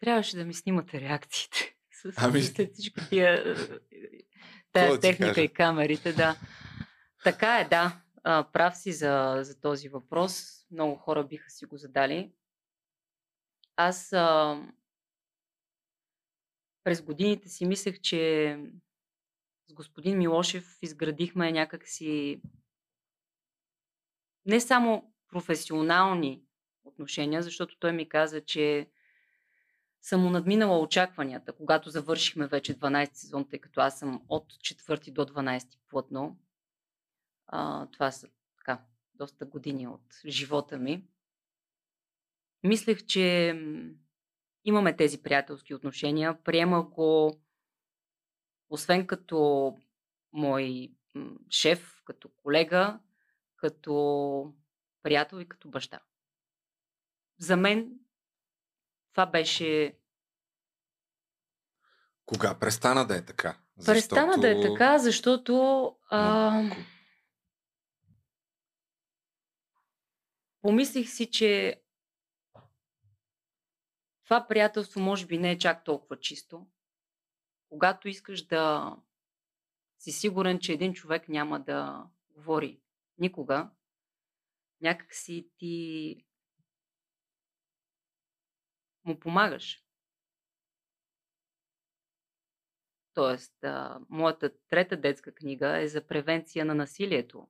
Трябваше 0.00 0.36
да 0.36 0.44
ми 0.44 0.54
снимате 0.54 1.00
реакциите. 1.00 1.76
С 1.90 2.12
ами... 2.16 2.40
всичко 2.40 3.00
тия, 3.08 3.56
тая 4.72 5.00
техника 5.00 5.40
и 5.40 5.48
камерите, 5.48 6.12
да. 6.12 6.36
Така 7.24 7.60
е, 7.60 7.64
да. 7.64 8.00
А, 8.24 8.44
прав 8.52 8.76
си 8.76 8.92
за, 8.92 9.38
за 9.42 9.60
този 9.60 9.88
въпрос. 9.88 10.64
Много 10.70 10.96
хора 10.96 11.24
биха 11.24 11.50
си 11.50 11.64
го 11.64 11.76
задали. 11.76 12.32
Аз 13.76 14.12
а, 14.12 14.58
през 16.84 17.02
годините 17.02 17.48
си 17.48 17.66
мислех, 17.66 18.00
че 18.00 18.56
с 19.68 19.72
господин 19.74 20.18
Милошев 20.18 20.78
изградихме 20.82 21.52
някакси 21.52 22.42
не 24.46 24.60
само 24.60 25.12
професионални 25.28 26.42
отношения, 26.84 27.42
защото 27.42 27.78
той 27.78 27.92
ми 27.92 28.08
каза, 28.08 28.44
че 28.44 28.90
съм 30.02 30.32
надминала 30.32 30.80
очакванията, 30.80 31.52
когато 31.52 31.90
завършихме 31.90 32.46
вече 32.46 32.78
12 32.78 33.14
сезон, 33.14 33.48
тъй 33.48 33.58
като 33.58 33.80
аз 33.80 33.98
съм 33.98 34.22
от 34.28 34.52
4 34.52 35.12
до 35.12 35.26
12 35.26 35.78
плътно. 35.88 36.38
А, 37.46 37.86
това 37.86 38.10
са 38.10 38.28
така, 38.56 38.84
доста 39.14 39.46
години 39.46 39.88
от 39.88 40.20
живота 40.26 40.78
ми. 40.78 41.04
Мислех, 42.62 43.06
че 43.06 43.54
имаме 44.64 44.96
тези 44.96 45.22
приятелски 45.22 45.74
отношения. 45.74 46.42
Приемах 46.44 46.88
го, 46.88 47.40
освен 48.68 49.06
като 49.06 49.76
мой 50.32 50.92
шеф, 51.50 52.02
като 52.04 52.28
колега, 52.28 53.00
като 53.56 54.54
приятел 55.02 55.40
и 55.40 55.48
като 55.48 55.68
баща. 55.68 56.00
За 57.38 57.56
мен 57.56 57.99
това 59.12 59.26
беше. 59.26 59.98
Кога 62.26 62.58
престана 62.58 63.06
да 63.06 63.16
е 63.16 63.24
така? 63.24 63.58
Защото... 63.76 63.94
Престана 63.94 64.38
да 64.38 64.50
е 64.50 64.62
така, 64.62 64.98
защото. 64.98 65.96
А... 66.10 66.62
Помислих 70.62 71.10
си, 71.10 71.30
че 71.30 71.82
това 74.24 74.46
приятелство 74.48 75.00
може 75.00 75.26
би 75.26 75.38
не 75.38 75.50
е 75.50 75.58
чак 75.58 75.84
толкова 75.84 76.20
чисто. 76.20 76.66
Когато 77.68 78.08
искаш 78.08 78.46
да 78.46 78.96
си 79.98 80.12
сигурен, 80.12 80.58
че 80.58 80.72
един 80.72 80.94
човек 80.94 81.28
няма 81.28 81.60
да 81.60 82.06
говори 82.30 82.80
никога, 83.18 83.70
някак 84.80 85.14
си 85.14 85.50
ти 85.58 86.24
му 89.10 89.20
помагаш. 89.20 89.84
Тоест, 93.14 93.64
а, 93.64 93.98
моята 94.08 94.50
трета 94.68 94.96
детска 94.96 95.34
книга 95.34 95.82
е 95.82 95.88
за 95.88 96.06
превенция 96.06 96.64
на 96.64 96.74
насилието. 96.74 97.48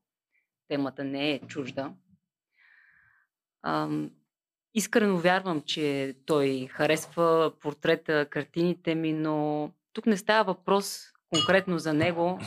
Темата 0.69 1.05
не 1.05 1.31
е 1.31 1.41
чужда. 1.41 1.95
А, 3.63 3.89
искрено 4.75 5.19
вярвам, 5.19 5.63
че 5.63 6.17
той 6.27 6.67
харесва 6.67 7.53
портрета, 7.61 8.27
картините 8.31 8.95
ми, 8.95 9.13
но 9.13 9.71
тук 9.93 10.07
не 10.07 10.17
става 10.17 10.45
въпрос 10.45 11.13
конкретно 11.31 11.79
за 11.79 11.95
него 11.95 12.41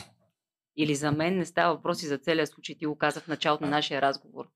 или 0.76 0.94
за 0.94 1.12
мен, 1.12 1.38
не 1.38 1.46
става 1.46 1.74
въпрос 1.74 2.02
и 2.02 2.06
за 2.06 2.18
целия 2.18 2.46
случай. 2.46 2.76
Ти 2.76 2.86
го 2.86 2.98
казах 2.98 3.24
в 3.24 3.28
началото 3.28 3.64
на 3.64 3.70
нашия 3.70 4.02
разговор. 4.02 4.48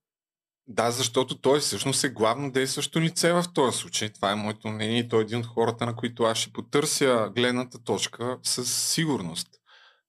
Да, 0.71 0.91
защото 0.91 1.37
той 1.41 1.59
всъщност 1.59 2.03
е 2.03 2.09
главно 2.09 2.51
действащо 2.51 3.01
лице 3.01 3.33
в 3.33 3.43
този 3.53 3.77
случай. 3.77 4.09
Това 4.09 4.31
е 4.31 4.35
моето 4.35 4.67
мнение 4.67 4.99
и 4.99 5.07
той 5.07 5.19
е 5.19 5.21
един 5.21 5.39
от 5.39 5.45
хората, 5.45 5.85
на 5.85 5.95
които 5.95 6.23
аз 6.23 6.37
ще 6.37 6.53
потърся 6.53 7.31
гледната 7.35 7.83
точка 7.83 8.39
със 8.43 8.91
сигурност. 8.93 9.49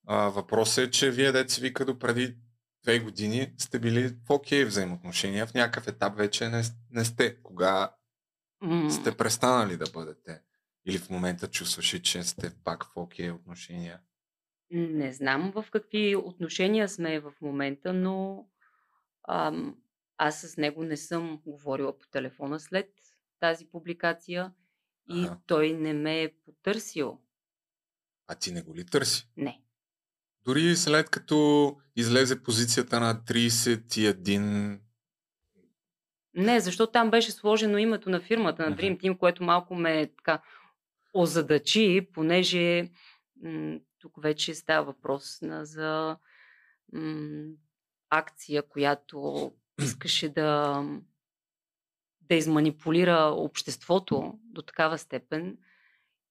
А, 0.07 0.29
въпросът 0.29 0.89
е, 0.89 0.91
че 0.91 1.11
вие 1.11 1.33
деца 1.33 1.61
вика 1.61 1.85
до 1.85 1.99
преди 1.99 2.37
две 2.83 2.99
години 2.99 3.53
сте 3.59 3.79
били 3.79 4.09
в 4.09 4.31
окей 4.31 4.65
взаимоотношения, 4.65 5.47
в 5.47 5.55
някакъв 5.55 5.89
етап 5.89 6.17
вече 6.17 6.49
не, 6.49 6.63
не 6.91 7.05
сте. 7.05 7.43
Кога 7.43 7.95
сте 8.91 9.17
престанали 9.17 9.77
да 9.77 9.91
бъдете? 9.93 10.41
Или 10.87 10.99
в 10.99 11.11
момента 11.11 11.51
чувстваш, 11.51 12.01
че 12.03 12.23
сте 12.23 12.51
пак 12.65 12.85
в 12.85 12.91
окей 12.97 13.31
отношения? 13.31 14.01
Не 14.71 15.13
знам 15.13 15.53
в 15.55 15.65
какви 15.73 16.17
отношения 16.17 16.89
сме 16.89 17.21
в 17.21 17.33
момента, 17.41 17.93
но 17.93 18.47
ам, 19.29 19.77
аз 20.23 20.41
с 20.41 20.57
него 20.57 20.85
не 20.85 20.97
съм 20.97 21.41
говорила 21.47 21.99
по 21.99 22.09
телефона 22.09 22.61
след 22.61 22.91
тази 23.39 23.67
публикация 23.67 24.53
и 25.11 25.25
Аха. 25.25 25.39
той 25.47 25.73
не 25.73 25.93
ме 25.93 26.23
е 26.23 26.33
потърсил. 26.45 27.21
А 28.27 28.35
ти 28.35 28.53
не 28.53 28.63
го 28.63 28.77
ли 28.77 28.87
търси? 28.87 29.29
Не. 29.37 29.63
Дори 30.45 30.77
след 30.77 31.11
като 31.11 31.77
излезе 31.97 32.43
позицията 32.43 33.01
на 33.01 33.15
31 33.15 34.81
Не, 36.35 36.61
защото 36.61 36.93
там 36.93 37.11
беше 37.11 37.33
сложено 37.33 37.79
името 37.79 38.11
на 38.11 38.21
фирмата, 38.21 38.71
на. 38.71 38.77
Dream 38.77 39.01
Team, 39.01 39.19
което 39.19 39.45
малко 39.45 39.75
ме 39.75 40.07
така 40.07 40.43
озадачи, 41.15 42.09
понеже 42.15 42.91
м- 43.43 43.79
тук 43.99 44.23
вече 44.23 44.55
става 44.55 44.87
въпрос 44.87 45.43
на, 45.43 45.65
за 45.65 46.17
м- 46.93 47.49
акция, 48.11 48.69
която 48.69 49.53
искаше 49.85 50.29
да, 50.29 50.83
да 52.21 52.35
изманипулира 52.35 53.35
обществото 53.37 54.39
до 54.45 54.63
такава 54.63 54.99
степен. 54.99 55.57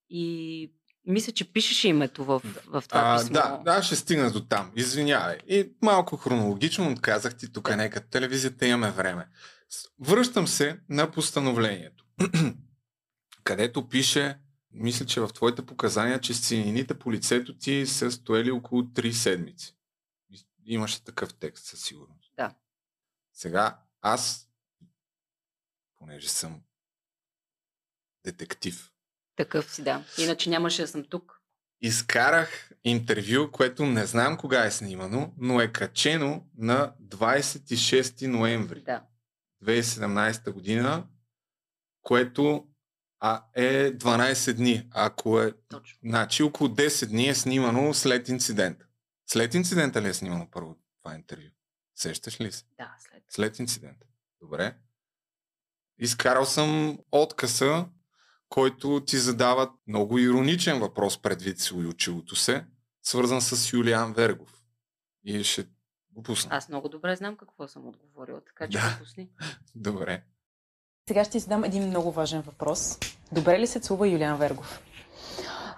И 0.10 0.74
мисля, 1.06 1.34
че 1.34 1.54
пишеше 1.54 1.88
името 1.88 2.26
в, 2.26 2.40
в 2.68 2.84
това 2.90 3.02
А, 3.16 3.20
писмо. 3.20 3.34
да, 3.34 3.62
да, 3.66 3.84
ще 3.84 3.96
стигна 3.96 4.32
до 4.32 4.46
там. 4.46 4.72
Извинявай. 4.76 5.38
И 5.48 5.72
малко 5.82 6.18
хронологично 6.18 6.92
отказах 6.92 7.38
ти 7.38 7.52
тук, 7.52 7.76
нека 7.76 8.08
телевизията 8.08 8.68
имаме 8.68 8.92
време. 8.92 9.28
Връщам 10.00 10.48
се 10.48 10.80
на 10.90 11.12
постановлението, 11.12 12.06
където 13.44 13.90
пише, 13.90 14.38
мисля, 14.72 15.06
че 15.06 15.22
в 15.22 15.28
твоите 15.28 15.66
показания, 15.66 16.20
че 16.20 16.34
синините 16.34 17.00
по 17.00 17.12
лицето 17.12 17.58
ти 17.58 17.86
са 17.86 18.12
стоели 18.12 18.52
около 18.52 18.82
3 18.82 19.12
седмици. 19.12 19.76
Имаше 20.66 21.04
такъв 21.04 21.34
текст 21.34 21.66
със 21.66 21.82
сигурност. 21.82 22.34
Да. 22.38 22.54
Сега 23.40 23.80
аз, 24.02 24.50
понеже 25.96 26.30
съм 26.30 26.62
детектив, 28.26 28.92
Такъв 29.36 29.72
си, 29.72 29.84
да. 29.84 30.06
Иначе 30.18 30.50
нямаше 30.50 30.82
да 30.82 30.88
съм 30.88 31.04
тук. 31.04 31.42
изкарах 31.82 32.72
интервю, 32.84 33.52
което 33.52 33.86
не 33.86 34.06
знам 34.06 34.38
кога 34.38 34.66
е 34.66 34.72
снимано, 34.72 35.34
но 35.38 35.62
е 35.62 35.72
качено 35.72 36.48
на 36.58 36.96
26 37.02 38.28
ноември 38.28 38.82
Да. 38.82 39.04
2017 39.64 40.52
година, 40.52 41.08
което 42.02 42.68
а, 43.20 43.46
е 43.54 43.92
12 43.98 44.54
дни. 44.54 44.88
Ако 44.92 45.42
е, 45.42 45.54
Точно. 45.70 46.00
значи 46.04 46.44
около 46.44 46.70
10 46.70 47.06
дни 47.06 47.28
е 47.28 47.36
снимано 47.36 47.94
след 47.94 48.30
инцидента. 48.30 48.86
След 49.26 49.54
инцидента 49.54 50.02
ли 50.02 50.08
е 50.08 50.14
снимано 50.14 50.52
първо 50.52 50.78
това 51.04 51.16
интервю? 51.16 51.50
Сещаш 51.96 52.42
ли 52.42 52.52
се? 52.52 52.64
Да, 52.78 52.96
след. 53.00 53.19
След 53.30 53.60
инцидента. 53.60 54.06
Добре. 54.42 54.76
Изкарал 55.98 56.46
съм 56.46 57.00
откъса, 57.12 57.86
който 58.50 59.04
ти 59.06 59.18
задава 59.18 59.72
много 59.88 60.18
ироничен 60.18 60.80
въпрос 60.80 61.22
предвид 61.22 61.60
си 61.60 61.74
училото 61.74 62.36
се, 62.36 62.66
свързан 63.04 63.42
с 63.42 63.74
Юлиан 63.74 64.14
Вергов. 64.14 64.64
И 65.24 65.44
ще 65.44 65.68
го 66.12 66.24
пусна. 66.24 66.56
Аз 66.56 66.70
много 66.70 66.90
добре 66.90 67.16
знам 67.16 67.38
какво 67.38 67.68
съм 67.68 67.88
отговорила, 67.88 68.42
така 68.46 68.68
че 68.68 68.78
Да. 68.78 68.90
да. 68.90 69.00
пусни. 69.00 69.30
Добре. 69.76 70.24
Сега 71.08 71.24
ще 71.24 71.32
ти 71.32 71.40
задам 71.40 71.64
един 71.64 71.88
много 71.88 72.12
важен 72.12 72.42
въпрос. 72.42 72.98
Добре 73.32 73.60
ли 73.60 73.68
се 73.68 73.80
целува 73.80 74.08
Юлиан 74.08 74.38
Вергов? 74.38 74.82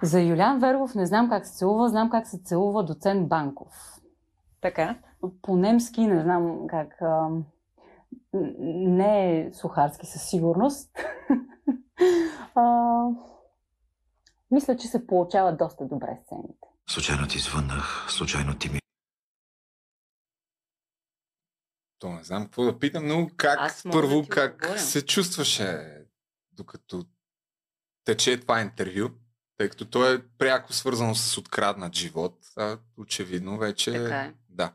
За 0.04 0.22
Юлян 0.22 0.60
Вергов 0.60 0.96
не 0.96 1.06
знам 1.06 1.30
как 1.30 1.48
се 1.48 1.54
целува, 1.54 1.90
знам 1.90 2.10
как 2.10 2.28
се 2.28 2.40
целува 2.46 2.86
доцент 2.86 3.28
Банков. 3.28 3.91
Така. 4.62 5.00
По-немски 5.42 6.08
не 6.08 6.24
знам 6.24 6.68
как. 6.68 7.02
А, 7.02 7.30
не 8.34 9.40
е 9.40 9.54
сухарски 9.54 10.06
със 10.06 10.30
сигурност. 10.30 10.90
а, 12.56 13.06
мисля, 14.52 14.78
че 14.78 14.88
се 14.88 15.08
получават 15.08 15.58
доста 15.58 15.86
добре 15.88 16.20
сцените. 16.26 16.68
Случайно 16.90 17.28
ти 17.28 17.40
звъннах, 17.40 18.08
случайно 18.10 18.58
ти 18.58 18.70
ми 18.70 18.82
То 22.00 22.10
не 22.10 22.24
знам 22.24 22.44
какво 22.44 22.64
да 22.64 22.80
питам, 22.80 23.08
но 23.08 23.30
как 23.38 23.60
Аз 23.60 23.84
първо 23.92 24.22
да 24.22 24.28
как 24.28 24.54
отговоря. 24.56 24.80
се 24.80 25.06
чувстваше 25.06 25.98
докато 26.52 27.06
тече 28.04 28.40
това 28.40 28.62
интервю, 28.62 29.10
тъй 29.58 29.70
като 29.70 29.86
то 29.86 30.14
е 30.14 30.28
пряко 30.38 30.74
свързано 30.74 31.16
с 31.16 31.38
откраднат 31.38 31.96
живот, 31.96 32.38
а 32.58 32.78
очевидно 32.98 33.58
вече 33.58 33.92
Така 33.92 34.22
е. 34.22 34.34
Да. 34.52 34.74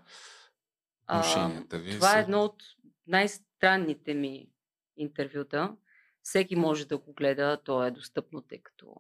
Отношенията 1.03 1.79
ви 1.79 1.91
Това 1.95 2.09
са- 2.11 2.19
е 2.19 2.21
едно 2.21 2.45
от 2.45 2.63
най-странните 3.07 4.15
ми 4.15 4.49
интервюта. 4.97 5.77
Всеки 6.23 6.57
може 6.57 6.87
да 6.89 6.99
го 6.99 7.13
гледа, 7.13 7.63
то 7.65 7.85
е 7.85 7.91
достъпно, 7.91 8.43
тъй 8.43 8.63
като 8.63 8.95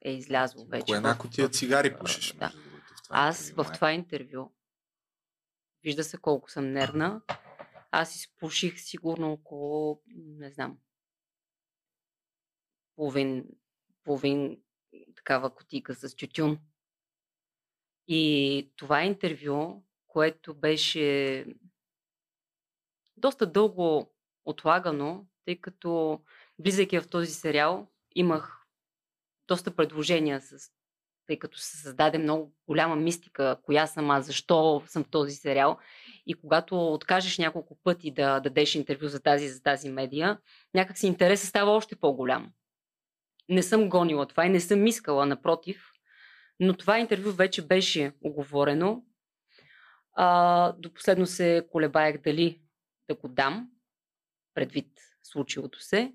е 0.00 0.12
излязло 0.12 0.66
вече. 0.66 0.84
Кое 0.84 0.96
една 0.96 1.18
котия 1.18 1.48
цигари 1.48 1.96
пушиш, 1.98 2.32
да. 2.32 2.44
между 2.44 2.62
другото, 2.62 2.94
в 2.94 3.02
това 3.04 3.16
Аз 3.18 3.48
интервю, 3.48 3.64
в 3.64 3.72
това 3.72 3.92
интервю, 3.92 4.52
вижда 5.82 6.04
се 6.04 6.16
колко 6.16 6.50
съм 6.50 6.72
нервна, 6.72 7.22
аз 7.90 8.16
изпуших 8.16 8.80
сигурно 8.80 9.32
около, 9.32 10.02
не 10.16 10.50
знам, 10.50 10.78
половин, 12.96 13.44
половин 14.04 14.60
такава 15.16 15.54
котика 15.54 15.94
с 15.94 16.16
тютюн. 16.16 16.58
И 18.08 18.72
това 18.76 19.02
интервю, 19.02 19.84
което 20.14 20.54
беше 20.54 21.46
доста 23.16 23.46
дълго 23.46 24.14
отлагано, 24.44 25.26
тъй 25.44 25.60
като 25.60 26.20
влизайки 26.58 26.98
в 26.98 27.08
този 27.08 27.32
сериал, 27.32 27.88
имах 28.14 28.66
доста 29.48 29.76
предложения, 29.76 30.40
с, 30.40 30.70
тъй 31.26 31.38
като 31.38 31.58
се 31.58 31.76
създаде 31.76 32.18
много 32.18 32.54
голяма 32.66 32.96
мистика, 32.96 33.56
коя 33.62 33.86
съм 33.86 34.10
аз, 34.10 34.26
защо 34.26 34.82
съм 34.86 35.04
в 35.04 35.10
този 35.10 35.34
сериал. 35.34 35.78
И 36.26 36.34
когато 36.34 36.92
откажеш 36.92 37.38
няколко 37.38 37.78
пъти 37.84 38.10
да 38.10 38.40
дадеш 38.40 38.74
интервю 38.74 39.08
за 39.08 39.20
тази 39.20 39.48
за 39.48 39.62
тази 39.62 39.88
медия, 39.88 40.38
някак 40.74 40.98
си 40.98 41.06
интересът 41.06 41.48
става 41.48 41.70
още 41.70 41.96
по-голям. 41.96 42.52
Не 43.48 43.62
съм 43.62 43.88
гонила 43.88 44.26
това 44.26 44.46
и 44.46 44.50
не 44.50 44.60
съм 44.60 44.86
искала, 44.86 45.26
напротив. 45.26 45.90
Но 46.60 46.76
това 46.76 46.98
интервю 46.98 47.32
вече 47.32 47.66
беше 47.66 48.12
оговорено. 48.20 49.02
А, 50.14 50.72
до 50.72 50.94
последно 50.94 51.26
се 51.26 51.68
колебаях 51.72 52.22
дали 52.22 52.60
да 53.08 53.14
го 53.14 53.28
дам, 53.28 53.70
предвид 54.54 55.00
случилото 55.22 55.80
се. 55.80 56.14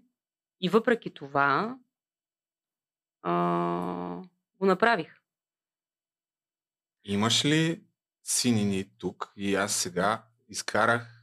И 0.61 0.69
въпреки 0.69 1.13
това 1.13 1.77
а, 3.21 4.21
го 4.55 4.65
направих. 4.65 5.15
Имаш 7.03 7.45
ли 7.45 7.83
синини 8.23 8.89
тук 8.97 9.33
и 9.35 9.55
аз 9.55 9.75
сега 9.75 10.23
изкарах 10.49 11.19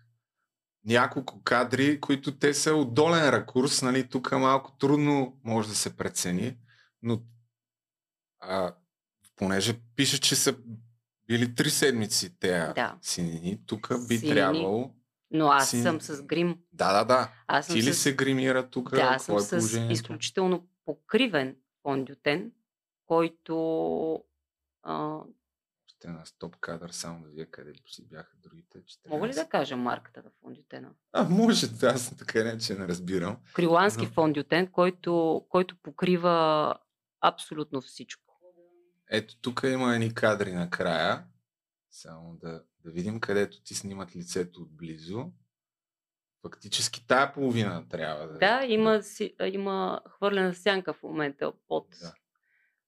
няколко 0.84 1.42
кадри, 1.42 2.00
които 2.00 2.38
те 2.38 2.54
са 2.54 2.74
от 2.74 2.94
долен 2.94 3.28
ракурс, 3.28 3.82
нали, 3.82 4.08
тук 4.08 4.32
малко 4.32 4.76
трудно 4.78 5.40
може 5.44 5.68
да 5.68 5.74
се 5.74 5.96
прецени, 5.96 6.56
но 7.02 7.22
а, 8.40 8.74
понеже 9.36 9.80
пише, 9.96 10.20
че 10.20 10.36
са 10.36 10.56
били 11.26 11.54
три 11.54 11.70
седмици 11.70 12.38
тези 12.38 12.72
Да. 12.74 12.98
синини, 13.02 13.60
тук 13.66 13.88
би 14.08 14.18
Синини. 14.18 14.34
трябвало... 14.36 14.94
Но 15.30 15.48
аз 15.48 15.70
Си- 15.70 15.82
съм 15.82 16.00
с 16.00 16.22
грим. 16.22 16.58
Да, 16.72 16.92
да, 16.92 17.04
да. 17.04 17.30
Аз 17.46 17.66
Ти 17.66 17.74
ли 17.74 17.92
с... 17.92 17.94
се 17.94 18.14
гримира 18.14 18.70
тук? 18.70 18.90
Да, 18.90 19.00
аз 19.00 19.24
съм 19.24 19.36
е 19.36 19.40
с 19.40 19.86
изключително 19.90 20.68
покривен 20.84 21.56
фондютен, 21.82 22.52
който 23.06 24.24
а, 24.82 25.18
Ще 25.86 26.08
на 26.08 26.26
стоп 26.26 26.56
кадър 26.56 26.90
само 26.90 27.22
да 27.22 27.28
вие 27.28 27.46
къде 27.46 27.72
си 27.86 28.04
бяха 28.04 28.36
другите 28.36 28.78
14. 28.78 29.08
мога 29.08 29.28
ли 29.28 29.32
да 29.32 29.48
кажа 29.48 29.76
марката 29.76 30.22
на 30.22 30.30
фондютена? 30.42 30.90
А, 31.12 31.24
може, 31.24 31.68
да, 31.68 31.86
аз 31.86 32.16
така 32.16 32.44
не, 32.44 32.58
че 32.58 32.74
не 32.74 32.88
разбирам. 32.88 33.36
Крилански 33.52 34.04
Но- 34.04 34.10
фондютен, 34.10 34.66
който, 34.66 35.44
който 35.48 35.76
покрива 35.76 36.74
абсолютно 37.20 37.80
всичко. 37.80 38.25
Ето, 39.10 39.40
тук 39.40 39.62
има 39.64 39.94
едни 39.94 40.14
кадри 40.14 40.52
накрая. 40.52 41.24
Само 41.90 42.36
да, 42.36 42.64
да 42.84 42.90
видим 42.90 43.20
където 43.20 43.62
ти 43.62 43.74
снимат 43.74 44.16
лицето 44.16 44.62
отблизо. 44.62 45.32
Фактически 46.42 47.06
тая 47.06 47.32
половина 47.34 47.88
трябва 47.88 48.26
да... 48.26 48.38
Да, 48.38 48.64
има, 48.64 49.02
си, 49.02 49.34
има 49.44 50.00
хвърлена 50.08 50.54
сянка 50.54 50.92
в 50.92 51.02
момента 51.02 51.52
под. 51.68 51.88
Да. 52.00 52.14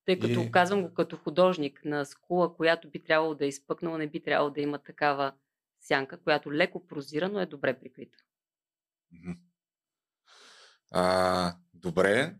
Тъй 0.04 0.18
като 0.18 0.40
И- 0.40 0.50
казвам 0.50 0.82
го 0.82 0.94
като 0.94 1.16
художник 1.16 1.84
на 1.84 2.04
скула, 2.04 2.56
която 2.56 2.90
би 2.90 3.02
трябвало 3.04 3.34
да 3.34 3.44
е 3.44 3.48
изпъкнала, 3.48 3.98
не 3.98 4.06
би 4.06 4.22
трябвало 4.22 4.50
да 4.50 4.60
има 4.60 4.78
такава 4.78 5.32
сянка, 5.80 6.20
която 6.20 6.52
леко 6.52 6.86
прозира, 6.86 7.28
но 7.28 7.40
е 7.40 7.46
добре 7.46 7.80
прикрита. 7.80 8.18
А, 10.90 11.56
добре. 11.74 12.36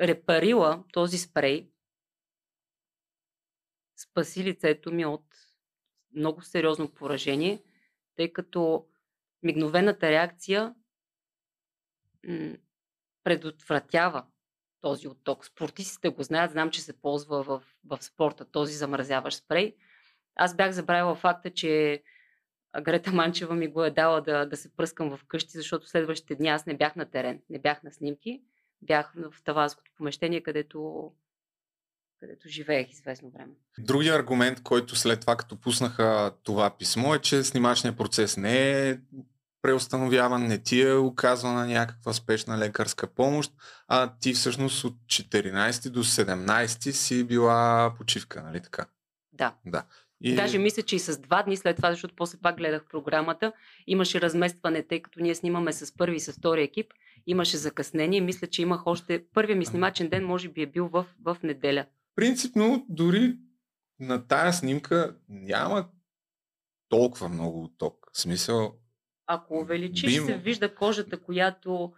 Репарила, 0.00 0.84
този 0.92 1.18
спрей, 1.18 1.71
спаси 4.02 4.44
лицето 4.44 4.92
ми 4.92 5.06
от 5.06 5.24
много 6.16 6.42
сериозно 6.42 6.92
поражение, 6.92 7.62
тъй 8.16 8.32
като 8.32 8.86
мигновената 9.42 10.10
реакция 10.10 10.74
предотвратява 13.24 14.26
този 14.80 15.08
отток. 15.08 15.46
Спортистите 15.46 16.08
го 16.08 16.22
знаят, 16.22 16.52
знам, 16.52 16.70
че 16.70 16.80
се 16.80 17.00
ползва 17.00 17.42
в, 17.42 17.62
в 17.84 18.02
спорта 18.02 18.50
този 18.50 18.74
замразяващ 18.74 19.38
спрей. 19.38 19.76
Аз 20.34 20.56
бях 20.56 20.72
забравила 20.72 21.14
факта, 21.14 21.50
че 21.50 22.02
Грета 22.80 23.12
Манчева 23.12 23.54
ми 23.54 23.68
го 23.68 23.84
е 23.84 23.90
дала 23.90 24.20
да, 24.20 24.46
да 24.46 24.56
се 24.56 24.76
пръскам 24.76 25.16
в 25.16 25.24
къщи, 25.24 25.50
защото 25.58 25.88
следващите 25.88 26.34
дни 26.34 26.48
аз 26.48 26.66
не 26.66 26.76
бях 26.76 26.96
на 26.96 27.10
терен, 27.10 27.42
не 27.50 27.58
бях 27.58 27.82
на 27.82 27.92
снимки, 27.92 28.42
бях 28.82 29.12
в 29.16 29.42
таванското 29.44 29.92
помещение, 29.96 30.42
където, 30.42 31.12
където 32.22 32.48
живеех 32.48 32.90
известно 32.90 33.30
време. 33.30 33.52
Другия 33.78 34.14
аргумент, 34.14 34.62
който 34.62 34.96
след 34.96 35.20
това, 35.20 35.36
като 35.36 35.56
пуснаха 35.60 36.32
това 36.42 36.76
писмо, 36.78 37.14
е, 37.14 37.18
че 37.18 37.42
снимачният 37.42 37.96
процес 37.96 38.36
не 38.36 38.88
е 38.88 38.98
преустановяван, 39.62 40.46
не 40.46 40.58
ти 40.58 40.82
е 40.82 40.94
оказвана 40.94 41.66
някаква 41.66 42.12
спешна 42.12 42.58
лекарска 42.58 43.06
помощ, 43.06 43.52
а 43.88 44.12
ти 44.20 44.32
всъщност 44.32 44.84
от 44.84 44.94
14 45.06 45.90
до 45.90 46.04
17 46.04 46.90
си 46.90 47.24
била 47.24 47.92
почивка, 47.98 48.42
нали 48.42 48.60
така? 48.60 48.86
Да. 49.32 49.54
Да. 49.66 49.84
И... 50.20 50.34
Даже 50.34 50.58
мисля, 50.58 50.82
че 50.82 50.96
и 50.96 50.98
с 50.98 51.20
два 51.20 51.42
дни 51.42 51.56
след 51.56 51.76
това, 51.76 51.90
защото 51.90 52.14
после 52.16 52.38
пак 52.38 52.56
гледах 52.56 52.84
програмата, 52.90 53.52
имаше 53.86 54.20
разместване, 54.20 54.82
тъй 54.82 55.02
като 55.02 55.20
ние 55.20 55.34
снимаме 55.34 55.72
с 55.72 55.96
първи 55.96 56.16
и 56.16 56.20
с 56.20 56.32
втори 56.32 56.62
екип, 56.62 56.86
имаше 57.26 57.56
закъснение. 57.56 58.20
Мисля, 58.20 58.46
че 58.46 58.62
имах 58.62 58.86
още... 58.86 59.24
Първият 59.34 59.58
ми 59.58 59.66
снимачен 59.66 60.08
ден 60.08 60.24
може 60.24 60.48
би 60.48 60.62
е 60.62 60.66
бил 60.66 60.88
в, 60.88 61.06
в 61.24 61.36
неделя. 61.42 61.86
Принципно, 62.14 62.86
дори 62.88 63.36
на 64.00 64.26
тая 64.26 64.52
снимка 64.52 65.16
няма 65.28 65.88
толкова 66.88 67.28
много 67.28 67.64
отток. 67.64 68.10
В 68.12 68.20
смисъл, 68.20 68.74
Ако 69.26 69.54
увеличиш, 69.54 70.10
Би- 70.12 70.26
се 70.26 70.38
вижда 70.38 70.74
кожата, 70.74 71.20
която... 71.20 71.92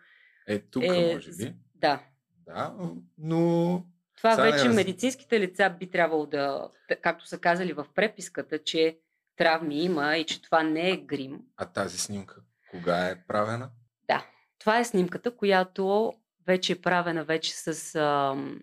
е 0.47 0.59
тук, 0.61 0.83
Е, 0.85 1.13
може 1.15 1.31
би. 1.31 1.55
Да. 1.75 2.03
Да, 2.47 2.75
но 3.19 3.85
Това 4.17 4.33
Сега 4.33 4.45
не 4.45 4.53
вече 4.53 4.65
раз- 4.65 4.75
медицинските 4.75 5.41
лица 5.41 5.71
би 5.71 5.91
трябвало 5.91 6.27
да, 6.27 6.69
както 7.03 7.27
са 7.27 7.39
казали 7.39 7.73
в 7.73 7.87
преписката, 7.95 8.59
че 8.59 8.99
травми 9.37 9.83
има 9.83 10.17
и 10.17 10.25
че 10.25 10.43
това 10.43 10.63
не 10.63 10.91
е 10.91 10.97
грим. 10.97 11.41
а 11.57 11.67
тази 11.67 11.99
снимка 11.99 12.37
кога 12.71 13.09
е 13.09 13.25
правена? 13.25 13.71
Да, 14.09 14.27
това 14.59 14.79
е 14.79 14.85
снимката, 14.85 15.37
която 15.37 16.13
вече 16.47 16.73
е 16.73 16.81
правена 16.81 17.25
вече 17.25 17.55
с 17.55 17.95
ам, 17.95 18.61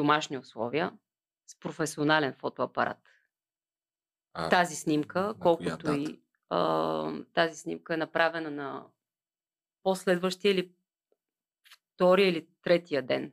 домашни 0.00 0.38
условия, 0.38 0.92
с 1.46 1.60
професионален 1.60 2.34
фотоапарат. 2.38 2.98
А, 4.34 4.48
Тази 4.48 4.76
снимка, 4.76 5.20
на 5.20 5.34
колкото 5.34 5.92
и 5.92 6.20
ам, 6.50 7.26
тази 7.34 7.56
снимка 7.56 7.94
е 7.94 7.96
направена 7.96 8.50
на 8.50 8.84
последващия 9.82 10.50
или 10.50 10.72
втория 11.94 12.28
или 12.28 12.46
третия 12.62 13.02
ден. 13.02 13.32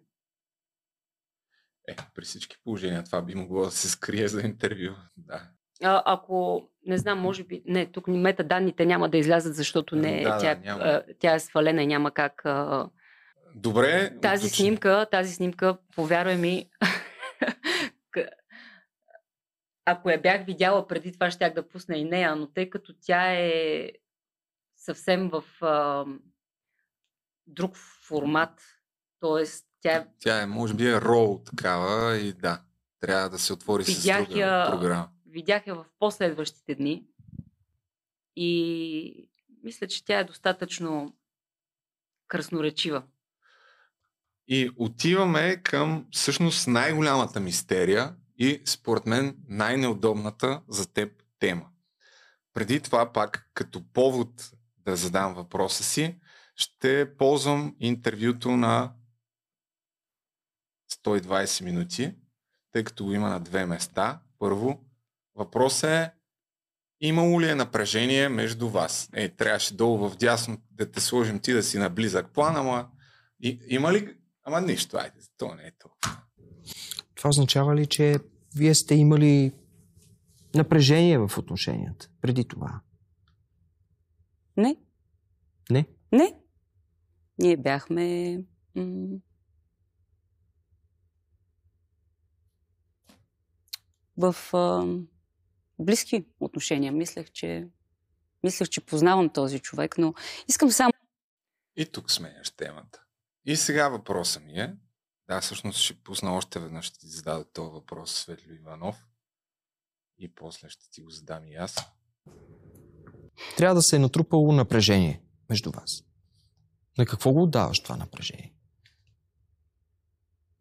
Е, 1.87 1.95
при 2.15 2.25
всички 2.25 2.57
положения 2.63 3.03
това 3.03 3.21
би 3.21 3.35
могло 3.35 3.65
да 3.65 3.71
се 3.71 3.89
скрие 3.89 4.27
за 4.27 4.41
интервю. 4.41 4.95
Да. 5.17 5.41
А, 5.83 6.03
ако, 6.05 6.69
не 6.85 6.97
знам, 6.97 7.19
може 7.19 7.43
би, 7.43 7.63
не, 7.65 7.91
тук 7.91 8.07
ни 8.07 8.17
метаданните 8.17 8.85
няма 8.85 9.09
да 9.09 9.17
излязат, 9.17 9.55
защото 9.55 9.95
не, 9.95 10.23
Да, 10.23 10.29
да, 10.29 10.37
тя, 10.37 10.55
няма. 10.55 10.83
а, 10.83 11.03
тя 11.19 11.33
е 11.35 11.39
свалена 11.39 11.83
и 11.83 11.87
няма 11.87 12.11
как. 12.11 12.45
А, 12.45 12.89
Добре. 13.55 14.19
тази 14.19 14.45
уточни- 14.45 14.55
снимка, 14.57 15.07
тази 15.11 15.33
снимка, 15.33 15.77
повярвай 15.91 16.37
ми, 16.37 16.69
ако 19.85 20.09
я 20.09 20.21
бях 20.21 20.45
видяла 20.45 20.87
преди 20.87 21.11
това, 21.11 21.31
щях 21.31 21.53
да 21.53 21.67
пусна 21.67 21.97
и 21.97 22.03
нея, 22.05 22.35
но 22.35 22.47
тъй 22.47 22.69
като 22.69 22.93
тя 22.95 23.33
е 23.33 23.91
съвсем 24.77 25.29
в 25.29 25.43
а, 25.61 26.05
друг 27.47 27.75
формат, 28.01 28.61
т.е. 29.21 29.43
тя 29.81 29.91
е 29.93 30.05
Тя 30.19 30.41
е, 30.41 30.45
може 30.45 30.73
би 30.73 30.87
е 30.87 31.01
рол 31.01 31.41
такава 31.45 32.17
и 32.17 32.33
да, 32.33 32.61
трябва 32.99 33.29
да 33.29 33.39
се 33.39 33.53
отвори 33.53 33.83
с 33.83 33.87
Видях 33.97 34.25
друга 34.25 34.39
я- 34.39 34.71
програма. 34.71 35.09
видях 35.25 35.67
я 35.67 35.75
в 35.75 35.85
последващите 35.99 36.75
дни 36.75 37.05
и 38.35 39.29
мисля, 39.63 39.87
че 39.87 40.05
тя 40.05 40.19
е 40.19 40.23
достатъчно 40.23 41.15
красноречива. 42.27 43.03
И 44.47 44.69
отиваме 44.75 45.57
към 45.63 46.05
всъщност 46.11 46.67
най-голямата 46.67 47.39
мистерия 47.39 48.15
и 48.37 48.61
според 48.65 49.05
мен 49.05 49.37
най-неудобната 49.47 50.61
за 50.67 50.93
теб 50.93 51.23
тема. 51.39 51.65
Преди 52.53 52.79
това 52.79 53.13
пак 53.13 53.49
като 53.53 53.83
повод 53.93 54.51
да 54.77 54.95
задам 54.95 55.33
въпроса 55.33 55.83
си, 55.83 56.19
ще 56.55 57.17
ползвам 57.17 57.75
интервюто 57.79 58.51
на 58.51 58.93
120 61.05 61.63
минути, 61.63 62.15
тъй 62.71 62.83
като 62.83 63.03
го 63.05 63.13
има 63.13 63.29
на 63.29 63.39
две 63.39 63.65
места. 63.65 64.21
Първо, 64.39 64.85
въпросът 65.35 65.89
е 65.89 66.11
имало 66.99 67.41
ли 67.41 67.49
е 67.49 67.55
напрежение 67.55 68.29
между 68.29 68.69
вас? 68.69 69.09
Е, 69.13 69.29
трябваше 69.29 69.73
долу 69.73 70.09
в 70.09 70.15
дясно 70.15 70.57
да 70.71 70.91
те 70.91 71.01
сложим 71.01 71.39
ти 71.39 71.53
да 71.53 71.63
си 71.63 71.77
на 71.77 71.89
близък 71.89 72.33
план, 72.33 72.55
ама 72.55 72.89
и, 73.39 73.59
има 73.67 73.93
ли... 73.93 74.16
Ама 74.47 74.61
нищо, 74.61 74.97
айде, 74.97 75.19
то 75.37 75.55
не 75.55 75.63
е 75.63 75.71
толкова. 75.71 76.21
Това 77.15 77.29
означава 77.29 77.75
ли, 77.75 77.87
че 77.87 78.19
вие 78.55 78.75
сте 78.75 78.95
имали 78.95 79.53
напрежение 80.55 81.17
в 81.17 81.31
отношенията 81.37 82.09
преди 82.21 82.47
това? 82.47 82.81
Не, 84.57 84.77
Не? 85.69 85.85
не. 86.11 86.39
Ние 87.37 87.57
бяхме 87.57 88.37
м- 88.75 89.17
в 94.17 94.35
а, 94.53 94.85
близки 95.79 96.25
отношения. 96.39 96.91
Мислех, 96.91 97.31
че 97.31 97.67
мислех, 98.43 98.69
че 98.69 98.85
познавам 98.85 99.29
този 99.29 99.59
човек, 99.59 99.97
но 99.97 100.13
искам 100.49 100.71
само 100.71 100.93
И 101.75 101.85
тук 101.85 102.11
сменяш 102.11 102.49
темата. 102.51 103.03
И 103.47 103.55
сега 103.55 103.89
въпросът 103.89 104.43
ми 104.43 104.59
е, 104.59 104.75
да, 105.27 105.41
всъщност 105.41 105.79
ще 105.79 105.93
пусна 105.93 106.35
още 106.35 106.59
веднъж, 106.59 106.85
ще 106.85 106.99
ти 106.99 107.07
задада 107.07 107.45
този 107.45 107.71
въпрос 107.71 108.11
Светло 108.11 108.53
Иванов 108.53 109.07
и 110.17 110.35
после 110.35 110.69
ще 110.69 110.89
ти 110.89 111.01
го 111.01 111.09
задам 111.09 111.47
и 111.47 111.55
аз. 111.55 111.75
Трябва 113.57 113.75
да 113.75 113.81
се 113.81 113.95
е 113.95 113.99
натрупало 113.99 114.51
напрежение 114.51 115.21
между 115.49 115.71
вас. 115.71 116.03
На 116.97 117.05
какво 117.05 117.31
го 117.31 117.43
отдаваш 117.43 117.79
това 117.79 117.95
напрежение? 117.95 118.53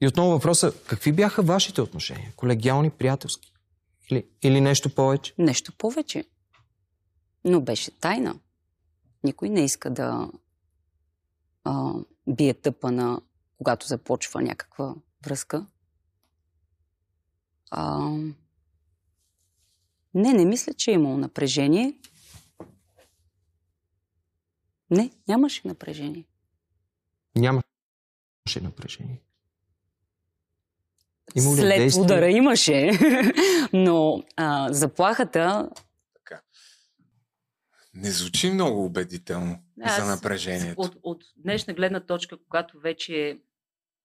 И 0.00 0.06
отново 0.06 0.30
въпросът, 0.30 0.84
какви 0.86 1.12
бяха 1.12 1.42
вашите 1.42 1.80
отношения? 1.80 2.32
Колегиални, 2.36 2.90
приятелски? 2.90 3.52
Или, 4.10 4.28
или 4.42 4.60
нещо 4.60 4.94
повече? 4.94 5.34
нещо 5.38 5.72
повече. 5.78 6.24
Но 7.44 7.60
беше 7.60 7.90
тайна. 7.90 8.40
Никой 9.24 9.48
не 9.48 9.64
иска 9.64 9.90
да 9.90 10.30
а, 11.64 11.92
бие 12.26 12.54
тъпа 12.54 12.92
на 12.92 13.20
когато 13.58 13.86
започва 13.86 14.42
някаква 14.42 14.94
връзка. 15.24 15.66
А, 17.70 18.10
не, 20.14 20.32
не 20.32 20.44
мисля, 20.44 20.74
че 20.74 20.90
е 20.90 20.94
имало 20.94 21.16
напрежение. 21.16 21.98
Не, 24.90 25.10
нямаше 25.28 25.68
напрежение. 25.68 26.24
Нямаше 27.36 28.60
напрежение. 28.62 29.20
Има 31.34 31.50
ли 31.50 31.56
След 31.56 31.78
действие? 31.78 32.04
удара 32.04 32.30
имаше, 32.30 32.90
но 33.72 34.22
а, 34.36 34.72
заплахата. 34.72 35.70
Не 37.96 38.10
звучи 38.10 38.50
много 38.50 38.84
убедително 38.84 39.58
Аз 39.82 40.00
за 40.00 40.10
напрежението. 40.10 40.80
От, 40.80 40.96
от 41.02 41.24
днешна 41.36 41.74
гледна 41.74 42.00
точка, 42.00 42.36
когато 42.36 42.80
вече 42.80 43.38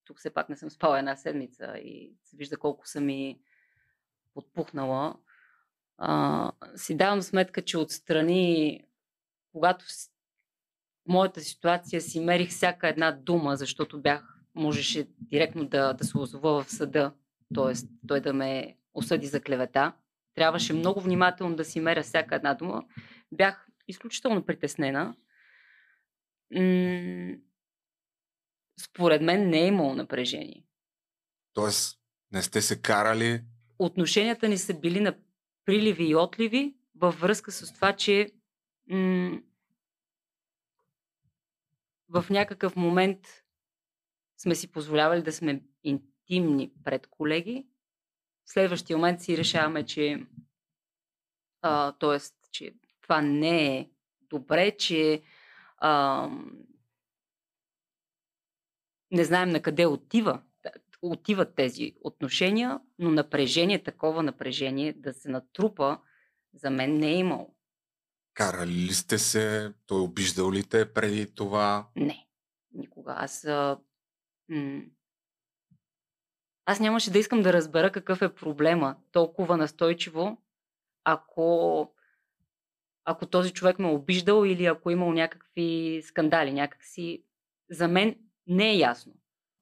тук 0.06 0.20
все 0.20 0.30
пак 0.30 0.50
не 0.50 0.56
съм 0.56 0.70
спала 0.70 1.00
една 1.00 1.16
седмица 1.16 1.78
и 1.78 2.14
се 2.24 2.38
вижда 2.38 2.58
колко 2.58 2.88
съм 2.88 3.10
и 3.10 3.39
подпухнала, 4.34 5.16
а, 5.98 6.52
си 6.76 6.98
давам 6.98 7.22
сметка, 7.22 7.62
че 7.62 7.78
отстрани, 7.78 8.82
когато 9.52 9.86
в 9.86 11.08
моята 11.08 11.42
ситуация 11.42 12.02
си 12.02 12.20
мерих 12.20 12.50
всяка 12.50 12.88
една 12.88 13.12
дума, 13.12 13.56
защото 13.56 14.02
бях, 14.02 14.38
можеше 14.56 15.08
директно 15.20 15.66
да, 15.66 15.94
да 15.94 16.04
се 16.04 16.18
озова 16.18 16.64
в 16.64 16.72
съда, 16.72 17.14
т.е. 17.56 17.74
той 18.08 18.22
да 18.22 18.34
ме 18.34 18.78
осъди 18.94 19.28
за 19.28 19.42
клевета. 19.42 19.94
Трябваше 20.36 20.74
много 20.74 21.02
внимателно 21.02 21.56
да 21.56 21.66
си 21.66 21.80
меря 21.80 22.04
всяка 22.04 22.36
една 22.36 22.54
дума. 22.54 22.84
Бях 23.32 23.68
изключително 23.92 24.46
притеснена. 24.46 25.16
М- 26.56 27.36
според 28.80 29.22
мен 29.22 29.50
не 29.50 29.64
е 29.64 29.68
имало 29.68 29.94
напрежение. 29.94 30.66
Тоест, 31.54 32.00
не 32.32 32.42
сте 32.42 32.62
се 32.62 32.82
карали. 32.82 33.44
Отношенията 33.80 34.50
ни 34.50 34.58
са 34.58 34.80
били 34.80 35.00
на 35.00 35.18
приливи 35.66 36.04
и 36.04 36.16
отливи 36.16 36.76
във 36.96 37.20
връзка 37.20 37.52
с 37.52 37.74
това, 37.74 37.96
че 37.96 38.32
м- 38.88 39.42
в 42.10 42.26
някакъв 42.30 42.76
момент 42.76 43.20
сме 44.38 44.56
си 44.56 44.72
позволявали 44.72 45.22
да 45.22 45.32
сме 45.32 45.64
интимни 45.84 46.72
пред 46.84 47.08
колеги. 47.08 47.68
В 48.46 48.52
следващия 48.52 48.98
момент 48.98 49.22
си 49.22 49.38
решаваме, 49.38 49.86
че 49.86 50.26
а, 51.62 51.92
тоест, 51.92 52.36
че 52.52 52.74
това 53.12 53.22
не 53.22 53.78
е 53.78 53.89
добре, 54.30 54.78
че 54.78 55.22
а, 55.78 56.30
не 59.12 59.24
знаем 59.24 59.49
на 59.49 59.62
къде 59.62 59.86
отива, 59.86 60.41
отиват 61.01 61.55
тези 61.55 61.93
отношения, 62.01 62.80
но 62.99 63.12
напрежение, 63.12 63.84
такова 63.84 64.24
напрежение 64.24 64.93
да 64.93 65.14
се 65.14 65.30
натрупа, 65.30 65.99
за 66.53 66.70
мен 66.70 66.97
не 66.97 67.07
е 67.07 67.18
имало. 67.18 67.55
Карали 68.34 68.72
ли 68.72 68.93
сте 68.93 69.18
се? 69.18 69.74
Той 69.86 70.01
обиждал 70.01 70.51
ли 70.51 70.64
те 70.64 70.93
преди 70.93 71.36
това? 71.36 71.88
Не, 71.95 72.28
никога. 72.74 73.14
Аз. 73.18 73.45
А, 73.45 73.80
м- 74.49 74.82
аз 76.66 76.80
нямаше 76.80 77.12
да 77.12 77.20
искам 77.20 77.41
да 77.41 77.53
разбера 77.53 77.91
какъв 77.91 78.22
е 78.22 78.36
проблема 78.36 78.95
толкова 79.12 79.57
настойчиво, 79.57 80.41
ако, 81.03 81.88
ако 83.12 83.26
този 83.26 83.53
човек 83.53 83.80
ме 83.80 83.88
е 83.88 83.91
обиждал 83.91 84.45
или 84.45 84.66
ако 84.66 84.89
е 84.89 84.93
имал 84.93 85.14
някакви 85.14 86.01
скандали, 86.07 86.53
някакси. 86.53 87.24
За 87.70 87.88
мен 87.88 88.16
не 88.47 88.70
е 88.70 88.78
ясно. 88.78 89.14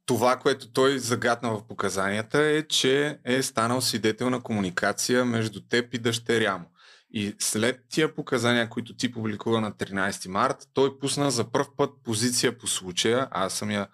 Това, 0.06 0.36
което 0.36 0.72
той 0.72 1.00
загадна 1.00 1.50
в 1.50 1.68
показанията 1.68 2.42
е, 2.42 2.64
че 2.64 3.20
е 3.26 3.42
станал 3.42 3.82
свидетел 3.82 4.30
на 4.30 4.44
комуникация 4.44 5.26
между 5.26 5.62
теб 5.62 5.94
и 5.94 5.98
дъщеря 5.98 6.58
му. 6.58 6.66
И 7.12 7.36
след 7.40 7.80
тия 7.90 8.16
показания, 8.16 8.70
които 8.70 8.96
ти 8.96 9.12
публикува 9.12 9.62
на 9.62 9.72
13 9.72 10.28
март, 10.28 10.58
той 10.74 11.00
пусна 11.00 11.32
за 11.32 11.52
първ 11.52 11.68
път 11.78 11.90
позиция 12.04 12.58
по 12.58 12.68
случая. 12.68 13.28
Аз 13.32 13.54
съм 13.54 13.72
я 13.72 13.88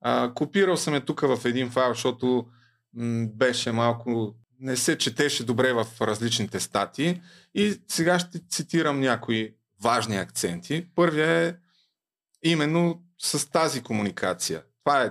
а, 0.00 0.34
копирал 0.34 0.76
съм 0.76 0.94
я 0.94 1.04
тук 1.04 1.20
в 1.20 1.38
един 1.44 1.70
файл, 1.70 1.88
защото 1.88 2.46
м- 2.94 3.26
беше 3.34 3.72
малко 3.72 4.34
не 4.64 4.76
се 4.76 4.98
четеше 4.98 5.44
добре 5.44 5.72
в 5.72 5.86
различните 6.00 6.60
статии. 6.60 7.20
И 7.54 7.80
сега 7.88 8.18
ще 8.18 8.48
цитирам 8.48 9.00
някои 9.00 9.54
важни 9.82 10.16
акценти. 10.16 10.86
Първият 10.94 11.54
е 11.54 11.58
именно 12.42 13.02
с 13.18 13.50
тази 13.50 13.82
комуникация. 13.82 14.62
Това 14.84 15.02
е 15.02 15.10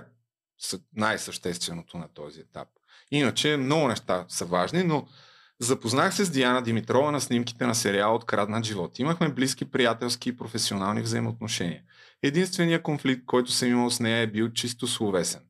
най-същественото 0.96 1.98
на 1.98 2.08
този 2.08 2.40
етап. 2.40 2.68
Иначе 3.10 3.56
много 3.56 3.88
неща 3.88 4.24
са 4.28 4.44
важни, 4.44 4.82
но 4.82 5.06
запознах 5.60 6.14
се 6.14 6.24
с 6.24 6.30
Диана 6.30 6.62
Димитрова 6.62 7.12
на 7.12 7.20
снимките 7.20 7.66
на 7.66 7.74
сериала 7.74 8.14
Откраднат 8.14 8.64
живот. 8.64 8.98
Имахме 8.98 9.28
близки 9.28 9.70
приятелски 9.70 10.28
и 10.28 10.36
професионални 10.36 11.02
взаимоотношения. 11.02 11.82
Единственият 12.22 12.82
конфликт, 12.82 13.26
който 13.26 13.52
съм 13.52 13.68
имал 13.68 13.90
с 13.90 14.00
нея 14.00 14.18
е 14.18 14.26
бил 14.26 14.52
чисто 14.52 14.86
словесен. 14.86 15.40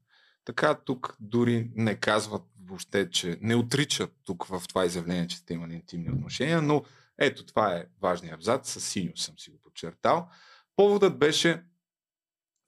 Така 0.45 0.75
тук 0.75 1.17
дори 1.21 1.71
не 1.75 1.95
казват 1.95 2.43
въобще, 2.75 3.11
че 3.11 3.39
не 3.41 3.55
отричат 3.55 4.13
тук 4.25 4.45
в 4.45 4.63
това 4.69 4.85
изявление, 4.85 5.27
че 5.27 5.37
сте 5.37 5.55
имали 5.55 5.75
интимни 5.75 6.11
отношения, 6.11 6.63
но 6.63 6.83
ето 7.19 7.47
това 7.47 7.77
е 7.77 7.85
важният 8.03 8.35
абзац, 8.35 8.71
с 8.71 8.81
синьо 8.81 9.17
съм 9.17 9.35
си 9.39 9.51
го 9.51 9.59
подчертал. 9.63 10.29
Поводът 10.77 11.19
беше 11.19 11.63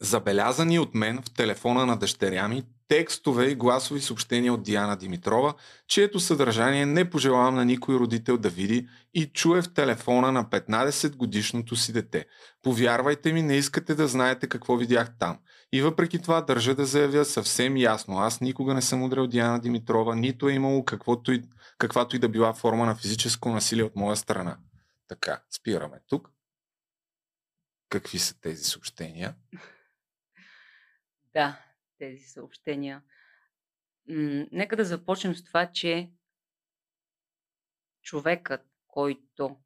забелязани 0.01 0.79
от 0.79 0.95
мен 0.95 1.23
в 1.23 1.35
телефона 1.35 1.87
на 1.87 1.97
дъщеря 1.97 2.49
ми 2.49 2.65
текстове 2.89 3.47
и 3.47 3.55
гласови 3.55 4.01
съобщения 4.01 4.53
от 4.53 4.63
Диана 4.63 4.97
Димитрова, 4.97 5.55
чието 5.89 6.21
съдържание 6.21 6.87
не 6.87 7.11
пожелавам 7.11 7.55
на 7.55 7.65
никой 7.65 7.95
родител 7.95 8.39
да 8.39 8.49
види 8.49 8.89
и 9.15 9.27
чуе 9.27 9.63
в 9.63 9.75
телефона 9.75 10.33
на 10.33 10.45
15 10.45 11.17
годишното 11.17 11.77
си 11.77 11.93
дете. 11.93 12.27
Повярвайте 12.63 13.33
ми, 13.33 13.43
не 13.43 13.57
искате 13.57 13.95
да 13.95 14.09
знаете 14.09 14.47
какво 14.47 14.77
видях 14.77 15.19
там. 15.19 15.39
И 15.77 15.83
въпреки 15.83 16.23
това 16.23 16.41
държа 16.41 16.75
да 16.75 16.87
заявя 16.87 17.25
съвсем 17.25 17.77
ясно. 17.77 18.19
Аз 18.19 18.41
никога 18.41 18.75
не 18.75 18.83
съм 18.83 19.03
удрял 19.03 19.27
Диана 19.27 19.61
Димитрова, 19.61 20.17
нито 20.17 20.49
е 20.49 20.53
имало 20.53 20.85
каквото 20.85 21.33
и, 21.33 21.43
каквато 21.79 22.17
и 22.17 22.19
да 22.19 22.29
била 22.29 22.55
форма 22.55 22.87
на 22.87 22.97
физическо 22.97 23.49
насилие 23.49 23.85
от 23.85 23.97
моя 23.97 24.17
страна. 24.17 24.59
Така, 25.09 25.43
спираме 25.51 26.01
тук. 26.07 26.31
Какви 27.89 28.19
са 28.19 28.41
тези 28.41 28.65
съобщения? 28.65 29.37
Да, 31.33 31.65
тези 31.99 32.25
съобщения. 32.25 33.03
Нека 34.53 34.77
да 34.77 34.85
започнем 34.85 35.35
с 35.35 35.45
това, 35.45 35.73
че 35.73 36.11
човекът, 38.03 38.67
който 38.87 39.57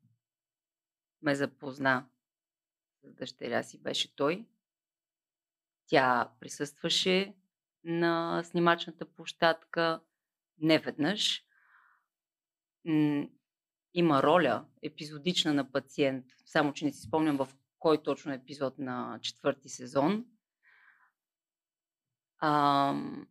ме 1.23 1.35
запозна 1.35 2.07
с 3.03 3.15
дъщеря 3.15 3.63
си, 3.63 3.83
беше 3.83 4.17
той. 4.17 4.47
Тя 5.91 6.31
присъстваше 6.41 7.35
на 7.85 8.43
снимачната 8.45 9.05
площадка 9.05 10.01
не 10.59 10.79
веднъж. 10.79 11.43
М- 12.85 13.27
има 13.95 14.23
роля 14.23 14.65
епизодична 14.83 15.55
на 15.55 15.73
пациент, 15.73 16.27
само 16.47 16.73
че 16.73 16.85
не 16.85 16.93
си 16.93 17.01
спомням 17.01 17.37
в 17.37 17.49
кой 17.79 18.03
точно 18.03 18.33
епизод 18.33 18.79
на 18.79 19.19
четвърти 19.23 19.69
сезон. 19.69 20.25
Ам, 22.39 23.27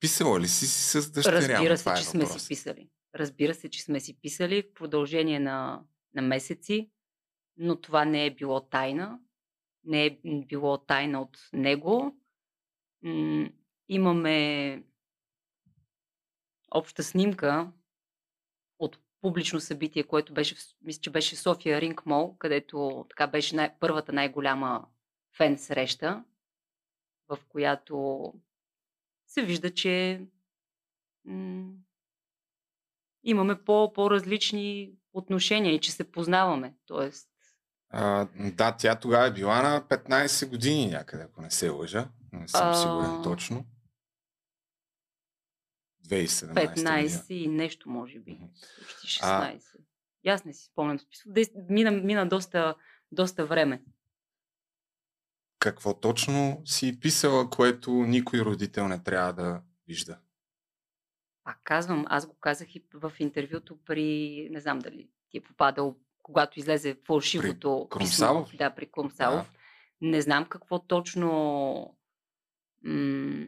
Писала 0.00 0.40
ли 0.40 0.48
си 0.48 0.66
с 0.66 1.10
дъщеря? 1.10 1.38
Разбира 1.40 1.78
се, 1.78 1.90
е 1.90 1.94
че 1.94 2.04
сме 2.04 2.26
си 2.26 2.48
писали. 2.48 2.90
Разбира 3.14 3.54
се, 3.54 3.70
че 3.70 3.82
сме 3.82 4.00
си 4.00 4.20
писали 4.20 4.62
в 4.62 4.74
продължение 4.74 5.40
на, 5.40 5.82
на 6.14 6.22
месеци, 6.22 6.90
но 7.56 7.80
това 7.80 8.04
не 8.04 8.26
е 8.26 8.34
било 8.34 8.60
тайна. 8.60 9.18
Не 9.84 10.06
е 10.06 10.18
било 10.22 10.78
тайна 10.78 11.22
от 11.22 11.48
него. 11.52 12.16
Имаме 13.88 14.82
обща 16.70 17.02
снимка 17.02 17.72
от 18.78 18.98
публично 19.20 19.60
събитие, 19.60 20.04
което 20.04 20.34
беше, 20.34 20.56
мисля, 20.82 21.00
че 21.00 21.10
беше 21.10 21.36
София 21.36 21.80
Ринг 21.80 22.06
Мол, 22.06 22.36
където 22.36 23.06
така 23.08 23.26
беше 23.26 23.56
най- 23.56 23.78
първата 23.80 24.12
най-голяма 24.12 24.88
фен 25.36 25.58
среща, 25.58 26.24
в 27.28 27.38
която 27.48 28.24
се 29.26 29.42
вижда, 29.42 29.74
че 29.74 30.26
м- 31.24 31.72
имаме 33.22 33.64
по- 33.64 33.92
по-различни 33.92 34.92
отношения 35.12 35.74
и 35.74 35.80
че 35.80 35.92
се 35.92 36.12
познаваме. 36.12 36.74
Тоест, 36.86 37.29
А, 37.90 38.28
да, 38.34 38.76
тя 38.76 38.94
тогава 38.98 39.26
е 39.26 39.32
била 39.32 39.62
на 39.62 39.82
15 39.82 40.48
години 40.48 40.86
някъде, 40.90 41.22
ако 41.22 41.42
не 41.42 41.50
се 41.50 41.68
лъжа. 41.68 42.08
Не 42.32 42.48
съм 42.48 42.68
А, 42.68 42.74
сигурен 42.74 43.22
точно. 43.22 43.66
2017 46.08 46.52
15 46.54 47.20
година. 47.20 47.40
и 47.44 47.48
нещо, 47.48 47.88
може 47.88 48.18
би. 48.18 48.40
Почти 48.78 49.20
А- 49.22 49.52
16. 49.52 49.76
И 50.24 50.28
аз 50.28 50.44
не 50.44 50.52
си 50.52 50.64
спомням. 50.64 50.98
Мина, 51.68 51.90
мина 51.90 52.28
доста, 52.28 52.74
доста 53.12 53.46
време. 53.46 53.82
Какво 55.58 56.00
точно 56.00 56.62
си 56.64 57.00
писала, 57.00 57.50
което 57.50 57.90
никой 57.90 58.40
родител 58.40 58.88
не 58.88 59.02
трябва 59.02 59.32
да 59.32 59.62
вижда? 59.88 60.18
Пак 61.44 61.60
казвам, 61.64 62.04
аз 62.08 62.26
го 62.26 62.38
казах 62.38 62.74
и 62.74 62.84
в 62.94 63.12
интервюто 63.18 63.78
при, 63.84 64.48
не 64.50 64.60
знам 64.60 64.78
дали 64.78 65.10
ти 65.30 65.38
е 65.38 65.42
попадал, 65.42 65.96
когато 66.22 66.58
излезе 66.58 67.00
фалшивото 67.06 67.88
При 67.90 67.98
писмо. 67.98 68.44
Да, 68.54 68.74
при 68.74 68.90
Крумсалов. 68.90 69.52
Не 70.00 70.20
знам 70.20 70.48
какво 70.48 70.78
точно 70.78 71.98
м- 72.82 73.46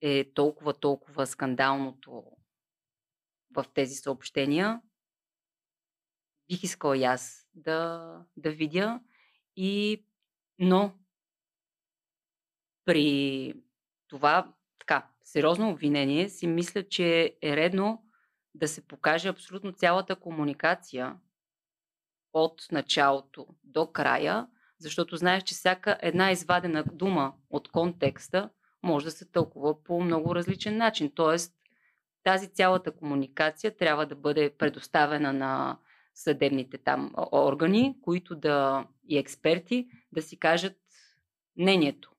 е 0.00 0.32
толкова, 0.34 0.74
толкова 0.74 1.26
скандалното 1.26 2.24
в 3.50 3.64
тези 3.74 3.94
съобщения. 3.94 4.82
Бих 6.48 6.62
искала 6.62 6.98
и 6.98 7.04
аз 7.04 7.48
да, 7.54 8.10
да 8.36 8.50
видя. 8.50 9.00
И, 9.56 10.04
но 10.58 10.92
при 12.84 13.54
това 14.08 14.54
така, 14.78 15.10
сериозно 15.24 15.70
обвинение 15.70 16.28
си 16.28 16.46
мисля, 16.46 16.88
че 16.88 17.36
е 17.42 17.56
редно 17.56 18.05
да 18.56 18.68
се 18.68 18.86
покаже 18.86 19.28
абсолютно 19.28 19.72
цялата 19.72 20.16
комуникация 20.16 21.16
от 22.32 22.66
началото 22.72 23.46
до 23.64 23.86
края, 23.86 24.46
защото 24.78 25.16
знаеш, 25.16 25.42
че 25.42 25.54
всяка 25.54 25.98
една 26.02 26.30
извадена 26.30 26.84
дума 26.92 27.34
от 27.50 27.68
контекста 27.68 28.50
може 28.82 29.04
да 29.04 29.10
се 29.10 29.30
тълкува 29.30 29.82
по 29.84 30.00
много 30.00 30.34
различен 30.34 30.76
начин. 30.76 31.12
Тоест, 31.14 31.52
тази 32.24 32.48
цялата 32.48 32.92
комуникация 32.92 33.76
трябва 33.76 34.06
да 34.06 34.14
бъде 34.14 34.56
предоставена 34.58 35.32
на 35.32 35.78
съдебните 36.14 36.78
там 36.78 37.12
органи, 37.32 37.96
които 38.02 38.36
да 38.36 38.86
и 39.08 39.18
експерти 39.18 39.88
да 40.12 40.22
си 40.22 40.38
кажат 40.38 40.76
мнението, 41.56 42.12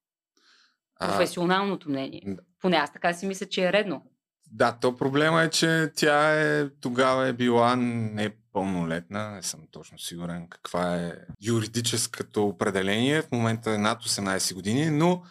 професионалното 1.00 1.90
мнение. 1.90 2.38
Поне 2.62 2.78
аз 2.78 2.94
така 2.94 3.14
си 3.14 3.28
мисля, 3.28 3.46
че 3.46 3.66
е 3.68 3.74
редно. 3.74 4.06
Да, 4.52 4.78
то 4.82 4.98
проблема 4.98 5.44
е, 5.44 5.50
че 5.50 5.92
тя 5.96 6.42
е, 6.42 6.70
тогава 6.70 7.28
е 7.28 7.34
била 7.34 7.76
непълнолетна, 7.76 9.30
не 9.30 9.44
съм 9.44 9.60
точно 9.72 10.00
сигурен 10.00 10.48
каква 10.50 10.96
е 10.96 11.14
юридическото 11.42 12.48
определение, 12.48 13.22
в 13.22 13.32
момента 13.32 13.72
е 13.72 13.78
над 13.78 14.04
18 14.04 14.54
години, 14.54 14.90
но 14.90 15.24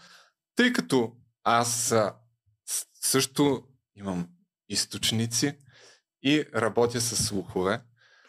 тъй 0.57 0.73
като 0.73 1.12
аз 1.45 1.95
също 3.03 3.62
имам 3.95 4.29
източници 4.69 5.59
и 6.23 6.45
работя 6.55 7.01
с 7.01 7.17
слухове, 7.17 7.81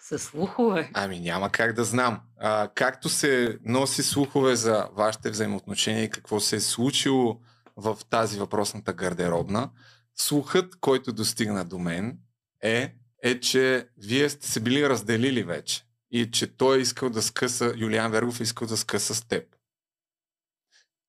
С 0.01 0.19
слухове. 0.19 0.91
Ами 0.93 1.19
няма 1.19 1.49
как 1.49 1.73
да 1.73 1.83
знам. 1.83 2.21
А, 2.39 2.69
както 2.75 3.09
се 3.09 3.59
носи 3.65 4.03
слухове 4.03 4.55
за 4.55 4.89
вашите 4.93 5.29
взаимоотношения 5.29 6.03
и 6.03 6.09
какво 6.09 6.39
се 6.39 6.55
е 6.55 6.59
случило 6.59 7.39
в 7.77 7.97
тази 8.09 8.39
въпросната 8.39 8.93
гардеробна, 8.93 9.69
слухът, 10.17 10.79
който 10.79 11.13
достигна 11.13 11.65
до 11.65 11.79
мен 11.79 12.19
е, 12.63 12.95
е, 13.23 13.39
че 13.39 13.89
вие 13.97 14.29
сте 14.29 14.47
се 14.47 14.59
били 14.59 14.89
разделили 14.89 15.43
вече 15.43 15.83
и 16.11 16.31
че 16.31 16.57
той 16.57 16.77
е 16.77 16.81
искал 16.81 17.09
да 17.09 17.21
скъса, 17.21 17.73
Юлиан 17.77 18.11
Вергов 18.11 18.39
е 18.39 18.43
искал 18.43 18.67
да 18.67 18.77
скъса 18.77 19.15
с 19.15 19.27
теб. 19.27 19.55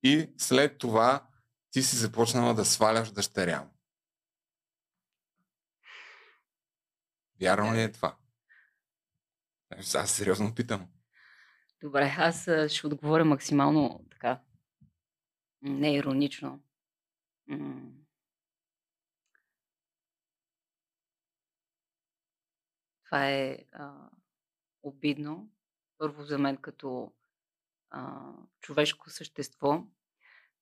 И 0.02 0.30
след 0.38 0.78
това 0.78 1.28
ти 1.70 1.82
си 1.82 1.96
започнала 1.96 2.54
да 2.54 2.64
сваляш 2.64 3.10
дъщеря 3.10 3.60
му. 3.60 3.70
Вярно 7.40 7.74
ли 7.74 7.82
е 7.82 7.92
това? 7.92 8.16
Аз 9.94 10.10
сериозно 10.10 10.54
питам. 10.54 10.88
Добре, 11.82 12.14
аз 12.18 12.42
ще 12.68 12.86
отговоря 12.86 13.24
максимално 13.24 14.06
така. 14.10 14.40
Не 15.62 15.94
иронично. 15.94 16.60
Това 23.08 23.30
е 23.30 23.58
а, 23.72 23.92
обидно. 24.82 25.48
Първо 25.98 26.22
за 26.22 26.38
мен 26.38 26.56
като 26.56 27.12
а, 27.90 28.32
човешко 28.60 29.10
същество, 29.10 29.84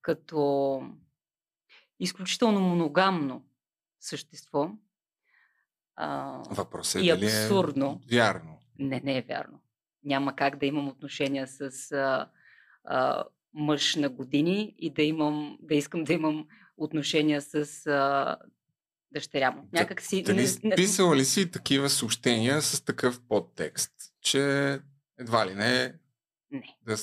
като 0.03 0.83
изключително 2.01 2.61
моногамно 2.61 3.45
същество. 4.01 4.71
А, 5.97 6.39
Въпросът 6.51 7.03
е 7.03 7.05
И 7.05 7.09
дали 7.09 7.27
абсурдно. 7.27 8.01
е 8.05 8.15
вярно. 8.15 8.59
Не, 8.79 9.01
не 9.01 9.19
е 9.19 9.23
вярно. 9.23 9.61
Няма 10.05 10.37
как 10.37 10.57
да 10.59 10.67
имам 10.67 10.89
отношения 10.89 11.47
с 11.47 11.93
а, 11.93 12.31
а, 12.85 13.25
мъж 13.55 13.97
на 13.97 14.09
години 14.09 14.75
и 14.79 14.91
да, 14.91 15.03
имам, 15.03 15.59
да 15.61 15.75
искам 15.75 16.05
да 16.05 16.13
имам 16.13 16.49
отношения 16.77 17.43
с 17.43 17.87
а, 17.87 18.37
дъщеря 19.13 19.51
му. 19.51 19.69
Някак 19.73 20.01
си... 20.03 20.23
Дали 20.23 20.43
не- 20.43 20.69
не- 20.69 20.75
писала 20.75 21.17
ли 21.17 21.25
си 21.25 21.51
такива 21.51 21.91
съобщения 21.91 22.63
с 22.63 22.85
такъв 22.85 23.21
подтекст, 23.29 23.93
че 24.21 24.41
едва 25.19 25.47
ли 25.47 25.55
не 25.55 25.95
Не. 26.51 26.77
да... 26.87 26.97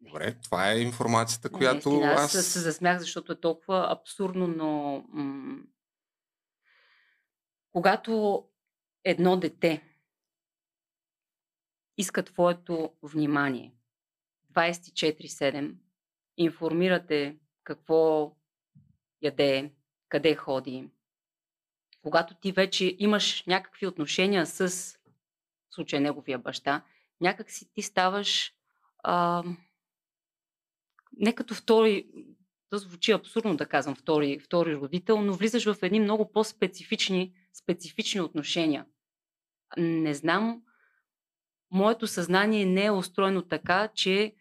Добре, 0.00 0.34
това 0.42 0.70
е 0.70 0.80
информацията, 0.80 1.50
която 1.50 1.90
Наистина, 1.90 2.12
аз... 2.12 2.34
аз 2.34 2.44
се 2.46 2.60
засмях, 2.60 2.98
защото 2.98 3.32
е 3.32 3.40
толкова 3.40 3.86
абсурдно, 3.90 4.46
но 4.46 5.04
м- 5.08 5.62
когато 7.72 8.44
едно 9.04 9.36
дете 9.36 9.82
иска 11.96 12.22
твоето 12.22 12.92
внимание 13.02 13.74
24-7, 14.54 15.74
информирате 16.36 17.38
какво 17.64 18.32
яде, 19.22 19.72
къде 20.12 20.34
ходи, 20.34 20.90
когато 22.02 22.34
ти 22.34 22.52
вече 22.52 22.96
имаш 22.98 23.44
някакви 23.46 23.86
отношения 23.86 24.46
с 24.46 24.68
в 25.70 25.74
случая 25.74 26.00
неговия 26.00 26.38
баща, 26.38 26.84
някак 27.20 27.50
си 27.50 27.72
ти 27.72 27.82
ставаш 27.82 28.52
а, 28.98 29.44
не 31.12 31.34
като 31.34 31.54
втори, 31.54 32.06
да 32.72 32.78
звучи 32.78 33.12
абсурдно 33.12 33.56
да 33.56 33.66
казвам 33.66 33.94
втори, 33.96 34.38
втори 34.38 34.76
родител, 34.76 35.22
но 35.22 35.34
влизаш 35.34 35.64
в 35.64 35.82
едни 35.82 36.00
много 36.00 36.32
по-специфични 36.32 37.34
специфични 37.62 38.20
отношения. 38.20 38.86
Не 39.76 40.14
знам, 40.14 40.62
моето 41.70 42.06
съзнание 42.06 42.66
не 42.66 42.84
е 42.84 42.90
устроено 42.90 43.42
така, 43.42 43.88
че 43.94 44.34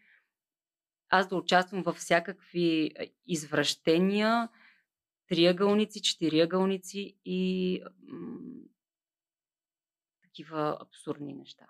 аз 1.10 1.28
да 1.28 1.36
участвам 1.36 1.84
във 1.84 1.96
всякакви 1.96 2.92
извращения, 3.26 4.50
триъгълници, 5.32 6.02
четириъгълници 6.02 7.18
и 7.26 7.84
м- 8.08 8.40
такива 10.24 10.78
абсурдни 10.82 11.34
неща. 11.34 11.66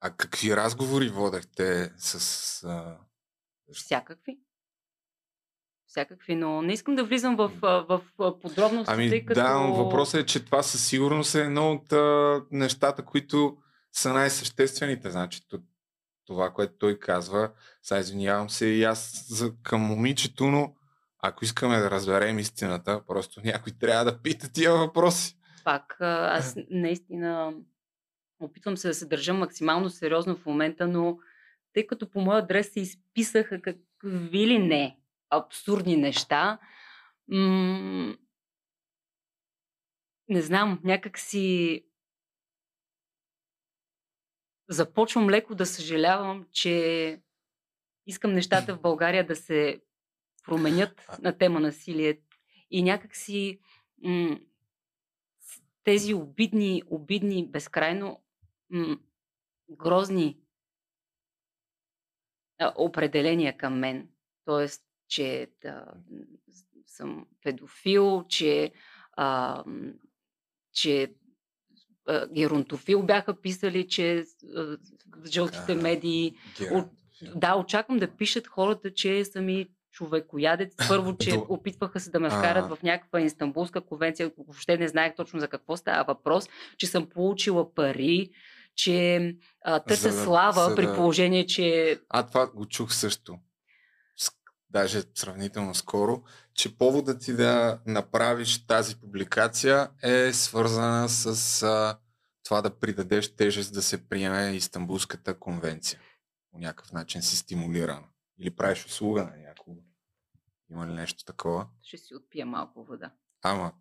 А 0.00 0.16
какви 0.16 0.56
разговори 0.56 1.08
водехте 1.08 1.92
с... 1.96 2.64
А... 2.64 2.98
Всякакви. 3.72 4.38
Всякакви, 5.86 6.34
но 6.34 6.62
не 6.62 6.72
искам 6.72 6.96
да 6.96 7.04
влизам 7.04 7.36
в, 7.36 7.48
в 7.62 8.02
а, 8.18 8.38
подробности, 8.38 8.94
Ами 8.94 9.08
тъй 9.08 9.24
като... 9.24 9.40
да, 9.40 9.60
но 9.60 9.74
въпросът 9.74 10.20
е, 10.20 10.26
че 10.26 10.44
това 10.44 10.62
със 10.62 10.86
сигурност 10.86 11.34
е 11.34 11.40
едно 11.40 11.72
от 11.72 11.92
а, 11.92 12.42
нещата, 12.50 13.04
които 13.04 13.58
са 13.92 14.12
най-съществените. 14.12 15.10
Значи 15.10 15.40
това, 16.26 16.52
което 16.52 16.78
той 16.78 16.98
казва, 16.98 17.52
сега 17.82 18.00
извинявам 18.00 18.50
се 18.50 18.66
и 18.66 18.84
аз 18.84 19.26
за, 19.28 19.52
към 19.62 19.80
момичето, 19.80 20.46
но 20.46 20.74
ако 21.18 21.44
искаме 21.44 21.78
да 21.78 21.90
разберем 21.90 22.38
истината, 22.38 23.02
просто 23.06 23.40
някой 23.44 23.72
трябва 23.72 24.04
да 24.04 24.22
пита 24.22 24.52
тия 24.52 24.72
въпроси. 24.72 25.38
пак 25.64 25.96
аз 26.00 26.56
наистина 26.70 27.54
опитвам 28.40 28.76
се 28.76 28.88
да 28.88 28.94
се 28.94 29.06
държа 29.06 29.34
максимално 29.34 29.90
сериозно 29.90 30.36
в 30.36 30.46
момента, 30.46 30.88
но 30.88 31.18
тъй 31.72 31.86
като 31.86 32.10
по 32.10 32.20
моя 32.20 32.38
адрес 32.38 32.72
се 32.72 32.80
изписаха 32.80 33.62
какви 33.62 34.46
ли 34.46 34.58
не 34.58 34.98
абсурдни 35.30 35.96
неща, 35.96 36.58
м- 37.28 38.16
не 40.28 40.42
знам, 40.42 40.80
някак 40.84 41.18
си 41.18 41.84
започвам 44.68 45.30
леко 45.30 45.54
да 45.54 45.66
съжалявам, 45.66 46.46
че 46.52 47.20
искам 48.06 48.32
нещата 48.32 48.76
в 48.76 48.80
България 48.80 49.26
да 49.26 49.36
се 49.36 49.80
променят 50.46 51.06
на 51.22 51.38
тема 51.38 51.60
насилие 51.60 52.20
и 52.70 52.82
някак 52.82 53.16
си 53.16 53.60
м- 54.02 54.38
тези 55.84 56.14
обидни, 56.14 56.82
обидни, 56.86 57.48
безкрайно 57.50 58.22
м- 58.70 58.98
грозни 59.70 60.38
а, 62.58 62.72
определения 62.76 63.56
към 63.56 63.78
мен. 63.78 64.08
Тоест, 64.44 64.82
че 65.08 65.50
да, 65.62 65.86
съм 66.86 67.26
педофил, 67.42 68.24
че, 68.28 68.72
а, 69.12 69.64
че 70.72 71.14
а, 72.06 72.28
геронтофил 72.28 73.02
бяха 73.02 73.40
писали, 73.40 73.88
че 73.88 74.24
а, 74.56 74.78
жълтите 75.26 75.74
медии. 75.74 76.36
Да, 77.36 77.56
очаквам 77.56 77.98
да 77.98 78.16
пишат 78.16 78.46
хората, 78.46 78.94
че 78.94 79.24
съм 79.24 79.48
и 79.48 79.68
човекоядец. 79.96 80.74
Първо, 80.88 81.16
че 81.16 81.34
опитваха 81.48 82.00
се 82.00 82.10
да 82.10 82.20
ме 82.20 82.28
вкарат 82.30 82.68
в 82.68 82.78
някаква 82.82 83.20
Истанбулска 83.20 83.80
конвенция. 83.80 84.30
Въобще 84.38 84.76
не 84.76 84.88
знаех 84.88 85.14
точно 85.14 85.40
за 85.40 85.48
какво 85.48 85.76
става 85.76 86.04
въпрос, 86.04 86.48
че 86.76 86.86
съм 86.86 87.08
получила 87.08 87.74
пари, 87.74 88.30
че 88.74 89.34
а, 89.64 89.80
търся 89.80 90.08
да- 90.08 90.24
слава, 90.24 90.68
за 90.68 90.76
при 90.76 90.86
да- 90.86 90.94
положение, 90.94 91.46
че 91.46 91.98
А 92.08 92.26
това 92.26 92.46
го 92.46 92.66
чух 92.66 92.94
също. 92.94 93.38
Даже 94.70 95.02
сравнително 95.14 95.74
скоро, 95.74 96.22
че 96.54 96.78
поводът 96.78 97.20
ти 97.20 97.32
да 97.32 97.80
направиш 97.86 98.66
тази 98.66 98.96
публикация 98.96 99.88
е 100.02 100.32
свързана 100.32 101.08
с 101.08 101.62
а, 101.62 101.98
това 102.44 102.62
да 102.62 102.78
придадеш 102.78 103.36
тежест 103.36 103.74
да 103.74 103.82
се 103.82 104.08
приеме 104.08 104.50
Истанбулската 104.50 105.38
конвенция. 105.38 106.00
По 106.52 106.58
някакъв 106.58 106.92
начин 106.92 107.22
си 107.22 107.36
стимулирана. 107.36 108.04
Или 108.38 108.50
правиш 108.50 108.86
услуга 108.86 109.22
на 109.22 109.36
някого. 109.48 109.76
Има 110.70 110.86
ли 110.86 110.92
нещо 110.92 111.24
такова? 111.24 111.66
ще 111.82 111.96
си 111.96 112.14
отпия 112.14 112.46
малко 112.46 112.84
вода. 112.84 113.10
Ама, 113.42 113.72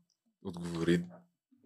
отговори 0.45 1.03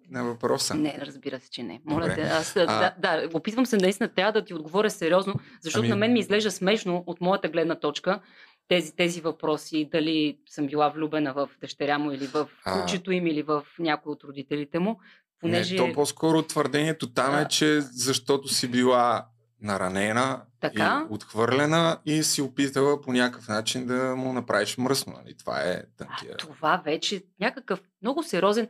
на 0.09 0.23
въпроса. 0.23 0.75
Не, 0.75 0.97
разбира 1.01 1.39
се, 1.39 1.49
че 1.49 1.63
не. 1.63 1.81
Моля 1.85 2.01
Добре. 2.01 2.15
те, 2.15 2.21
аз 2.21 2.55
А- 2.55 2.65
да, 2.65 2.95
да, 2.99 3.29
опитвам 3.33 3.65
се 3.65 3.77
наистина, 3.77 4.09
трябва 4.09 4.31
да 4.31 4.45
ти 4.45 4.53
отговоря 4.53 4.89
сериозно, 4.89 5.33
защото 5.61 5.79
Ами- 5.83 5.89
на 5.89 5.95
мен 5.95 6.13
ми 6.13 6.19
изглежда 6.19 6.51
смешно 6.51 7.03
от 7.07 7.21
моята 7.21 7.49
гледна 7.49 7.75
точка 7.79 8.21
тези, 8.67 8.95
тези 8.95 9.21
въпроси, 9.21 9.89
дали 9.91 10.39
съм 10.49 10.67
била 10.67 10.89
влюбена 10.89 11.33
в 11.33 11.49
дъщеря 11.61 11.97
му 11.97 12.11
или 12.11 12.27
в 12.27 12.49
А. 12.65 12.85
им 13.11 13.27
или 13.27 13.43
в 13.43 13.65
някой 13.79 14.11
от 14.11 14.23
родителите 14.23 14.79
му, 14.79 14.99
понеже... 15.39 15.75
Не, 15.75 15.87
то 15.89 15.93
по-скоро 15.93 16.41
твърдението 16.41 17.13
там 17.13 17.37
е, 17.37 17.47
че 17.47 17.81
защото 17.81 18.47
си 18.47 18.67
била 18.67 19.27
наранена 19.61 20.41
Така. 20.59 21.07
и 21.09 21.13
отхвърлена 21.13 21.99
и 22.05 22.23
си 22.23 22.41
опитала 22.41 23.01
по 23.01 23.13
някакъв 23.13 23.47
начин 23.47 23.85
да 23.85 24.15
му 24.15 24.33
направиш 24.33 24.77
мръсно. 24.77 25.13
Нали? 25.13 25.37
Това 25.37 25.61
е 25.61 25.83
тънкия. 25.97 26.31
А, 26.33 26.37
това 26.37 26.81
вече 26.85 27.23
някакъв 27.39 27.81
много 28.01 28.23
сериозен 28.23 28.67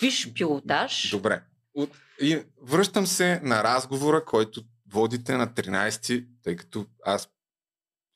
виш 0.00 0.32
пилотаж. 0.32 1.10
Добре. 1.10 1.42
От... 1.74 1.90
И 2.20 2.42
връщам 2.62 3.06
се 3.06 3.40
на 3.42 3.64
разговора, 3.64 4.24
който 4.24 4.62
водите 4.92 5.36
на 5.36 5.46
13, 5.46 6.26
тъй 6.42 6.56
като 6.56 6.86
аз 7.04 7.28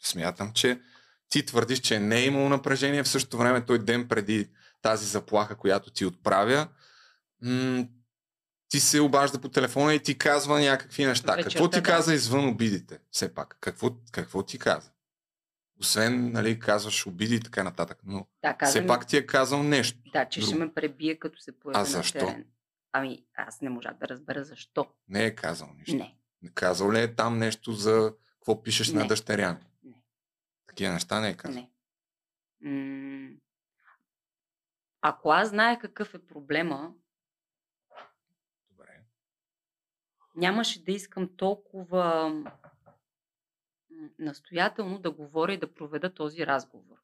смятам, 0.02 0.52
че 0.52 0.80
ти 1.28 1.46
твърдиш, 1.46 1.78
че 1.78 2.00
не 2.00 2.16
е 2.18 2.26
имало 2.26 2.48
напрежение, 2.48 3.02
в 3.02 3.08
същото 3.08 3.38
време 3.38 3.66
той 3.66 3.78
ден 3.78 4.08
преди 4.08 4.48
тази 4.82 5.06
заплаха, 5.06 5.56
която 5.56 5.90
ти 5.90 6.04
отправя, 6.04 6.68
ти 8.70 8.80
се 8.80 9.00
обажда 9.00 9.40
по 9.40 9.48
телефона 9.48 9.94
и 9.94 10.02
ти 10.02 10.18
казва 10.18 10.60
някакви 10.60 11.04
неща. 11.04 11.34
Вечерта, 11.34 11.50
какво 11.50 11.70
ти 11.70 11.78
да. 11.78 11.82
каза 11.82 12.14
извън 12.14 12.48
обидите? 12.48 13.00
Все 13.10 13.34
пак. 13.34 13.56
Какво, 13.60 13.90
какво 14.12 14.42
ти 14.42 14.58
каза? 14.58 14.90
Освен, 15.80 16.32
нали, 16.32 16.58
казваш 16.58 17.06
обиди 17.06 17.34
и 17.34 17.40
така 17.40 17.62
нататък. 17.64 17.98
Но 18.04 18.26
Да, 18.42 18.56
каза 18.56 18.70
все 18.70 18.86
пак 18.86 19.06
ти 19.06 19.16
е 19.16 19.26
казал 19.26 19.62
нещо. 19.62 19.98
Да, 20.12 20.24
че 20.24 20.40
ще 20.40 20.50
друго. 20.50 20.64
ме 20.64 20.74
пребие, 20.74 21.18
като 21.18 21.40
се 21.40 21.58
появи 21.60 21.76
А 21.76 21.80
на 21.80 21.84
защо? 21.84 22.18
терен. 22.18 22.46
Ами, 22.92 23.24
аз 23.34 23.60
не 23.60 23.70
можах 23.70 23.94
да 23.94 24.08
разбера 24.08 24.44
защо. 24.44 24.86
Не 25.08 25.24
е 25.24 25.34
казал 25.34 25.68
нищо. 25.78 25.96
Не. 25.96 26.16
Казал 26.54 26.92
ли 26.92 27.00
е 27.00 27.14
там 27.14 27.38
нещо 27.38 27.72
за 27.72 28.14
какво 28.34 28.62
пишеш 28.62 28.90
на 28.90 29.00
Не. 29.02 29.08
дъщеря 29.08 29.52
ми? 29.52 29.90
Не. 29.90 30.02
Такива 30.66 30.92
неща 30.92 31.20
не 31.20 31.28
е 31.28 31.36
казал. 31.36 31.62
Не. 31.62 31.70
М- 32.62 33.36
Ако 35.00 35.30
аз 35.30 35.48
знае 35.48 35.78
какъв 35.78 36.14
е 36.14 36.26
проблема, 36.26 36.92
Добре. 38.70 39.00
Нямаше 40.34 40.84
да 40.84 40.92
искам 40.92 41.36
толкова 41.36 42.32
настоятелно 44.18 44.98
да 44.98 45.10
говоря 45.10 45.52
и 45.52 45.58
да 45.58 45.74
проведа 45.74 46.14
този 46.14 46.46
разговор. 46.46 46.96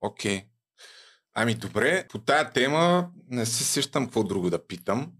Окей. 0.00 0.46
Ами 1.34 1.54
добре, 1.54 2.08
по 2.08 2.18
тая 2.18 2.52
тема 2.52 3.12
не 3.28 3.46
се 3.46 3.64
сещам 3.64 4.04
какво 4.04 4.24
друго 4.24 4.50
да 4.50 4.66
питам. 4.66 5.12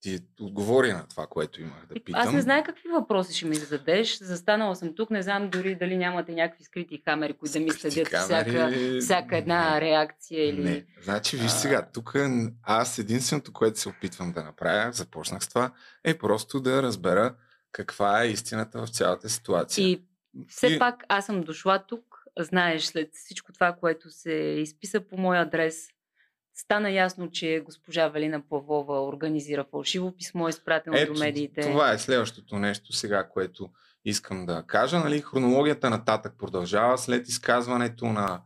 Ти 0.00 0.18
отговори 0.40 0.92
на 0.92 1.06
това, 1.08 1.26
което 1.26 1.60
имах 1.60 1.86
да 1.88 1.94
питам. 1.94 2.20
Аз 2.20 2.32
не 2.32 2.40
знае 2.40 2.64
какви 2.64 2.88
въпроси 2.88 3.34
ще 3.34 3.46
ми 3.46 3.54
зададеш. 3.54 4.18
Застанала 4.18 4.76
съм 4.76 4.94
тук, 4.94 5.10
не 5.10 5.22
знам 5.22 5.50
дори 5.50 5.74
дали 5.74 5.96
нямате 5.96 6.32
някакви 6.32 6.64
скрити 6.64 7.02
камери, 7.02 7.32
които 7.32 7.52
да 7.52 7.60
ми 7.60 7.70
следят 7.70 8.08
камери, 8.08 8.50
всяка, 8.50 9.00
всяка 9.00 9.36
една 9.36 9.80
реакция 9.80 10.48
или... 10.48 10.64
Не. 10.64 10.86
Значи, 11.02 11.36
виж 11.36 11.50
сега, 11.50 11.88
тук 11.94 12.14
аз 12.62 12.98
единственото, 12.98 13.52
което 13.52 13.80
се 13.80 13.88
опитвам 13.88 14.32
да 14.32 14.44
направя, 14.44 14.92
започнах 14.92 15.44
с 15.44 15.48
това, 15.48 15.72
е 16.04 16.18
просто 16.18 16.60
да 16.60 16.82
разбера 16.82 17.34
каква 17.72 18.22
е 18.22 18.28
истината 18.28 18.86
в 18.86 18.90
цялата 18.90 19.28
ситуация. 19.28 19.88
И 19.88 20.02
все 20.48 20.66
И- 20.66 20.78
пак 20.78 21.04
аз 21.08 21.26
съм 21.26 21.40
дошла 21.40 21.84
тук, 21.88 22.22
знаеш, 22.38 22.84
след 22.84 23.14
всичко 23.14 23.52
това, 23.52 23.72
което 23.72 24.10
се 24.10 24.32
изписа 24.32 25.00
по 25.00 25.16
мой 25.16 25.38
адрес, 25.38 25.88
стана 26.56 26.90
ясно, 26.90 27.30
че 27.30 27.62
госпожа 27.64 28.08
Велина 28.08 28.42
Павлова 28.50 29.06
организира 29.06 29.64
фалшиво 29.70 30.16
писмо, 30.16 30.48
изпратено 30.48 30.96
Ето, 30.96 31.12
до 31.12 31.18
медиите. 31.18 31.60
това 31.60 31.92
е 31.92 31.98
следващото 31.98 32.58
нещо 32.58 32.92
сега, 32.92 33.28
което 33.28 33.70
искам 34.04 34.46
да 34.46 34.64
кажа. 34.66 34.98
Нали, 34.98 35.20
хронологията 35.20 35.90
нататък 35.90 36.34
продължава 36.38 36.98
след 36.98 37.28
изказването 37.28 38.06
на 38.06 38.40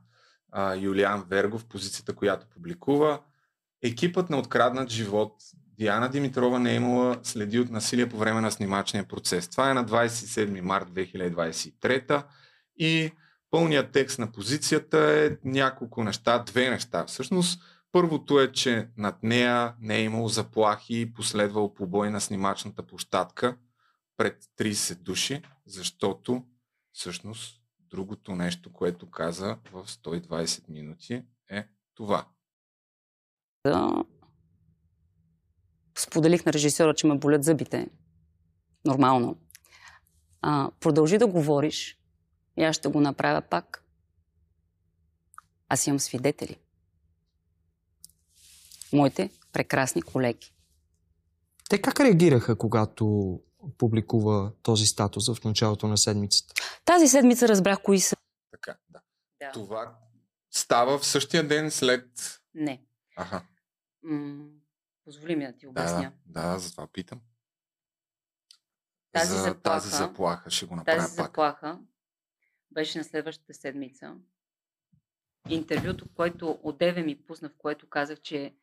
а, 0.53 0.75
Юлиан 0.75 1.25
Вергов, 1.29 1.65
позицията, 1.65 2.15
която 2.15 2.47
публикува. 2.47 3.21
Екипът 3.83 4.31
на 4.31 4.39
откраднат 4.39 4.91
живот 4.91 5.33
Диана 5.79 6.09
Димитрова 6.09 6.59
не 6.59 6.73
е 6.73 6.77
имала 6.77 7.19
следи 7.23 7.59
от 7.59 7.71
насилие 7.71 8.09
по 8.09 8.17
време 8.17 8.41
на 8.41 8.51
снимачния 8.51 9.09
процес. 9.09 9.49
Това 9.49 9.71
е 9.71 9.75
на 9.75 9.85
27 9.85 10.61
март 10.61 10.89
2023 10.89 12.25
и 12.77 13.11
пълният 13.51 13.93
текст 13.93 14.19
на 14.19 14.33
позицията 14.33 14.99
е 14.99 15.49
няколко 15.49 16.05
неща, 16.05 16.39
две 16.39 16.71
неща. 16.71 17.05
Всъщност, 17.07 17.63
първото 17.93 18.41
е, 18.41 18.53
че 18.53 18.89
над 18.97 19.23
нея 19.23 19.75
не 19.81 19.97
е 19.97 20.05
имало 20.05 20.29
заплахи 20.29 21.01
и 21.01 21.13
последвал 21.13 21.75
побой 21.75 22.11
на 22.11 22.21
снимачната 22.21 22.87
площадка 22.87 23.57
пред 24.17 24.45
30 24.59 24.95
души, 24.95 25.43
защото 25.67 26.45
всъщност 26.93 27.61
другото 27.91 28.35
нещо, 28.35 28.73
което 28.73 29.11
каза 29.11 29.59
в 29.73 29.87
120 29.87 30.69
минути 30.69 31.23
е 31.51 31.67
това. 31.95 32.27
да 33.65 34.05
споделих 35.99 36.47
на 36.47 36.53
режисьора, 36.53 36.95
че 36.95 37.07
ме 37.07 37.19
болят 37.19 37.45
зъбите. 37.45 37.89
Нормално. 38.85 39.37
А, 40.43 40.71
продължи 40.81 41.19
да 41.19 41.27
говориш 41.27 41.99
и 42.57 42.65
аз 42.65 42.77
ще 42.77 42.89
го 42.89 43.01
направя 43.01 43.41
пак. 43.41 43.85
Аз 45.69 45.87
имам 45.87 46.01
свидетели. 46.01 46.57
Моите 48.93 49.31
прекрасни 49.53 50.03
колеги. 50.03 50.53
Те 51.71 51.83
как 51.83 52.01
реагираха, 52.01 52.59
когато 52.59 53.41
публикува 53.79 54.53
този 54.63 54.87
статус 54.87 55.35
в 55.35 55.45
началото 55.45 55.87
на 55.89 55.99
седмицата? 55.99 56.55
Тази 56.85 57.09
седмица 57.09 57.49
разбрах 57.49 57.83
кои 57.83 58.01
са. 58.01 58.17
Така, 58.51 58.77
да. 58.89 59.01
Да. 59.41 59.53
Това 59.53 59.99
става 60.51 60.99
в 60.99 61.07
същия 61.07 61.49
ден 61.49 61.71
след... 61.71 62.41
Не. 62.55 62.83
Аха, 63.17 63.43
М- 64.03 64.47
позволи 65.05 65.37
ми 65.37 65.47
да 65.47 65.53
ти 65.53 65.67
да, 65.67 65.71
обясня. 65.71 66.13
да, 66.27 66.53
да, 66.53 66.59
затова 66.59 66.87
питам. 66.87 67.21
Тази 69.13 69.31
За 69.31 69.39
заплаха- 69.39 69.61
тази 69.63 69.89
заплаха 69.91 70.51
ще 70.51 70.67
го 70.67 70.77
направя 70.77 70.99
Тази 70.99 71.17
пак. 71.17 71.27
заплаха 71.27 71.79
беше 72.71 72.99
на 72.99 73.05
следващата 73.05 73.55
седмица. 73.55 74.15
Интервюто, 75.49 76.09
което 76.15 76.59
одеве 76.63 77.03
ми 77.03 77.23
пусна, 77.23 77.49
в 77.49 77.57
което 77.59 77.89
казах, 77.89 78.21
че 78.21 78.55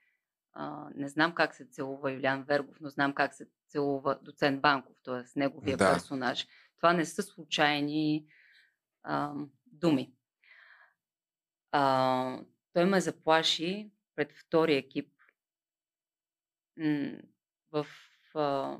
а, 0.59 0.89
не 0.95 1.09
знам 1.09 1.35
как 1.35 1.55
се 1.55 1.65
целува 1.65 2.11
Юлиан 2.11 2.43
Вергов, 2.43 2.79
но 2.81 2.89
знам 2.89 3.13
как 3.13 3.33
се 3.33 3.47
целува 3.67 4.19
доцент 4.21 4.61
Банков, 4.61 4.97
т.е. 5.03 5.39
неговия 5.39 5.77
Да. 5.77 5.93
персонаж. 5.93 6.47
Това 6.77 6.93
не 6.93 7.05
са 7.05 7.23
случайни 7.23 8.25
а, 9.03 9.33
думи. 9.65 10.13
А, 11.71 12.39
той 12.73 12.85
ме 12.85 13.01
заплаши 13.01 13.91
пред 14.15 14.31
втори 14.31 14.75
екип 14.75 15.13
м, 16.77 17.11
в... 17.71 17.87
А, 18.35 18.77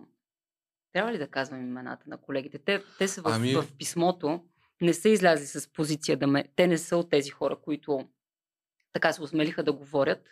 трябва 0.94 1.14
ли 1.14 1.18
да 1.18 1.28
казвам 1.28 1.62
имената 1.62 2.04
на 2.08 2.18
колегите? 2.18 2.60
Те, 2.60 2.84
те 2.98 3.08
са 3.08 3.22
в, 3.22 3.26
Ами- 3.28 3.56
в 3.56 3.78
писмото, 3.78 4.46
не 4.82 4.94
са 4.94 5.10
излязли 5.10 5.46
с 5.46 5.74
позиция 5.74 6.18
да 6.18 6.28
ме... 6.28 6.48
Те 6.56 6.68
не 6.68 6.78
са 6.78 6.98
от 6.98 7.10
тези 7.10 7.30
хора, 7.30 7.56
които 7.62 8.10
така 8.94 9.14
се 9.14 9.24
осмелиха 9.24 9.64
да 9.64 9.74
говорят. 9.74 10.24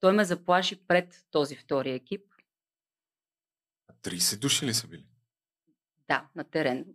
Той 0.00 0.12
ме 0.12 0.24
заплаши 0.24 0.86
пред 0.86 1.24
този 1.30 1.56
втори 1.56 1.90
екип. 1.90 2.24
30 4.02 4.38
души 4.38 4.66
ли 4.66 4.74
са 4.74 4.86
били? 4.86 5.06
Да, 6.08 6.28
на 6.36 6.44
терен. 6.44 6.86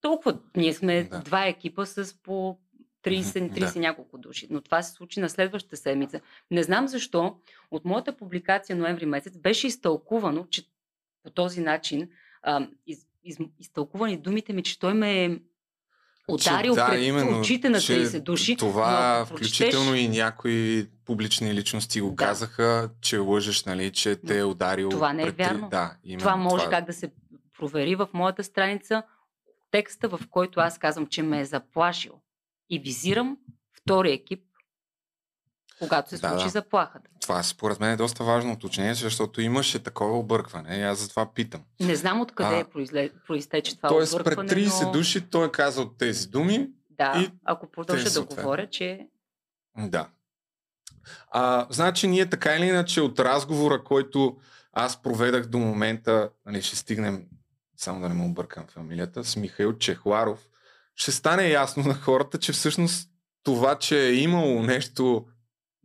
Толкова. 0.00 0.40
Ние 0.56 0.74
сме 0.74 1.04
Да. 1.04 1.20
два 1.20 1.46
екипа 1.46 1.86
с 1.86 2.14
по 2.22 2.58
30, 3.02 3.52
30 3.52 3.74
Да. 3.74 3.80
няколко 3.80 4.18
души. 4.18 4.46
Но 4.50 4.60
това 4.60 4.82
се 4.82 4.92
случи 4.92 5.20
на 5.20 5.28
следващата 5.30 5.76
седмица. 5.76 6.20
Не 6.50 6.62
знам 6.62 6.88
защо 6.88 7.40
от 7.70 7.84
моята 7.84 8.16
публикация 8.16 8.76
ноември 8.76 9.06
месец 9.06 9.38
беше 9.38 9.66
изтълкувано, 9.66 10.46
че 10.46 10.68
по 11.22 11.30
този 11.30 11.60
начин 11.60 12.10
а, 12.42 12.68
из, 12.86 13.06
из, 13.24 13.38
изтълкувани 13.58 14.16
думите 14.16 14.52
ми, 14.52 14.62
че 14.62 14.78
той 14.78 14.94
ме 14.94 15.40
ударил 16.28 16.74
Че, 16.74 16.80
пред 16.82 17.02
именно, 17.02 17.40
очите 17.40 17.68
на 17.68 17.80
че 17.80 17.92
30 18.00 18.20
души. 18.20 18.52
но 18.52 18.58
Това, 18.58 19.18
ако 19.18 19.26
включително 19.28 19.86
прочетеш- 19.86 20.04
и 20.04 20.08
някои 20.10 20.88
публични 21.04 21.54
личности 21.54 22.00
го 22.00 22.10
Да. 22.10 22.16
казаха, 22.16 22.90
че 23.00 23.18
лъжеш, 23.18 23.64
нали, 23.64 23.92
че 23.92 24.16
те 24.16 24.38
е 24.38 24.44
ударил. 24.44 24.88
Това 24.88 25.12
не 25.12 25.22
е 25.22 25.26
пред- 25.26 25.36
вярно. 25.38 25.68
Да, 25.68 25.96
именно 26.04 26.18
Това 26.20 26.36
може 26.36 26.64
как 26.66 26.86
да 26.86 26.92
се 26.92 27.10
провери 27.58 27.94
в 27.94 28.08
моята 28.12 28.44
страница. 28.44 29.02
Текста, 29.70 30.08
в 30.08 30.20
който 30.30 30.60
аз 30.60 30.78
казвам, 30.78 31.06
че 31.06 31.22
ме 31.22 31.40
е 31.40 31.44
заплашил. 31.44 32.12
И 32.70 32.78
визирам 32.78 33.36
втори 33.74 34.12
екип, 34.12 34.42
когато 35.78 36.10
се 36.10 36.18
Да, 36.18 36.28
случи 36.28 36.44
да. 36.44 36.48
заплахата. 36.50 37.10
Това 37.26 37.42
според 37.42 37.80
мен 37.80 37.90
е 37.90 37.96
доста 37.96 38.24
важно 38.24 38.52
уточнение, 38.52 38.94
защото 38.94 39.40
имаше 39.40 39.82
такова 39.82 40.18
объркване 40.18 40.76
и 40.76 40.82
аз 40.82 40.98
затова 40.98 41.34
питам. 41.34 41.60
Не 41.80 41.96
знам 41.96 42.20
откъде 42.20 42.60
А, 42.60 42.64
произле... 42.64 43.10
проистече 43.26 43.76
това 43.76 43.88
Тоест 43.88 44.12
пред 44.12 44.20
объркване, 44.20 44.50
30 44.50 44.84
но... 44.84 44.92
души 44.92 45.30
той 45.30 45.46
е 45.46 45.50
казал 45.50 45.88
тези 45.88 46.28
думи. 46.28 46.68
Да, 46.90 47.12
и 47.16 47.30
ако 47.44 47.70
продължа 47.70 48.10
да 48.10 48.22
говоря, 48.22 48.70
че 48.70 49.06
Да. 49.78 50.08
А, 51.30 51.66
значи 51.70 52.08
ние 52.08 52.30
така 52.30 52.56
или 52.56 52.66
иначе 52.66 53.00
от 53.00 53.20
разговора, 53.20 53.84
който 53.84 54.36
аз 54.72 55.02
проведах 55.02 55.46
до 55.46 55.58
момента, 55.58 56.30
нали, 56.46 56.62
ще 56.62 56.76
стигнем, 56.76 57.24
само 57.76 58.00
да 58.00 58.08
не 58.08 58.14
му 58.14 58.26
объркам 58.26 58.64
фамилията, 58.66 59.24
с 59.24 59.36
Михаил 59.36 59.72
Чехларов, 59.72 60.48
ще 60.94 61.12
стане 61.12 61.48
ясно 61.48 61.82
на 61.82 61.94
хората, 61.94 62.38
че 62.38 62.52
всъщност 62.52 63.10
това, 63.42 63.78
че 63.78 64.06
е 64.06 64.14
имало 64.14 64.62
нещо, 64.62 65.26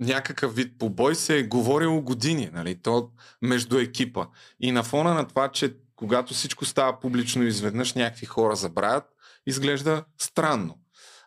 някакъв 0.02 0.56
вид 0.56 0.80
побой, 0.80 1.16
се 1.16 1.40
е 1.40 1.44
говорило 1.44 2.02
години, 2.02 2.50
нали, 2.54 2.76
то 2.82 3.10
между 3.42 3.80
екипа. 3.80 4.26
И 4.60 4.72
на 4.72 4.84
фона 4.84 5.14
на 5.14 5.28
това, 5.28 5.48
че 5.48 5.76
когато 5.96 6.34
всичко 6.34 6.66
става 6.66 7.00
публично 7.00 7.44
изведнъж 7.44 7.94
някакви 7.94 8.26
хора 8.26 8.56
забравят, 8.56 9.04
изглежда 9.46 10.04
странно. 10.18 10.78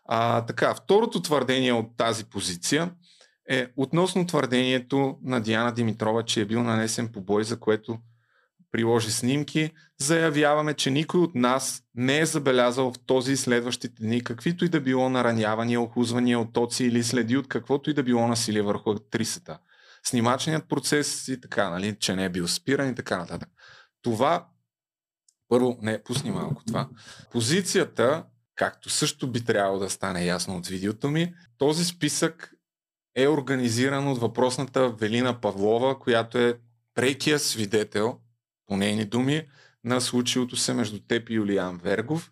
А, 0.04 0.46
така, 0.46 0.74
второто 0.74 1.22
твърдение 1.22 1.72
от 1.72 1.96
тази 1.96 2.24
позиция 2.24 2.90
е 3.50 3.66
относно 3.76 4.26
твърдението 4.26 5.18
на 5.22 5.40
Диана 5.40 5.72
Димитрова, 5.72 6.22
че 6.22 6.40
е 6.40 6.44
бил 6.44 6.62
нанесен 6.62 7.08
побой, 7.08 7.44
за 7.44 7.60
което 7.60 7.98
приложи 8.74 9.10
снимки. 9.10 9.70
Заявяваме, 10.00 10.74
че 10.74 10.90
никой 10.90 11.20
от 11.20 11.34
нас 11.34 11.82
не 11.94 12.18
е 12.18 12.26
забелязал 12.26 12.92
в 12.92 12.98
този 13.06 13.32
и 13.32 13.36
следващите 13.36 14.02
дни 14.02 14.24
каквито 14.24 14.64
и 14.64 14.68
да 14.68 14.80
било 14.80 15.08
наранявания, 15.08 15.80
охузвания, 15.80 16.38
отоци 16.38 16.84
или 16.84 17.02
следи 17.02 17.36
от 17.36 17.48
каквото 17.48 17.90
и 17.90 17.94
да 17.94 18.02
било 18.02 18.28
насилие 18.28 18.62
върху 18.62 18.90
актрисата. 18.90 19.58
Снимачният 20.02 20.68
процес 20.68 21.28
и 21.28 21.40
така, 21.40 21.70
нали, 21.70 21.96
че 22.00 22.16
не 22.16 22.24
е 22.24 22.28
бил 22.28 22.48
спиран 22.48 22.88
и 22.88 22.94
така 22.94 23.18
нататък. 23.18 23.48
Това, 24.02 24.46
първо, 25.48 25.78
не, 25.82 26.02
пусни 26.02 26.30
малко 26.30 26.64
това. 26.64 26.88
Позицията, 27.30 28.24
както 28.54 28.90
също 28.90 29.30
би 29.30 29.44
трябвало 29.44 29.78
да 29.78 29.90
стане 29.90 30.24
ясно 30.24 30.56
от 30.56 30.66
видеото 30.66 31.10
ми, 31.10 31.34
този 31.58 31.84
списък 31.84 32.54
е 33.16 33.28
организиран 33.28 34.08
от 34.08 34.18
въпросната 34.18 34.88
Велина 34.88 35.40
Павлова, 35.40 35.98
която 35.98 36.38
е 36.38 36.58
прекия 36.94 37.38
свидетел, 37.38 38.18
по 38.66 38.76
нейни 38.76 39.04
думи, 39.04 39.42
на 39.84 40.00
случилото 40.00 40.56
се 40.56 40.74
между 40.74 40.98
теб 40.98 41.30
и 41.30 41.34
Юлиан 41.34 41.78
Вергов. 41.78 42.30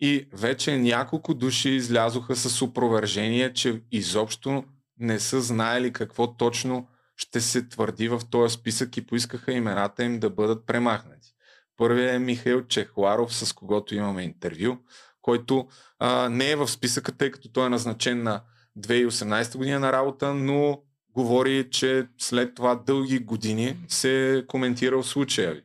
И 0.00 0.28
вече 0.32 0.78
няколко 0.78 1.34
души 1.34 1.70
излязоха 1.70 2.36
с 2.36 2.62
опровержение, 2.62 3.52
че 3.52 3.82
изобщо 3.92 4.64
не 4.98 5.20
са 5.20 5.40
знаели 5.40 5.92
какво 5.92 6.36
точно 6.36 6.88
ще 7.16 7.40
се 7.40 7.68
твърди 7.68 8.08
в 8.08 8.20
този 8.30 8.54
списък 8.54 8.96
и 8.96 9.06
поискаха 9.06 9.52
имената 9.52 10.04
им 10.04 10.20
да 10.20 10.30
бъдат 10.30 10.66
премахнати. 10.66 11.28
Първият 11.76 12.14
е 12.14 12.18
Михаил 12.18 12.66
Чехларов, 12.66 13.34
с 13.34 13.52
когото 13.52 13.94
имаме 13.94 14.22
интервю, 14.22 14.76
който 15.22 15.68
а, 15.98 16.28
не 16.28 16.50
е 16.50 16.56
в 16.56 16.68
списъка, 16.68 17.12
тъй 17.12 17.30
като 17.30 17.52
той 17.52 17.66
е 17.66 17.68
назначен 17.68 18.22
на 18.22 18.42
2018 18.78 19.56
година 19.56 19.80
на 19.80 19.92
работа, 19.92 20.34
но 20.34 20.82
говори, 21.10 21.70
че 21.70 22.06
след 22.18 22.54
това 22.54 22.74
дълги 22.74 23.18
години 23.18 23.76
се 23.88 24.38
е 24.38 24.46
коментирал 24.46 25.02
случая 25.02 25.54
ви. 25.54 25.62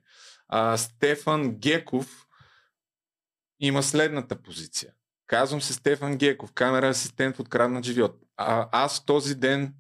А, 0.50 0.78
Стефан 0.78 1.52
Геков 1.52 2.26
има 3.60 3.84
следната 3.84 4.42
позиция. 4.42 4.94
Казвам 5.28 5.62
се 5.62 5.74
Стефан 5.74 6.18
Геков, 6.18 6.54
камера 6.54 6.88
асистент 6.88 7.36
в 7.36 7.40
откраднат 7.40 7.86
живот. 7.86 8.20
А, 8.38 8.70
аз 8.72 9.06
този 9.06 9.36
ден, 9.36 9.74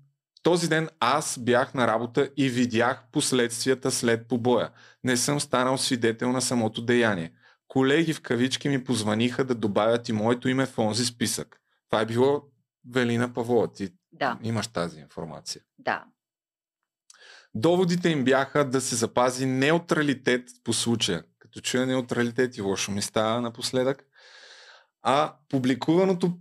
този 0.43 0.69
ден 0.69 0.89
аз 0.99 1.39
бях 1.39 1.73
на 1.73 1.87
работа 1.87 2.29
и 2.37 2.49
видях 2.49 3.03
последствията 3.11 3.91
след 3.91 4.27
побоя. 4.27 4.71
Не 5.03 5.17
съм 5.17 5.39
станал 5.39 5.77
свидетел 5.77 6.31
на 6.31 6.41
самото 6.41 6.81
деяние. 6.81 7.31
Колеги 7.67 8.13
в 8.13 8.21
кавички 8.21 8.69
ми 8.69 8.83
позваниха 8.83 9.43
да 9.45 9.55
добавят 9.55 10.09
и 10.09 10.13
моето 10.13 10.49
име 10.49 10.65
в 10.65 10.79
онзи 10.79 11.05
списък. 11.05 11.61
Това 11.89 12.01
е 12.01 12.05
било 12.05 12.43
Велина 12.89 13.33
Павлова. 13.33 13.73
Ти 13.73 13.89
да, 14.11 14.39
имаш 14.43 14.67
тази 14.67 14.99
информация. 14.99 15.61
да. 15.77 16.03
Доводите 17.55 18.09
им 18.09 18.23
бяха 18.23 18.69
да 18.69 18.81
се 18.81 18.95
запази 18.95 19.45
неутралитет 19.45 20.49
по 20.63 20.73
случая. 20.73 21.23
Като 21.39 21.61
чуя 21.61 21.85
неутралитет 21.85 22.57
и 22.57 22.61
лошо 22.61 22.91
ми 22.91 23.01
става 23.01 23.41
напоследък. 23.41 24.05
А, 25.01 25.35
публикуваното, 25.49 26.37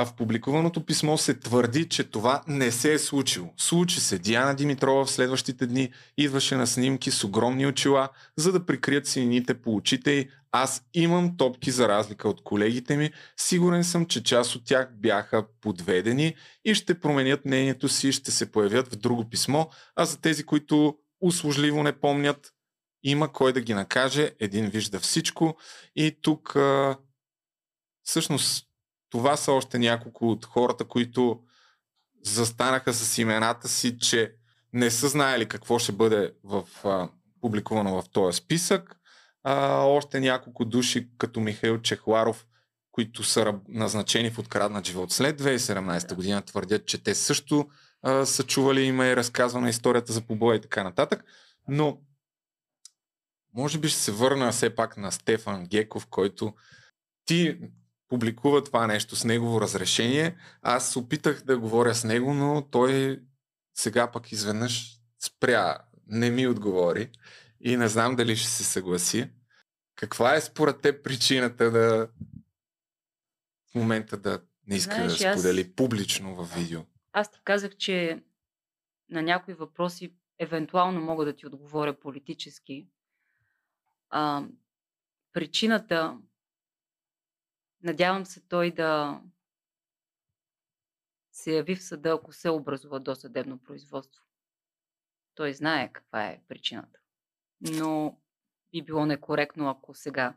а 0.00 0.04
в 0.04 0.14
публикуваното 0.14 0.86
писмо 0.86 1.18
се 1.18 1.34
твърди, 1.34 1.88
че 1.88 2.04
това 2.04 2.42
не 2.46 2.72
се 2.72 2.92
е 2.92 2.98
случило. 2.98 3.52
Случи 3.56 4.00
се. 4.00 4.18
Диана 4.18 4.54
Димитрова 4.54 5.04
в 5.04 5.10
следващите 5.10 5.66
дни 5.66 5.92
идваше 6.18 6.56
на 6.56 6.66
снимки 6.66 7.10
с 7.10 7.24
огромни 7.24 7.66
очила, 7.66 8.08
за 8.36 8.52
да 8.52 8.66
прикрият 8.66 9.06
синините 9.06 9.54
по 9.54 9.74
очите 9.74 10.12
й. 10.12 10.28
Аз 10.52 10.82
имам 10.94 11.36
топки 11.36 11.70
за 11.70 11.88
разлика 11.88 12.28
от 12.28 12.44
колегите 12.44 12.96
ми. 12.96 13.10
Сигурен 13.36 13.84
съм, 13.84 14.06
че 14.06 14.22
част 14.22 14.54
от 14.56 14.64
тях 14.64 14.88
бяха 14.96 15.46
подведени 15.60 16.34
и 16.64 16.74
ще 16.74 17.00
променят 17.00 17.44
мнението 17.44 17.88
си 17.88 18.12
ще 18.12 18.30
се 18.30 18.52
появят 18.52 18.92
в 18.92 18.96
друго 18.96 19.30
писмо. 19.30 19.66
А 19.96 20.04
за 20.04 20.20
тези, 20.20 20.44
които 20.44 20.94
услужливо 21.20 21.82
не 21.82 22.00
помнят, 22.00 22.52
има 23.02 23.32
кой 23.32 23.52
да 23.52 23.60
ги 23.60 23.74
накаже. 23.74 24.30
Един 24.40 24.66
вижда 24.66 25.00
всичко. 25.00 25.56
И 25.96 26.16
тук 26.22 26.56
а, 26.56 26.96
всъщност 28.04 28.69
това 29.10 29.36
са 29.36 29.52
още 29.52 29.78
няколко 29.78 30.30
от 30.30 30.46
хората, 30.46 30.84
които 30.84 31.40
застанаха 32.24 32.94
с 32.94 33.18
имената 33.18 33.68
си, 33.68 33.98
че 33.98 34.34
не 34.72 34.90
са 34.90 35.08
знаели 35.08 35.48
какво 35.48 35.78
ще 35.78 35.92
бъде 35.92 36.32
в, 36.44 36.64
а, 36.84 37.08
публикувано 37.40 38.02
в 38.02 38.08
този 38.08 38.36
списък. 38.36 38.96
А, 39.42 39.82
още 39.82 40.20
няколко 40.20 40.64
души, 40.64 41.08
като 41.18 41.40
Михаил 41.40 41.78
Чехларов, 41.78 42.46
които 42.92 43.22
са 43.22 43.54
назначени 43.68 44.30
в 44.30 44.38
откраднат 44.38 44.86
живот 44.86 45.12
след 45.12 45.42
2017 45.42 46.14
година, 46.14 46.42
твърдят, 46.42 46.86
че 46.86 47.02
те 47.02 47.14
също 47.14 47.68
а, 48.02 48.26
са 48.26 48.42
чували 48.42 48.82
има 48.82 49.06
и 49.06 49.16
разказвана 49.16 49.68
историята 49.68 50.12
за 50.12 50.20
побоя 50.20 50.56
и 50.56 50.60
така 50.60 50.84
нататък. 50.84 51.24
Но 51.68 51.98
може 53.54 53.78
би 53.78 53.88
ще 53.88 53.98
се 53.98 54.12
върна 54.12 54.52
все 54.52 54.74
пак 54.74 54.96
на 54.96 55.12
Стефан 55.12 55.66
Геков, 55.66 56.06
който 56.06 56.54
ти 57.24 57.58
публикува 58.10 58.64
това 58.64 58.86
нещо 58.86 59.16
с 59.16 59.24
негово 59.24 59.60
разрешение. 59.60 60.36
Аз 60.62 60.96
опитах 60.96 61.42
да 61.42 61.58
говоря 61.58 61.94
с 61.94 62.04
него, 62.04 62.34
но 62.34 62.68
той 62.70 63.22
сега 63.74 64.10
пък 64.10 64.32
изведнъж 64.32 64.98
спря, 65.18 65.78
не 66.06 66.30
ми 66.30 66.46
отговори 66.46 67.10
и 67.60 67.76
не 67.76 67.88
знам 67.88 68.16
дали 68.16 68.36
ще 68.36 68.48
се 68.48 68.64
съгласи. 68.64 69.30
Каква 69.94 70.34
е 70.34 70.40
според 70.40 70.80
теб 70.80 71.04
причината 71.04 71.70
да 71.70 72.08
в 73.70 73.74
момента 73.74 74.16
да 74.16 74.42
не 74.66 74.76
иска 74.76 74.94
Знаеш, 74.94 75.18
да 75.18 75.28
аз- 75.28 75.40
сподели 75.40 75.72
публично 75.72 76.34
в 76.34 76.54
видео? 76.54 76.80
Аз 77.12 77.30
ти 77.32 77.38
казах, 77.44 77.76
че 77.76 78.22
на 79.10 79.22
някои 79.22 79.54
въпроси 79.54 80.14
евентуално 80.38 81.00
мога 81.00 81.24
да 81.24 81.36
ти 81.36 81.46
отговоря 81.46 82.00
политически. 82.00 82.88
А, 84.10 84.44
причината, 85.32 86.18
надявам 87.82 88.26
се 88.26 88.40
той 88.40 88.70
да 88.70 89.20
се 91.32 91.52
яви 91.52 91.76
в 91.76 91.84
съда, 91.84 92.10
ако 92.10 92.32
се 92.32 92.50
образува 92.50 92.98
до 92.98 93.14
съдебно 93.14 93.58
производство. 93.58 94.22
Той 95.34 95.54
знае 95.54 95.92
каква 95.92 96.26
е 96.26 96.40
причината. 96.48 96.98
Но 97.60 98.18
би 98.72 98.82
било 98.82 99.06
некоректно, 99.06 99.68
ако 99.68 99.94
сега 99.94 100.34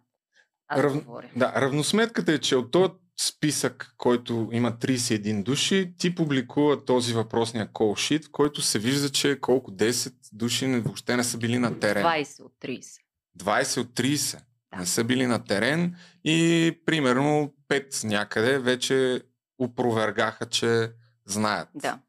аз 0.67 0.79
Рав... 0.79 0.93
говоря. 1.05 1.29
Да, 1.35 1.53
равносметката 1.61 2.33
е, 2.33 2.39
че 2.39 2.55
от 2.55 2.71
този 2.71 2.93
списък, 3.19 3.93
който 3.97 4.49
има 4.51 4.71
31 4.71 5.43
души, 5.43 5.93
ти 5.97 6.15
публикува 6.15 6.85
този 6.85 7.13
въпросния 7.13 7.69
sheet, 7.73 8.25
в 8.25 8.31
който 8.31 8.61
се 8.61 8.79
вижда, 8.79 9.09
че 9.09 9.39
колко 9.41 9.71
10 9.71 10.13
души 10.33 10.67
въобще 10.67 11.17
не 11.17 11.23
са 11.23 11.37
били 11.37 11.59
на 11.59 11.79
терен. 11.79 12.03
20 12.03 12.43
от 12.43 12.53
30. 12.61 13.01
20 13.37 13.81
от 13.81 13.87
30 13.87 14.43
не 14.77 14.85
са 14.85 15.03
били 15.03 15.25
на 15.25 15.43
терен 15.43 15.95
и 16.23 16.71
примерно 16.85 17.53
5 17.69 18.07
някъде 18.07 18.59
вече 18.59 19.21
опровергаха, 19.59 20.45
че 20.45 20.91
знаят. 21.25 21.69
Да. 21.75 21.99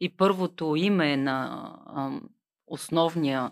И 0.00 0.16
първото 0.16 0.76
име 0.76 1.16
на 1.16 1.66
ам, 1.96 2.22
основния, 2.66 3.50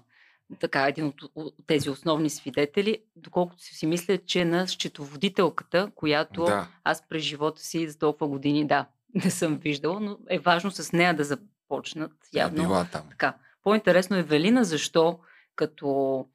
така, 0.60 0.86
един 0.88 1.06
от, 1.06 1.52
тези 1.66 1.90
основни 1.90 2.30
свидетели, 2.30 2.98
доколкото 3.16 3.62
си 3.62 3.86
мисля, 3.86 4.18
че 4.18 4.44
на 4.44 4.68
счетоводителката, 4.68 5.90
която 5.94 6.44
Да. 6.44 6.68
аз 6.84 7.08
през 7.08 7.22
живота 7.22 7.62
си 7.62 7.88
за 7.88 7.98
толкова 7.98 8.28
години, 8.28 8.66
да, 8.66 8.86
не 9.24 9.30
съм 9.30 9.56
виждала, 9.56 10.00
но 10.00 10.18
е 10.30 10.38
важно 10.38 10.70
с 10.70 10.92
нея 10.92 11.16
да 11.16 11.24
започнат. 11.24 12.12
Е 12.34 12.38
Явно. 12.38 12.62
била 12.62 12.84
там. 12.92 13.02
Така. 13.10 13.34
По-интересно 13.62 14.16
е 14.16 14.22
Велина, 14.22 14.64
защо 14.64 15.18
като 15.56 16.26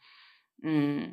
м- 0.63 1.07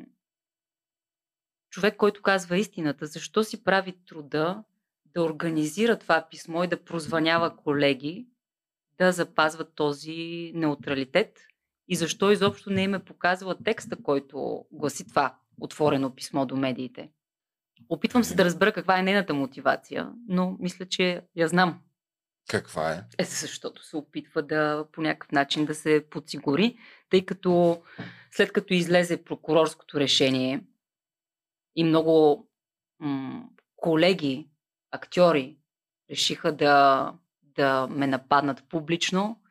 човек, 1.71 1.97
който 1.97 2.23
казва 2.23 2.59
истината, 2.59 3.07
защо 3.07 3.45
си 3.45 3.65
прави 3.65 3.95
труда 4.07 4.65
да 5.15 5.23
организира 5.23 5.99
това 5.99 6.27
писмо 6.31 6.65
и 6.65 6.69
да 6.69 6.85
прозванява 6.85 7.57
колеги, 7.57 8.27
да 8.99 9.13
запазват 9.13 9.75
този 9.75 10.53
неутралитет 10.55 11.39
и 11.89 11.97
защо 11.97 12.31
изобщо 12.31 12.71
не 12.71 12.83
им 12.83 12.95
е 12.95 13.05
показала 13.05 13.57
текста, 13.65 13.97
който 14.03 14.65
гласи 14.73 15.09
това 15.09 15.37
отворено 15.61 16.15
писмо 16.15 16.47
до 16.47 16.57
медиите. 16.57 17.11
Опитвам 17.89 18.25
се 18.25 18.35
да 18.35 18.45
разбера 18.45 18.73
каква 18.73 18.99
е 18.99 19.03
нейната 19.03 19.35
мотивация, 19.35 20.11
но 20.29 20.57
мисля, 20.61 20.87
че 20.87 21.23
я 21.37 21.49
знам. 21.49 21.81
Каква 22.49 22.93
е? 22.93 23.03
Е, 23.19 23.25
защото 23.25 23.85
се 23.85 23.97
опитва 23.97 24.43
да 24.43 24.87
по 24.93 25.03
някакъв 25.03 25.33
начин 25.33 25.65
да 25.65 25.75
се 25.75 26.05
подсигури, 26.11 26.77
тъй 27.11 27.27
като 27.27 27.83
след 28.31 28.53
като 28.53 28.75
излезе 28.75 29.25
прокурорското 29.25 30.01
решение 30.01 30.61
и 31.77 31.85
много 31.85 32.49
м- 32.99 33.49
колеги, 33.77 34.51
актьори 34.91 35.59
решиха 36.11 36.57
да, 36.57 37.15
да 37.43 37.87
ме 37.91 38.07
нападнат 38.07 38.69
публично, 38.69 39.43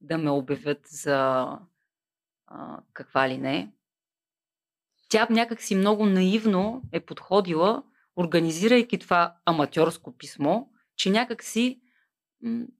да 0.00 0.18
ме 0.18 0.30
обявят 0.30 0.80
за 0.86 1.48
а, 2.46 2.80
каква 2.92 3.28
ли 3.28 3.38
не. 3.38 3.72
Тя 5.08 5.26
някакси 5.30 5.74
много 5.74 6.06
наивно 6.06 6.82
е 6.92 7.00
подходила, 7.00 7.82
организирайки 8.16 8.98
това 8.98 9.36
аматьорско 9.44 10.16
писмо, 10.16 10.66
че 10.96 11.10
някакси 11.10 11.80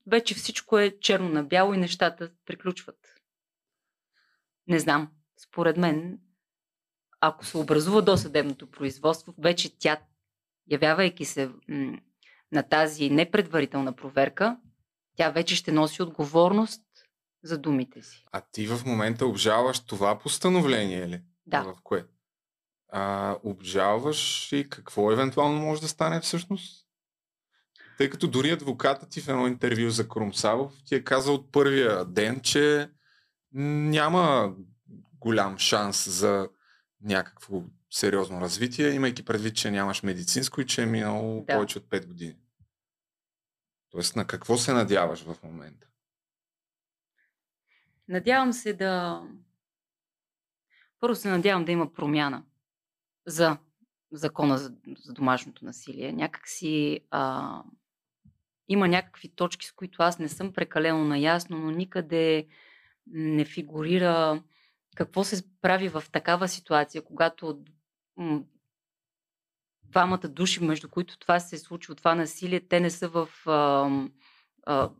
вече 0.06 0.34
всичко 0.34 0.78
е 0.78 0.98
черно 1.00 1.28
на 1.28 1.44
бяло 1.44 1.74
и 1.74 1.78
нещата 1.78 2.30
приключват. 2.46 3.20
Не 4.66 4.78
знам. 4.78 5.12
Според 5.36 5.76
мен, 5.76 6.18
ако 7.28 7.46
се 7.46 7.58
образува 7.58 8.00
досъдебното 8.00 8.70
производство, 8.70 9.34
вече 9.38 9.78
тя, 9.78 9.98
явявайки 10.70 11.24
се 11.24 11.50
м, 11.68 11.98
на 12.52 12.62
тази 12.62 13.10
непредварителна 13.10 13.96
проверка, 13.96 14.56
тя 15.16 15.30
вече 15.30 15.56
ще 15.56 15.72
носи 15.72 16.02
отговорност 16.02 16.82
за 17.42 17.58
думите 17.58 18.02
си. 18.02 18.24
А 18.32 18.40
ти 18.52 18.66
в 18.66 18.84
момента 18.86 19.26
обжалваш 19.26 19.80
това 19.80 20.18
постановление 20.18 21.08
ли? 21.08 21.22
Да. 21.46 21.62
В 21.62 21.74
кое? 21.82 22.04
А, 22.92 23.36
обжалваш 23.42 24.52
и 24.52 24.68
какво 24.68 25.12
евентуално 25.12 25.60
може 25.60 25.80
да 25.80 25.88
стане 25.88 26.20
всъщност? 26.20 26.86
Тъй 27.98 28.10
като 28.10 28.28
дори 28.28 28.50
адвокатът 28.50 29.10
ти 29.10 29.20
в 29.20 29.28
едно 29.28 29.46
интервю 29.46 29.90
за 29.90 30.08
Крумсалов 30.08 30.72
ти 30.86 30.94
е 30.94 31.04
казал 31.04 31.34
от 31.34 31.52
първия 31.52 32.04
ден, 32.04 32.40
че 32.40 32.90
няма 33.52 34.54
голям 35.20 35.58
шанс 35.58 36.08
за 36.10 36.48
някакво 37.04 37.62
сериозно 37.90 38.40
развитие, 38.40 38.90
имайки 38.90 39.24
предвид, 39.24 39.56
че 39.56 39.70
нямаш 39.70 40.02
медицинско 40.02 40.60
и 40.60 40.66
че 40.66 40.82
е 40.82 40.86
минало 40.86 41.44
Да. 41.48 41.54
повече 41.54 41.78
от 41.78 41.84
5 41.84 42.06
години. 42.06 42.36
Тоест 43.90 44.16
на 44.16 44.26
какво 44.26 44.56
се 44.56 44.72
надяваш 44.72 45.22
в 45.22 45.36
момента? 45.42 45.86
Надявам 48.08 48.52
се 48.52 48.72
да. 48.72 49.22
Първо 51.00 51.14
се 51.14 51.28
надявам 51.28 51.64
да 51.64 51.72
има 51.72 51.92
промяна 51.92 52.44
за 53.26 53.58
закона 54.12 54.58
за, 54.58 54.74
за 55.04 55.12
домашното 55.12 55.64
насилие. 55.64 56.12
Някак 56.12 56.48
си 56.48 57.00
а, 57.10 57.62
има 58.68 58.88
някакви 58.88 59.28
точки, 59.28 59.66
с 59.66 59.72
които 59.72 60.02
аз 60.02 60.18
не 60.18 60.28
съм 60.28 60.52
прекалено 60.52 61.04
наясно, 61.04 61.58
но 61.58 61.70
никъде 61.70 62.46
не 63.06 63.44
фигурира 63.44 64.42
какво 64.94 65.24
се 65.24 65.42
прави 65.62 65.88
в 65.88 66.04
такава 66.12 66.48
ситуация, 66.48 67.02
когато 67.02 67.58
м, 68.16 68.42
двамата 69.84 70.28
души, 70.28 70.64
между 70.64 70.88
които 70.88 71.18
това 71.18 71.40
се 71.40 71.56
е 71.56 71.58
случило, 71.58 71.96
това 71.96 72.14
насилие, 72.14 72.60
те 72.60 72.80
не 72.80 72.90
са 72.90 73.08
в 73.08 73.28
а, 73.46 73.90
а, 74.66 74.90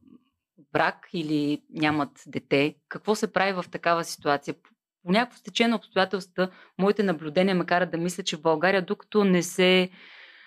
брак 0.73 1.09
или 1.13 1.63
нямат 1.71 2.23
дете. 2.27 2.75
Какво 2.89 3.15
се 3.15 3.33
прави 3.33 3.53
в 3.53 3.65
такава 3.71 4.05
ситуация? 4.05 4.55
По 5.03 5.13
някакво 5.13 5.39
стечение 5.39 5.71
на 5.71 5.77
обстоятелства, 5.77 6.51
моите 6.79 7.03
наблюдения 7.03 7.55
ме 7.55 7.67
карат 7.67 7.91
да 7.91 7.97
мисля, 7.97 8.23
че 8.23 8.37
в 8.37 8.43
България, 8.43 8.83
докато 8.83 9.25
не 9.25 9.43
се 9.43 9.91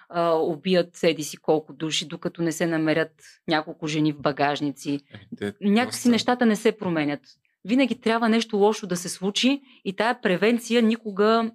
а, 0.10 0.32
убият 0.32 0.95
седи 0.95 1.24
си 1.24 1.38
колко 1.38 1.74
души, 1.74 2.07
докато 2.07 2.41
не 2.41 2.52
се 2.52 2.68
намерят 2.68 3.11
няколко 3.48 3.88
жени 3.88 4.14
в 4.14 4.22
багажници, 4.22 4.99
Те, 5.38 5.53
някакси 5.61 6.10
нещата 6.10 6.45
не 6.45 6.56
се 6.56 6.78
променят. 6.78 7.22
Винаги 7.66 8.02
трябва 8.02 8.30
нещо 8.30 8.58
лошо 8.58 8.88
да 8.88 8.96
се 8.96 9.10
случи 9.10 9.62
и 9.86 9.96
тая 9.96 10.22
превенция 10.22 10.82
никога 10.82 11.52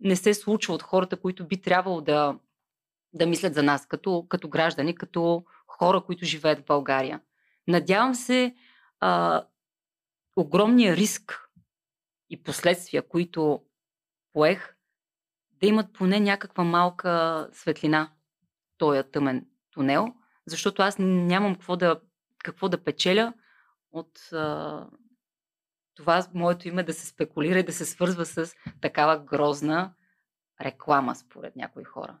не 0.00 0.16
се 0.16 0.34
случва 0.34 0.74
от 0.74 0.82
хората, 0.82 1.16
които 1.16 1.46
би 1.46 1.60
трябвало 1.60 2.00
да, 2.00 2.38
да 3.12 3.26
мислят 3.26 3.54
за 3.54 3.62
нас, 3.62 3.86
като, 3.86 4.26
като 4.28 4.48
граждани, 4.48 4.94
като 4.94 5.44
хора, 5.66 6.00
които 6.00 6.24
живеят 6.24 6.58
в 6.58 6.64
България. 6.64 7.20
Надявам 7.68 8.14
се 8.14 8.54
а, 9.00 9.42
огромния 10.36 10.96
риск 10.96 11.50
и 12.30 12.42
последствия, 12.42 13.08
които 13.08 13.60
поех, 14.32 14.76
да 15.50 15.66
имат 15.66 15.92
поне 15.92 16.20
някаква 16.20 16.64
малка 16.64 17.48
светлина 17.52 18.12
този 18.78 19.02
тъмен 19.12 19.46
тунел, 19.70 20.06
защото 20.46 20.82
аз 20.82 20.96
нямам 20.98 21.54
какво 21.54 21.76
да, 21.76 22.00
какво 22.44 22.68
да 22.68 22.84
печеля 22.84 23.32
от 23.92 24.32
а, 24.32 24.86
това 25.94 26.26
моето 26.34 26.68
име 26.68 26.82
да 26.82 26.94
се 26.94 27.06
спекулира 27.06 27.58
и 27.58 27.62
да 27.62 27.72
се 27.72 27.84
свързва 27.84 28.26
с 28.26 28.54
такава 28.80 29.18
грозна 29.18 29.94
реклама, 30.60 31.16
според 31.16 31.56
някои 31.56 31.84
хора. 31.84 32.18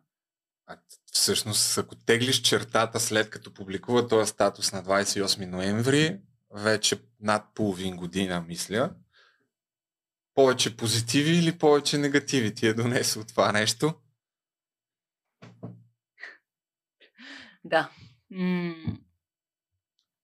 А, 0.66 0.78
всъщност, 1.12 1.78
ако 1.78 1.94
теглиш 1.94 2.40
чертата 2.40 3.00
след 3.00 3.30
като 3.30 3.54
публикува 3.54 4.08
този 4.08 4.30
статус 4.30 4.72
на 4.72 4.82
28 4.82 5.46
ноември, 5.46 6.20
вече 6.50 7.00
над 7.20 7.54
половин 7.54 7.96
година, 7.96 8.44
мисля, 8.48 8.94
повече 10.34 10.76
позитиви 10.76 11.36
или 11.38 11.58
повече 11.58 11.98
негативи 11.98 12.54
ти 12.54 12.66
е 12.66 12.74
донесло 12.74 13.24
това 13.24 13.52
нещо? 13.52 13.94
Да. 17.64 17.90
М- 18.30 18.98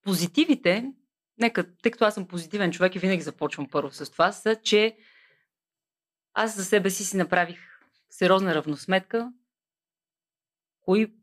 позитивите, 0.02 0.92
нека, 1.40 1.76
тъй 1.76 1.92
като 1.92 2.04
аз 2.04 2.14
съм 2.14 2.28
позитивен 2.28 2.72
човек 2.72 2.94
и 2.94 2.98
винаги 2.98 3.22
започвам 3.22 3.68
първо 3.70 3.90
с 3.90 4.10
това, 4.10 4.32
са, 4.32 4.56
че 4.56 4.96
аз 6.34 6.56
за 6.56 6.64
себе 6.64 6.90
си 6.90 7.04
си 7.04 7.16
направих 7.16 7.58
сериозна 8.10 8.54
равносметка, 8.54 9.32
кои 10.80 11.14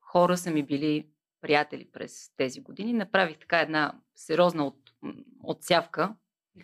хора 0.00 0.36
са 0.36 0.50
ми 0.50 0.62
били 0.62 1.08
приятели 1.40 1.90
през 1.92 2.32
тези 2.36 2.60
години. 2.60 2.92
Направих 2.92 3.38
така 3.38 3.60
една 3.60 4.00
сериозна 4.14 4.66
от, 4.66 4.90
отсявка. 5.44 6.14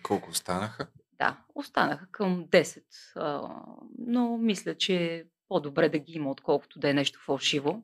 Колко 0.03 0.29
останаха? 0.29 0.87
Да, 1.11 1.43
останаха 1.55 2.07
към 2.11 2.47
10. 2.47 2.83
А, 3.15 3.49
но 3.97 4.37
мисля, 4.37 4.77
че 4.77 5.15
е 5.15 5.23
по-добре 5.47 5.89
да 5.89 5.99
ги 5.99 6.13
има, 6.13 6.31
отколкото 6.31 6.79
да 6.79 6.89
е 6.89 6.93
нещо 6.93 7.19
фалшиво. 7.19 7.83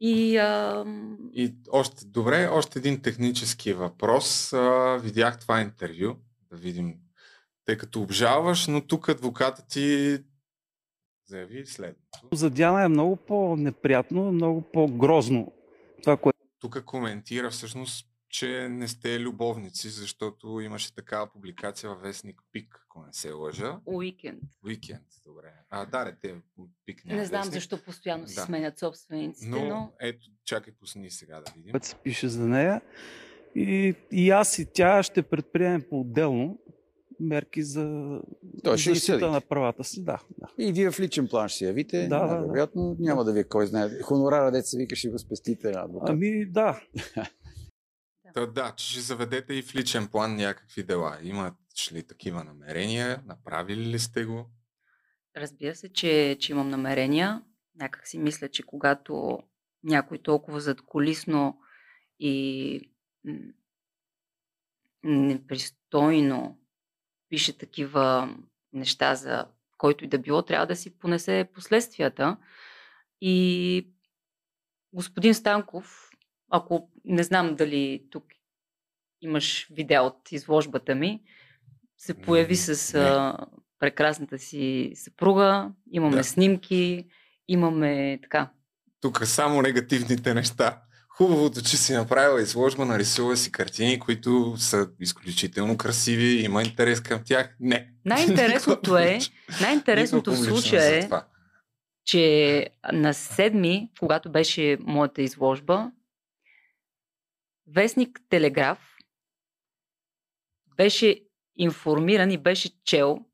И 0.00 0.36
а, 0.36 0.84
И 1.32 1.54
още 1.70 2.04
добре, 2.06 2.48
още 2.52 2.78
един 2.78 3.02
технически 3.02 3.72
въпрос. 3.72 4.52
А, 4.52 4.98
видях 5.02 5.40
това 5.40 5.60
интервю, 5.60 6.16
да 6.50 6.56
видим, 6.56 6.94
тъй 7.64 7.76
като 7.76 8.02
обжалваш, 8.02 8.66
но 8.66 8.80
тук 8.80 9.08
адвоката 9.08 9.66
ти 9.66 10.18
заяви 11.26 11.66
следното. 11.66 12.28
За 12.32 12.50
Диана 12.50 12.84
е 12.84 12.88
много 12.88 13.16
по-неприятно, 13.16 14.32
много 14.32 14.62
по-грозно 14.72 15.52
това, 16.02 16.16
което 16.16 16.38
Тук 16.58 16.84
коментира 16.84 17.50
всъщност, 17.50 18.06
че 18.28 18.68
не 18.68 18.88
сте 18.88 19.20
любовници, 19.20 19.88
защото 19.88 20.60
имаше 20.60 20.94
такава 20.94 21.26
публикация 21.26 21.90
във 21.90 22.02
вестник 22.02 22.42
Пик, 22.52 22.80
ако 22.84 23.00
не 23.00 23.12
се 23.12 23.32
лъжа. 23.32 23.80
уикенд. 23.86 24.42
Уикенд, 24.64 25.02
добре. 25.26 25.52
А, 25.70 25.86
да, 25.86 26.06
ре, 26.06 26.16
те 26.22 26.34
Пик 26.86 27.04
няма 27.04 27.20
Не 27.20 27.26
знам 27.26 27.40
вестник. 27.40 27.54
защо 27.54 27.78
постоянно 27.78 28.26
си 28.28 28.34
Да. 28.34 28.40
сменят 28.40 28.78
собствениците, 28.78 29.48
Но, 29.48 29.64
но 29.64 29.92
ето, 30.00 30.26
чакай, 30.44 30.72
пусни 30.72 31.10
сега 31.10 31.36
да 31.36 31.52
видим. 31.56 31.80
се 31.82 31.94
пише 31.94 32.28
за 32.28 32.48
нея. 32.48 32.80
И, 33.54 33.94
и 34.12 34.30
аз 34.30 34.58
и 34.58 34.66
тя 34.66 35.02
ще 35.02 35.22
предприемем 35.22 35.82
по-отделно 35.90 36.58
мерки 37.20 37.62
за 37.62 38.18
защита 38.64 39.30
на 39.30 39.40
правата 39.40 39.84
си. 39.84 40.04
Да, 40.04 40.20
да. 40.38 40.48
И 40.58 40.72
вие 40.72 40.90
в 40.90 41.00
личен 41.00 41.28
план 41.28 41.48
ще 41.48 41.58
се 41.58 41.66
явите. 41.66 42.08
Да, 42.08 42.26
да, 42.26 42.34
да. 42.34 42.40
Вероятно 42.42 42.96
няма 42.98 43.24
да 43.24 43.32
ви 43.32 43.40
е 43.40 43.44
кой 43.44 43.66
знае. 43.66 43.88
Хонорара, 44.02 44.50
деца 44.52 44.78
вика, 44.78 44.96
ще 44.96 45.08
го 45.08 45.18
спестите 45.18 45.70
на 45.70 45.80
адвокат. 45.80 46.10
Ами 46.10 46.46
да. 46.46 46.80
Та, 48.36 48.46
да, 48.46 48.72
че 48.76 48.90
ще 48.90 49.00
заведете 49.00 49.54
и 49.54 49.62
в 49.62 49.74
личен 49.74 50.08
план 50.08 50.36
някакви 50.36 50.82
дела. 50.82 51.18
Имат 51.22 51.54
ли 51.92 52.06
такива 52.06 52.44
намерения? 52.44 53.22
Направили 53.26 53.86
ли 53.86 53.98
сте 53.98 54.24
го? 54.24 54.50
Разбира 55.36 55.74
се, 55.74 55.92
че, 55.92 56.36
че 56.40 56.52
имам 56.52 56.68
намерения. 56.68 57.42
Някак 57.74 58.08
си 58.08 58.18
мисля, 58.18 58.48
че 58.48 58.62
когато 58.62 59.42
някой 59.84 60.18
толкова 60.18 60.60
задколисно 60.60 61.60
и 62.18 62.80
непристойно 65.04 66.58
пише 67.28 67.58
такива 67.58 68.36
неща 68.72 69.14
за 69.14 69.46
който 69.78 70.04
и 70.04 70.08
да 70.08 70.18
било, 70.18 70.42
трябва 70.42 70.66
да 70.66 70.76
си 70.76 70.98
понесе 70.98 71.48
последствията. 71.54 72.36
И 73.20 73.88
господин 74.92 75.34
Станков, 75.34 76.05
ако 76.50 76.90
не 77.04 77.22
знам 77.22 77.56
дали 77.56 78.02
тук 78.10 78.24
имаш 79.20 79.68
видео 79.70 80.04
от 80.04 80.32
изложбата 80.32 80.94
ми, 80.94 81.22
се 81.98 82.14
появи 82.14 82.56
с 82.56 82.94
а, 82.94 83.36
прекрасната 83.78 84.38
си 84.38 84.92
съпруга, 84.94 85.70
имаме 85.92 86.16
Да. 86.16 86.24
снимки, 86.24 87.06
имаме 87.48 88.18
така. 88.22 88.50
Тук 89.00 89.26
само 89.26 89.62
негативните 89.62 90.34
неща. 90.34 90.82
Хубавото, 91.08 91.62
че 91.62 91.76
си 91.76 91.92
направила 91.92 92.42
изложба, 92.42 92.84
нарисува 92.84 93.36
си 93.36 93.52
картини, 93.52 93.98
които 93.98 94.54
са 94.56 94.88
изключително 95.00 95.76
красиви, 95.76 96.44
има 96.44 96.62
интерес 96.62 97.00
към 97.00 97.20
тях. 97.24 97.56
Не. 97.60 97.92
Най-интересното 98.04 98.96
е, 98.96 99.18
най-интересното 99.60 100.32
в 100.32 100.36
случая 100.36 100.98
е, 100.98 101.08
че 102.04 102.66
на 102.92 103.14
седми, 103.14 103.90
когато 104.00 104.32
беше 104.32 104.78
моята 104.80 105.22
изложба, 105.22 105.90
вестник 107.66 108.20
Телеграф 108.28 108.96
беше 110.76 111.22
информиран 111.56 112.30
и 112.30 112.38
беше 112.38 112.82
чел 112.84 113.24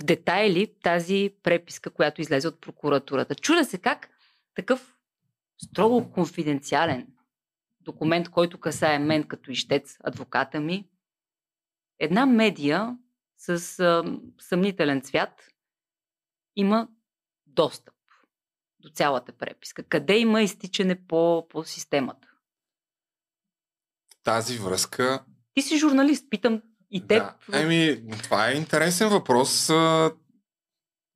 в 0.00 0.04
детайли 0.04 0.74
тази 0.82 1.34
преписка, 1.42 1.90
която 1.90 2.20
излезе 2.20 2.48
от 2.48 2.60
прокуратурата. 2.60 3.34
Чудя 3.34 3.64
се 3.64 3.78
как 3.78 4.08
такъв 4.54 4.98
строго 5.58 6.12
конфиденциален 6.12 7.06
документ, 7.80 8.28
който 8.28 8.60
касае 8.60 8.98
мен 8.98 9.24
като 9.28 9.50
ищец, 9.50 9.96
адвоката 10.04 10.60
ми, 10.60 10.88
една 11.98 12.26
медия 12.26 12.98
с 13.36 13.80
а, 13.80 14.18
съмнителен 14.40 15.00
цвят 15.00 15.48
има 16.56 16.88
достъп 17.46 17.94
до 18.80 18.88
цялата 18.88 19.32
преписка. 19.32 19.82
Къде 19.82 20.18
има 20.18 20.42
изтичане 20.42 21.06
по, 21.06 21.46
по 21.48 21.64
системата? 21.64 22.31
Тази 24.24 24.58
връзка 24.58 25.24
Ти 25.54 25.62
си 25.62 25.78
журналист, 25.78 26.26
питам 26.30 26.62
и 26.90 27.06
теб. 27.06 27.22
Да. 27.48 27.60
Еми, 27.62 28.02
това 28.22 28.48
е 28.48 28.54
интересен 28.54 29.08
въпрос. 29.08 29.70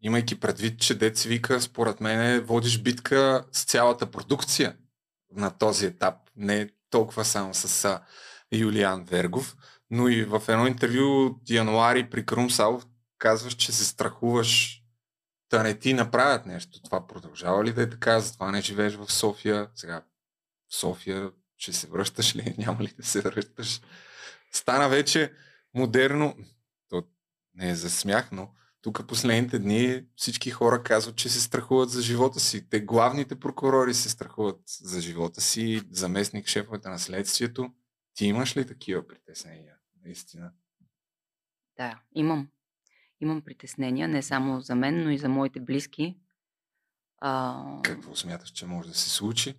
Имайки 0.02 0.40
предвид, 0.40 0.80
че 0.80 0.98
Дец 0.98 1.22
вика, 1.22 1.60
според 1.60 2.00
мен, 2.00 2.44
водиш 2.44 2.82
битка 2.82 3.44
с 3.52 3.64
цялата 3.64 4.10
продукция 4.10 4.76
на 5.32 5.58
този 5.58 5.86
етап. 5.86 6.14
Не 6.36 6.70
толкова 6.90 7.24
само 7.24 7.54
с 7.54 8.00
Юлиан 8.52 9.04
Вергов, 9.04 9.56
но 9.90 10.08
и 10.08 10.24
в 10.24 10.42
едно 10.48 10.66
интервю 10.66 11.26
от 11.26 11.50
януари 11.50 12.10
при 12.10 12.26
Крум 12.26 12.50
Салов 12.50 12.86
казваш, 13.18 13.54
че 13.54 13.72
се 13.72 13.84
страхуваш 13.84 14.82
да 15.50 15.62
не 15.62 15.78
ти 15.78 15.94
направят 15.94 16.46
нещо. 16.46 16.82
Това 16.82 17.06
продължава 17.06 17.64
ли 17.64 17.72
да 17.72 17.82
е 17.82 17.90
така? 17.90 18.20
Затова 18.20 18.50
не 18.50 18.60
живееш 18.60 18.94
в 18.94 19.12
София. 19.12 19.68
Сега 19.74 20.02
в 20.70 20.76
София 20.76 21.30
ще 21.56 21.72
се 21.72 21.86
връщаш 21.86 22.36
ли? 22.36 22.54
Няма 22.58 22.82
ли 22.82 22.92
да 22.96 23.02
се 23.02 23.20
връщаш? 23.20 23.80
Стана 24.52 24.88
вече 24.88 25.32
модерно. 25.74 26.36
То 26.88 27.02
не 27.54 27.70
е 27.70 27.74
за 27.74 27.90
смях, 27.90 28.32
но 28.32 28.50
тук 28.82 29.06
последните 29.08 29.58
дни 29.58 30.04
всички 30.16 30.50
хора 30.50 30.82
казват, 30.82 31.16
че 31.16 31.28
се 31.28 31.40
страхуват 31.40 31.90
за 31.90 32.02
живота 32.02 32.40
си. 32.40 32.68
Те 32.68 32.80
главните 32.80 33.40
прокурори 33.40 33.94
се 33.94 34.10
страхуват 34.10 34.60
за 34.66 35.00
живота 35.00 35.40
си, 35.40 35.82
заместник 35.90 36.46
шефовете 36.46 36.88
на 36.88 36.98
следствието. 36.98 37.72
Ти 38.14 38.26
имаш 38.26 38.56
ли 38.56 38.66
такива 38.66 39.06
притеснения? 39.06 39.74
Наистина. 40.04 40.52
Да, 41.76 42.00
имам. 42.14 42.48
Имам 43.20 43.42
притеснения, 43.42 44.08
не 44.08 44.22
само 44.22 44.60
за 44.60 44.74
мен, 44.74 45.04
но 45.04 45.10
и 45.10 45.18
за 45.18 45.28
моите 45.28 45.60
близки. 45.60 46.18
А, 47.18 47.82
Какво 47.82 48.16
смяташ, 48.16 48.50
че 48.50 48.66
може 48.66 48.88
да 48.88 48.94
се 48.94 49.10
случи? 49.10 49.54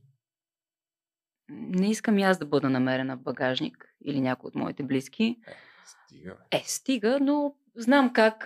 Не 1.49 1.90
искам 1.90 2.18
и 2.18 2.24
аз 2.24 2.38
да 2.38 2.45
бъда 2.45 2.69
намерена 2.69 3.18
в 3.18 3.22
багажник 3.22 3.95
или 4.06 4.22
някой 4.22 4.48
от 4.48 4.56
моите 4.56 4.84
близки. 4.84 5.40
Стига, 5.86 6.36
бе. 6.36 6.57
Е, 6.57 6.64
стига, 6.65 7.19
но 7.22 7.56
знам 7.76 8.14
как, 8.14 8.45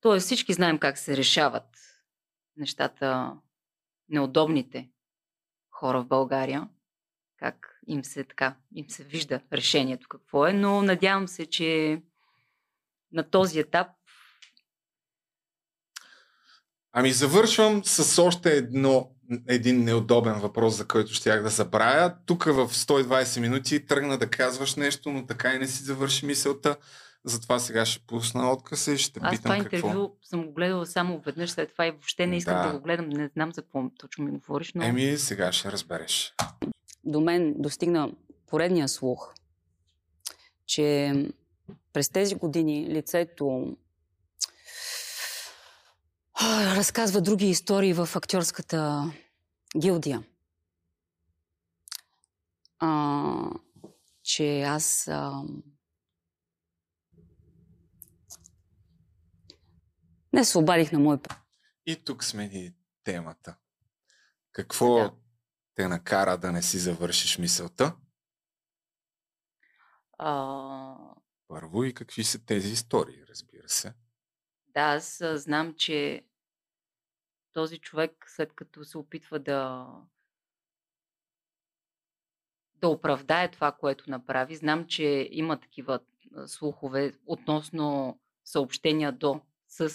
т.е. 0.00 0.18
всички 0.18 0.52
знаем 0.52 0.78
как 0.78 0.98
се 0.98 1.16
решават 1.16 1.68
нещата, 2.56 3.36
неудобните 4.08 4.88
хора 5.70 6.02
в 6.02 6.06
България, 6.06 6.68
как 7.36 7.80
им 7.86 8.04
се 8.04 8.24
така, 8.24 8.56
им 8.74 8.90
се 8.90 9.04
вижда 9.04 9.40
решението 9.52 10.08
какво 10.08 10.46
е, 10.46 10.52
но 10.52 10.82
надявам 10.82 11.28
се, 11.28 11.46
че 11.46 12.02
на 13.12 13.30
този 13.30 13.60
етап 13.60 13.88
Ами 16.92 17.12
завършвам 17.12 17.84
с 17.84 18.22
още 18.22 18.56
едно, 18.56 19.10
един 19.48 19.84
неудобен 19.84 20.34
въпрос, 20.34 20.76
за 20.76 20.84
който 20.84 21.12
щях 21.12 21.42
да 21.42 21.48
забравя. 21.48 22.14
Тук 22.26 22.44
в 22.44 22.68
120 22.68 23.40
минути 23.40 23.86
тръгна 23.86 24.18
да 24.18 24.30
казваш 24.30 24.74
нещо, 24.74 25.10
но 25.10 25.26
така 25.26 25.54
и 25.54 25.58
не 25.58 25.66
си 25.66 25.82
завърши 25.82 26.26
мисълта. 26.26 26.76
Затова 27.24 27.58
сега 27.58 27.86
ще 27.86 28.06
пусна 28.06 28.52
откъса 28.52 28.92
и 28.92 28.98
ще 28.98 29.20
аз 29.22 29.40
това 29.40 29.54
питам 29.54 29.64
какво. 29.64 29.76
интервю 29.76 30.16
съм 30.22 30.46
го 30.46 30.52
гледала 30.52 30.86
само 30.86 31.18
веднъж 31.18 31.50
след 31.50 31.72
това 31.72 31.86
и 31.86 31.90
въобще 31.90 32.26
не 32.26 32.36
искам 32.36 32.56
да, 32.56 32.68
Да. 32.68 32.72
го 32.72 32.80
гледам, 32.80 33.08
не 33.08 33.28
знам 33.28 33.52
за 33.52 33.62
какво 33.62 33.90
точно 33.98 34.24
ми 34.24 34.30
говориш, 34.30 34.72
но... 34.74 34.84
Еми, 34.84 35.18
сега 35.18 35.52
ще 35.52 35.72
разбереш. 35.72 36.34
до 37.04 37.20
мен 37.20 37.54
достигна 37.58 38.12
поредния 38.46 38.88
слух, 38.88 39.34
че 40.66 41.12
през 41.92 42.08
тези 42.08 42.34
години 42.34 42.86
лицето 42.90 43.76
разказва 46.76 47.20
други 47.20 47.46
истории 47.46 47.92
в 47.92 48.08
актьорската 48.14 49.12
гилдия. 49.78 50.22
А, 52.78 53.50
че 54.22 54.62
аз 54.62 55.08
а, 55.08 55.42
не 60.32 60.44
се 60.44 60.58
обадих 60.58 60.92
на 60.92 60.98
мой 60.98 61.18
И 61.86 62.04
тук 62.04 62.24
смени 62.24 62.74
темата. 63.04 63.56
Какво 64.52 64.94
Да. 64.94 65.12
те 65.74 65.88
накара 65.88 66.38
да 66.38 66.52
не 66.52 66.62
си 66.62 66.78
завършиш 66.78 67.38
мисълта? 67.38 67.96
А, 70.18 70.96
Първо 71.48 71.84
и 71.84 71.94
какви 71.94 72.24
са 72.24 72.44
тези 72.44 72.72
истории, 72.72 73.24
разбира 73.28 73.68
се. 73.68 73.94
Да, 74.68 74.80
аз 74.80 75.22
знам, 75.34 75.74
че 75.78 76.27
този 77.52 77.78
човек, 77.78 78.24
след 78.26 78.52
като 78.52 78.84
се 78.84 78.98
опитва 78.98 79.38
да 79.38 79.86
да 82.80 82.88
оправдае 82.88 83.50
това, 83.50 83.72
което 83.72 84.10
направи, 84.10 84.56
знам, 84.56 84.86
че 84.86 85.28
има 85.30 85.60
такива 85.60 86.00
слухове 86.46 87.12
относно 87.26 88.18
съобщения 88.44 89.12
до 89.12 89.40
с 89.68 89.92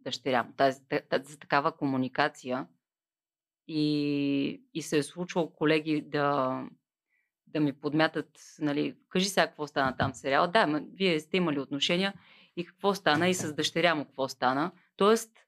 дъщеря 0.00 0.42
му, 0.42 0.52
тази, 0.52 0.80
та- 0.88 1.22
за 1.22 1.38
такава 1.38 1.72
комуникация. 1.72 2.66
И, 3.68 4.62
и 4.74 4.82
се 4.82 4.98
е 4.98 5.02
случвало 5.02 5.50
колеги 5.50 6.02
да, 6.06 6.60
да 7.46 7.60
ми 7.60 7.72
подмятат, 7.72 8.30
нали, 8.58 8.96
кажи 9.08 9.26
сега 9.26 9.46
какво 9.46 9.66
стана 9.66 9.96
там 9.96 10.12
в 10.12 10.16
сериала. 10.16 10.48
Да, 10.48 10.66
ма, 10.66 10.80
вие 10.92 11.20
сте 11.20 11.36
имали 11.36 11.60
отношения 11.60 12.14
и 12.56 12.64
какво 12.66 12.94
стана 12.94 13.28
и 13.28 13.34
с 13.34 13.54
дъщеря 13.54 13.94
му 13.94 14.04
какво 14.04 14.28
стана. 14.28 14.72
Тоест, 14.96 15.43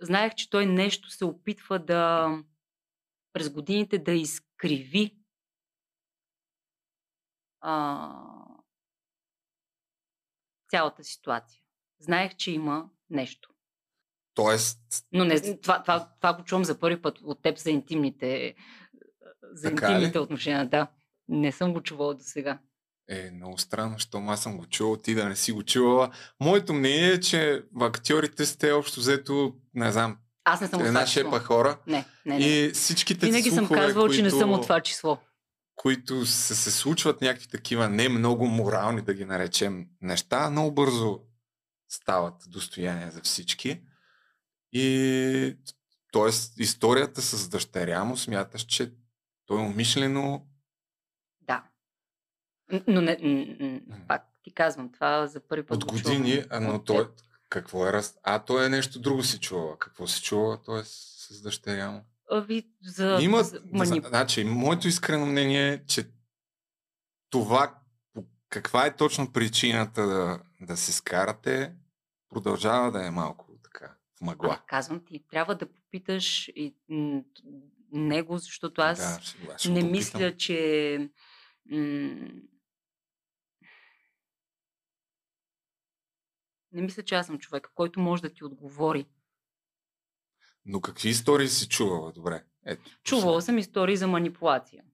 знаех, 0.00 0.34
че 0.34 0.50
той 0.50 0.66
нещо 0.66 1.10
се 1.10 1.24
опитва 1.24 1.78
да 1.78 2.28
през 3.32 3.50
годините 3.50 3.98
да 3.98 4.12
изкриви 4.12 5.18
а, 7.60 8.10
цялата 10.70 11.04
ситуация. 11.04 11.62
Знаех, 12.00 12.36
че 12.36 12.50
има 12.50 12.90
нещо. 13.10 13.50
Тоест, 14.34 15.06
Но 15.12 15.24
не, 15.24 15.60
това, 15.60 15.82
това, 15.82 16.12
това 16.20 16.34
го 16.34 16.44
чувам 16.44 16.64
за 16.64 16.80
първи 16.80 17.02
път 17.02 17.18
от 17.18 17.42
теб 17.42 17.58
за 17.58 17.70
интимните, 17.70 18.54
за 19.52 19.68
Така 19.68 19.88
ли? 19.88 19.94
интимните 19.94 20.18
отношения. 20.18 20.68
Да, 20.68 20.92
не 21.28 21.52
съм 21.52 21.72
го 21.72 21.82
чувала 21.82 22.14
до 22.14 22.22
сега. 22.22 22.58
Е 23.08 23.30
много 23.30 23.58
странно, 23.58 23.98
щом 23.98 24.28
аз 24.28 24.42
съм 24.42 24.56
го 24.56 24.66
чувал, 24.66 24.96
ти 24.96 25.14
да 25.14 25.24
не 25.24 25.36
си 25.36 25.52
го 25.52 25.62
чувала. 25.62 26.10
Моето 26.40 26.74
мнение 26.74 27.08
е, 27.08 27.20
че 27.20 27.62
актьорите 27.80 28.46
сте 28.46 28.72
общо 28.72 29.00
взето, 29.00 29.54
не 29.74 29.92
знам, 29.92 30.18
Аз 30.44 30.60
не 30.60 30.68
съм 30.68 30.84
една 30.84 31.06
шепа 31.06 31.40
хора. 31.40 31.78
Не, 31.86 32.04
не, 32.26 32.38
не. 32.38 32.46
И 32.46 32.70
всичките 32.70 33.26
Винаги 33.26 33.50
съм 33.50 33.58
слухове, 33.58 33.80
казвала, 33.80 34.10
че 34.10 34.22
не 34.22 34.28
които- 34.30 34.38
съм 34.38 34.52
от 34.52 34.62
това 34.62 34.80
число. 34.80 35.18
които 35.74 36.26
се, 36.26 36.54
се 36.54 36.70
случват 36.70 37.20
някакви 37.20 37.48
такива 37.48 37.88
не 37.88 38.08
много 38.08 38.46
морални, 38.46 39.02
да 39.02 39.14
ги 39.14 39.24
наречем, 39.24 39.86
неща, 40.00 40.50
много 40.50 40.72
бързо 40.72 41.20
стават 41.88 42.34
достояние 42.48 43.10
за 43.10 43.20
всички. 43.20 43.80
И 44.72 45.56
т.е. 46.12 46.62
историята 46.62 47.22
с 47.22 47.48
дъщеря 47.48 48.04
му 48.04 48.16
смяташ, 48.16 48.62
че 48.62 48.92
той 49.46 49.58
умишлено 49.58 50.22
Да. 50.22 50.38
Н- 50.38 50.48
Но 52.86 53.00
не, 53.00 53.16
н- 53.16 53.56
н- 53.60 54.06
пак 54.08 54.22
ти 54.42 54.54
казвам, 54.54 54.92
това 54.92 55.26
за 55.26 55.40
първи 55.40 55.66
път 55.66 55.84
от 55.84 56.02
чувам 56.02 56.18
години, 56.18 56.44
а, 56.50 56.60
но 56.60 56.84
той 56.84 57.08
какво 57.48 57.86
е 57.86 57.92
раз... 57.92 58.18
А, 58.22 58.38
той 58.38 58.66
е 58.66 58.68
нещо 58.68 58.98
друго 59.00 59.22
си 59.22 59.40
чува. 59.40 59.78
Какво 59.78 60.06
си 60.06 60.22
чува, 60.22 60.62
т.е. 60.62 60.80
с 60.84 61.42
дъщеря 61.42 61.90
му? 61.90 62.04
А, 62.30 62.40
Ви, 62.40 62.68
за, 62.82 63.18
Има, 63.20 63.42
за 63.42 63.60
манип... 63.72 64.06
значи, 64.06 64.44
моето 64.44 64.88
искрено 64.88 65.26
мнение 65.26 65.68
е, 65.68 65.84
че 65.86 66.04
това, 67.30 67.74
каква 68.48 68.86
е 68.86 68.96
точно 68.96 69.32
причината 69.32 70.06
да, 70.06 70.40
да 70.60 70.76
се 70.76 70.92
скарате, 70.92 71.72
продължава 72.30 72.92
да 72.92 73.06
е 73.06 73.10
малко 73.10 73.46
така, 73.64 73.94
в 74.18 74.20
мъгла. 74.20 74.58
А, 74.62 74.66
казвам 74.66 75.04
ти, 75.04 75.24
трябва 75.30 75.54
да 75.54 75.66
попиташ 75.66 76.48
и, 76.48 76.74
него, 77.92 78.38
защото 78.38 78.80
аз 78.80 78.98
Да, 78.98 79.20
ще- 79.22 79.38
ще 79.58 79.70
не 79.70 79.82
мисля, 79.82 80.36
че 80.36 81.10
м- 81.70 82.28
не 86.72 86.82
мисля, 86.82 87.02
че 87.02 87.14
аз 87.14 87.26
съм 87.26 87.38
човек, 87.38 87.70
който 87.74 88.00
може 88.00 88.22
да 88.22 88.32
ти 88.32 88.44
отговори. 88.44 89.06
Но 90.64 90.80
какви 90.80 91.08
истории 91.08 91.48
си 91.48 91.68
чувала? 91.68 92.12
Добре. 92.12 92.44
Ето, 92.66 92.90
Чувала 93.02 93.42
съм 93.42 93.58
истории 93.58 93.96
за 93.96 94.06
манипулация, 94.06 94.84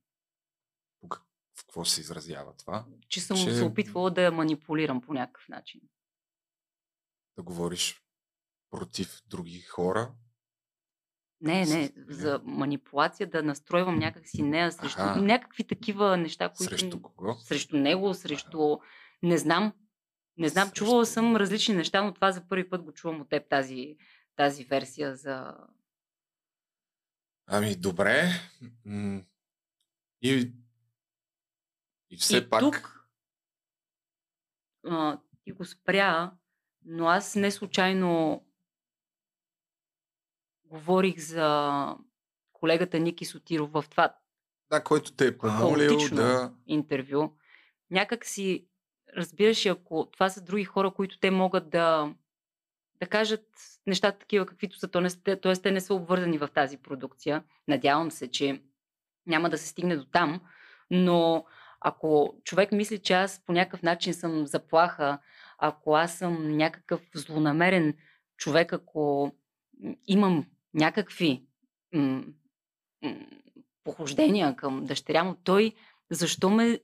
в 1.56 1.66
какво 1.66 1.84
се 1.84 2.00
изразява 2.00 2.56
това? 2.56 2.86
че 3.08 3.20
съм 3.20 3.36
Че- 3.36 3.54
се 3.54 3.64
опитвала 3.64 4.10
да 4.10 4.22
я 4.22 4.32
манипулирам 4.32 5.00
по 5.00 5.14
някакъв 5.14 5.48
начин. 5.48 5.80
Да 7.36 7.42
говориш 7.42 8.02
против 8.70 9.22
други 9.26 9.60
хора? 9.60 10.14
Не, 11.40 11.66
не, 11.66 11.92
за 11.96 12.40
манипулация 12.44 13.30
да 13.30 13.42
настройвам 13.42 13.98
някакси 13.98 14.42
нея 14.42 14.72
срещу 14.72 15.00
Аха. 15.02 15.22
някакви 15.22 15.64
такива 15.66 16.16
неща, 16.16 16.48
които... 16.48 16.78
Срещу 16.78 17.02
кого? 17.02 17.34
Срещу 17.34 17.76
него, 17.76 18.14
срещу... 18.14 18.78
Не 19.22 19.38
знам. 19.38 19.72
Не 20.36 20.48
знам, 20.48 20.70
чувала 20.70 21.06
съм 21.06 21.36
различни 21.36 21.74
неща, 21.74 22.02
но 22.02 22.14
това 22.14 22.32
за 22.32 22.48
първи 22.48 22.70
път 22.70 22.82
го 22.82 22.92
чувам 22.92 23.20
от 23.20 23.28
теб, 23.28 23.48
тази, 23.48 23.96
тази 24.36 24.64
версия 24.64 25.16
за... 25.16 25.56
Ами, 27.46 27.76
добре. 27.76 28.30
И, 30.22 30.52
и 32.10 32.16
все 32.16 32.36
И 32.36 32.50
пак... 32.50 32.60
тук 32.60 33.06
а, 34.86 35.18
ти 35.44 35.52
го 35.52 35.64
спря, 35.64 36.32
но 36.84 37.06
аз 37.06 37.34
не 37.34 37.50
случайно 37.50 38.44
говорих 40.64 41.18
за 41.18 41.96
колегата 42.52 42.98
Ники 42.98 43.24
Сотиров 43.24 43.72
в 43.72 43.84
това 43.90 44.16
Да, 44.70 44.84
който 44.84 45.12
те 45.12 45.26
е 45.26 45.38
помолил 45.38 45.98
да... 46.12 46.54
интервю. 46.66 47.36
Някак 47.90 48.26
си, 48.26 48.68
разбираш, 49.16 49.66
ако 49.66 50.08
това 50.12 50.28
са 50.28 50.44
други 50.44 50.64
хора, 50.64 50.90
които 50.90 51.18
те 51.18 51.30
могат 51.30 51.70
да, 51.70 52.14
да 53.00 53.06
кажат 53.06 53.46
нещата 53.86 54.18
такива, 54.18 54.46
каквито 54.46 54.78
са, 54.78 54.88
т.е. 54.88 55.56
те 55.62 55.70
не 55.70 55.80
са 55.80 55.94
обвързани 55.94 56.38
в 56.38 56.48
тази 56.54 56.78
продукция. 56.78 57.44
Надявам 57.68 58.10
се, 58.10 58.30
че 58.30 58.62
няма 59.26 59.50
да 59.50 59.58
се 59.58 59.68
стигне 59.68 59.96
до 59.96 60.04
там, 60.04 60.40
но 60.90 61.44
ако 61.80 62.34
човек 62.44 62.72
мисли, 62.72 62.98
че 62.98 63.12
аз 63.12 63.42
по 63.46 63.52
някакъв 63.52 63.82
начин 63.82 64.14
съм 64.14 64.46
заплаха, 64.46 65.18
ако 65.58 65.94
аз 65.94 66.18
съм 66.18 66.56
някакъв 66.56 67.00
злонамерен 67.14 67.94
човек, 68.36 68.72
ако 68.72 69.32
имам 70.06 70.46
някакви 70.74 71.46
м- 71.92 72.24
м- 73.02 73.26
похождения 73.84 74.56
към 74.56 74.84
дъщеря 74.84 75.24
му, 75.24 75.34
той 75.44 75.72
защо 76.10 76.50
ме, 76.50 76.80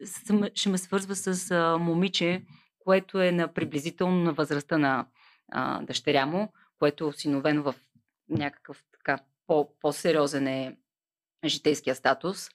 ще 0.55 0.69
ме 0.69 0.79
свързва 0.79 1.17
с 1.17 1.51
а, 1.51 1.79
момиче, 1.79 2.45
което 2.79 3.23
е 3.23 3.33
на 3.33 3.55
приблизително 3.55 4.17
на 4.17 4.33
възрастта 4.33 4.79
на 4.79 5.07
а, 5.53 5.83
дъщеря 5.83 6.27
му, 6.27 6.53
което 6.79 7.05
е 7.05 7.07
осиновено 7.07 7.63
в 7.63 7.75
някакъв 8.29 8.85
така 8.93 9.19
по, 9.47 9.77
по-сериозен 9.81 10.47
е 10.47 10.77
житейския 11.47 11.95
статус 11.95 12.49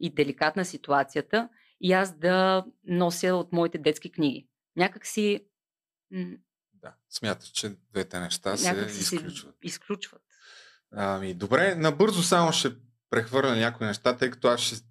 и 0.00 0.14
деликатна 0.14 0.64
ситуацията 0.64 1.48
и 1.80 1.92
аз 1.92 2.18
да 2.18 2.64
нося 2.84 3.34
от 3.34 3.52
моите 3.52 3.78
детски 3.78 4.12
книги. 4.12 4.48
Някак 4.76 5.06
си 5.06 5.46
Да, 6.74 6.94
смяташ, 7.10 7.48
че 7.48 7.76
двете 7.92 8.20
неща 8.20 8.56
се 8.56 8.88
си 8.88 9.04
се 9.04 9.14
изключват. 9.14 9.56
изключват. 9.62 10.22
Ами, 10.92 11.34
добре, 11.34 11.74
набързо 11.74 12.22
само 12.22 12.52
ще 12.52 12.76
прехвърля 13.10 13.56
някои 13.56 13.86
неща, 13.86 14.16
тъй 14.16 14.30
като 14.30 14.48
аз 14.48 14.60
ще 14.60 14.89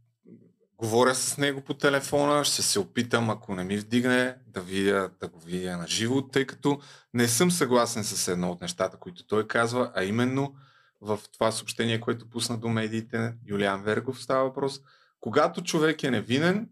говоря 0.79 1.15
с 1.15 1.37
него 1.37 1.61
по 1.61 1.73
телефона, 1.73 2.45
ще 2.45 2.61
се 2.61 2.79
опитам, 2.79 3.29
ако 3.29 3.55
не 3.55 3.63
ми 3.63 3.77
вдигне, 3.77 4.35
да, 4.47 4.61
видя, 4.61 5.09
да 5.19 5.27
го 5.27 5.39
видя 5.39 5.77
на 5.77 5.87
живо, 5.87 6.27
тъй 6.27 6.45
като 6.45 6.81
не 7.13 7.27
съм 7.27 7.51
съгласен 7.51 8.03
с 8.03 8.27
едно 8.27 8.51
от 8.51 8.61
нещата, 8.61 8.97
които 8.97 9.27
той 9.27 9.47
казва, 9.47 9.91
а 9.95 10.03
именно 10.03 10.55
в 11.01 11.19
това 11.33 11.51
съобщение, 11.51 11.99
което 12.01 12.29
пусна 12.29 12.57
до 12.57 12.69
медиите, 12.69 13.33
Юлиан 13.45 13.83
Вергов 13.83 14.23
става 14.23 14.43
въпрос, 14.43 14.81
когато 15.19 15.63
човек 15.63 16.03
е 16.03 16.11
невинен, 16.11 16.69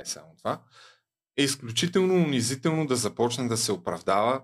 е 0.00 0.04
само 0.04 0.36
това, 0.38 0.62
е 1.36 1.42
изключително 1.42 2.14
унизително 2.14 2.86
да 2.86 2.96
започне 2.96 3.48
да 3.48 3.56
се 3.56 3.72
оправдава. 3.72 4.42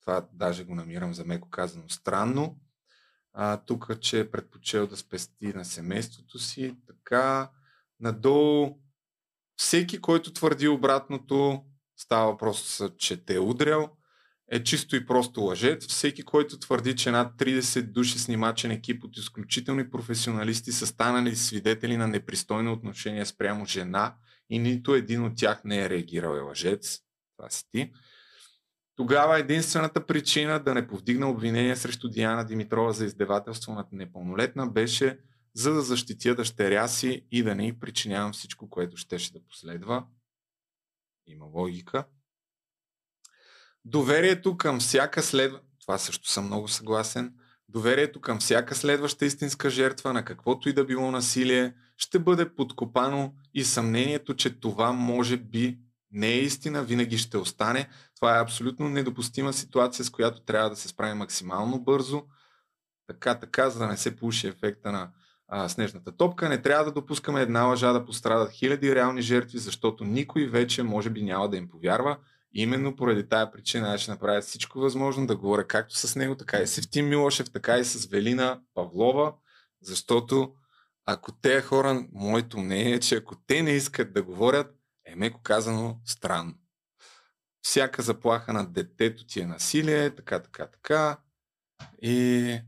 Това 0.00 0.26
даже 0.32 0.64
го 0.64 0.74
намирам 0.74 1.14
за 1.14 1.24
меко 1.24 1.50
казано 1.50 1.88
странно. 1.88 2.56
А, 3.32 3.56
тук, 3.56 4.00
че 4.00 4.20
е 4.20 4.30
предпочел 4.30 4.86
да 4.86 4.96
спести 4.96 5.46
на 5.46 5.64
семейството 5.64 6.38
си. 6.38 6.76
Така, 6.86 7.50
надолу 8.00 8.78
всеки, 9.56 10.00
който 10.00 10.32
твърди 10.32 10.68
обратното, 10.68 11.64
става 11.96 12.30
въпрос, 12.32 12.82
че 12.98 13.24
те 13.24 13.34
е 13.34 13.40
удрял, 13.40 13.96
е 14.50 14.62
чисто 14.62 14.96
и 14.96 15.06
просто 15.06 15.40
лъжец. 15.40 15.86
Всеки, 15.86 16.22
който 16.22 16.58
твърди, 16.58 16.96
че 16.96 17.10
над 17.10 17.34
30 17.38 17.82
души 17.82 18.18
снимачен 18.18 18.70
екип 18.70 19.04
от 19.04 19.16
изключителни 19.16 19.90
професионалисти 19.90 20.72
са 20.72 20.86
станали 20.86 21.36
свидетели 21.36 21.96
на 21.96 22.08
непристойно 22.08 22.72
отношение 22.72 23.26
спрямо 23.26 23.66
жена 23.66 24.14
и 24.50 24.58
нито 24.58 24.94
един 24.94 25.24
от 25.24 25.36
тях 25.36 25.64
не 25.64 25.82
е 25.82 25.90
реагирал 25.90 26.36
е 26.36 26.40
лъжец. 26.40 26.98
Това 27.36 27.50
си 27.50 27.64
ти. 27.72 27.92
Тогава 28.96 29.38
единствената 29.38 30.06
причина 30.06 30.58
да 30.58 30.74
не 30.74 30.86
повдигна 30.86 31.30
обвинение 31.30 31.76
срещу 31.76 32.08
Диана 32.08 32.44
Димитрова 32.44 32.92
за 32.92 33.04
издевателство 33.04 33.74
над 33.74 33.92
непълнолетна 33.92 34.66
беше 34.66 35.18
за 35.60 35.72
да 35.72 35.82
защитя 35.82 36.34
дъщеря 36.34 36.88
си 36.88 37.26
и 37.30 37.42
да 37.42 37.54
не 37.54 37.66
й 37.66 37.80
причинявам 37.80 38.32
всичко, 38.32 38.70
което 38.70 38.96
щеше 38.96 39.32
да 39.32 39.46
последва. 39.48 40.06
Има 41.26 41.44
логика. 41.46 42.04
Доверието 43.84 44.56
към 44.56 44.80
всяка 44.80 45.22
следва... 45.22 45.60
Това 45.80 45.98
също 45.98 46.28
съм 46.28 46.46
много 46.46 46.68
съгласен. 46.68 47.34
Доверието 47.68 48.20
към 48.20 48.38
всяка 48.38 48.74
следваща 48.74 49.26
истинска 49.26 49.70
жертва 49.70 50.12
на 50.12 50.24
каквото 50.24 50.68
и 50.68 50.72
да 50.72 50.84
било 50.84 51.10
насилие 51.10 51.74
ще 51.96 52.18
бъде 52.18 52.54
подкопано 52.54 53.34
и 53.54 53.64
съмнението, 53.64 54.34
че 54.34 54.60
това 54.60 54.92
може 54.92 55.36
би 55.36 55.78
не 56.10 56.28
е 56.28 56.40
истина, 56.40 56.84
винаги 56.84 57.18
ще 57.18 57.38
остане. 57.38 57.88
Това 58.16 58.36
е 58.36 58.42
абсолютно 58.42 58.88
недопустима 58.88 59.52
ситуация, 59.52 60.04
с 60.04 60.10
която 60.10 60.40
трябва 60.40 60.70
да 60.70 60.76
се 60.76 60.88
справи 60.88 61.14
максимално 61.14 61.80
бързо. 61.80 62.22
Така, 63.06 63.38
така, 63.38 63.70
за 63.70 63.78
да 63.78 63.86
не 63.86 63.96
се 63.96 64.16
получи 64.16 64.46
ефекта 64.46 64.92
на 64.92 65.10
а, 65.50 65.68
снежната 65.68 66.12
топка. 66.12 66.48
Не 66.48 66.62
трябва 66.62 66.84
да 66.84 66.92
допускаме 66.92 67.42
една 67.42 67.62
лъжа 67.62 67.92
да 67.92 68.04
пострадат 68.04 68.52
хиляди 68.52 68.94
реални 68.94 69.22
жертви, 69.22 69.58
защото 69.58 70.04
никой 70.04 70.46
вече 70.46 70.82
може 70.82 71.10
би 71.10 71.22
няма 71.22 71.48
да 71.48 71.56
им 71.56 71.68
повярва. 71.68 72.16
Именно 72.54 72.96
поради 72.96 73.28
тая 73.28 73.50
причина 73.52 73.94
аз 73.94 74.00
ще 74.00 74.10
направя 74.10 74.40
всичко 74.40 74.78
възможно 74.78 75.26
да 75.26 75.36
говоря 75.36 75.66
както 75.66 75.96
с 75.96 76.16
него, 76.16 76.34
така 76.34 76.58
и 76.58 76.66
с 76.66 76.78
Евтим 76.78 77.08
Милошев, 77.08 77.52
така 77.52 77.78
и 77.78 77.84
с 77.84 78.06
Велина 78.06 78.60
Павлова, 78.74 79.32
защото 79.82 80.54
ако 81.06 81.32
те 81.32 81.60
хора, 81.62 82.06
моето 82.12 82.58
мнение 82.58 82.94
е, 82.94 83.00
че 83.00 83.16
ако 83.16 83.36
те 83.46 83.62
не 83.62 83.70
искат 83.70 84.12
да 84.12 84.22
говорят, 84.22 84.76
е 85.04 85.16
меко 85.16 85.40
казано 85.42 86.00
странно. 86.04 86.54
Всяка 87.62 88.02
заплаха 88.02 88.52
на 88.52 88.66
детето 88.66 89.26
ти 89.26 89.40
е 89.40 89.46
насилие, 89.46 90.10
така, 90.10 90.42
така, 90.42 90.66
така. 90.66 91.18
И, 92.02 92.60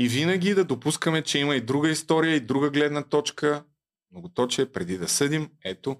и 0.00 0.08
винаги 0.08 0.54
да 0.54 0.64
допускаме, 0.64 1.22
че 1.22 1.38
има 1.38 1.56
и 1.56 1.60
друга 1.60 1.90
история, 1.90 2.36
и 2.36 2.40
друга 2.40 2.70
гледна 2.70 3.02
точка. 3.02 3.64
Многоточие 4.12 4.72
преди 4.72 4.98
да 4.98 5.08
съдим. 5.08 5.50
Ето, 5.64 5.96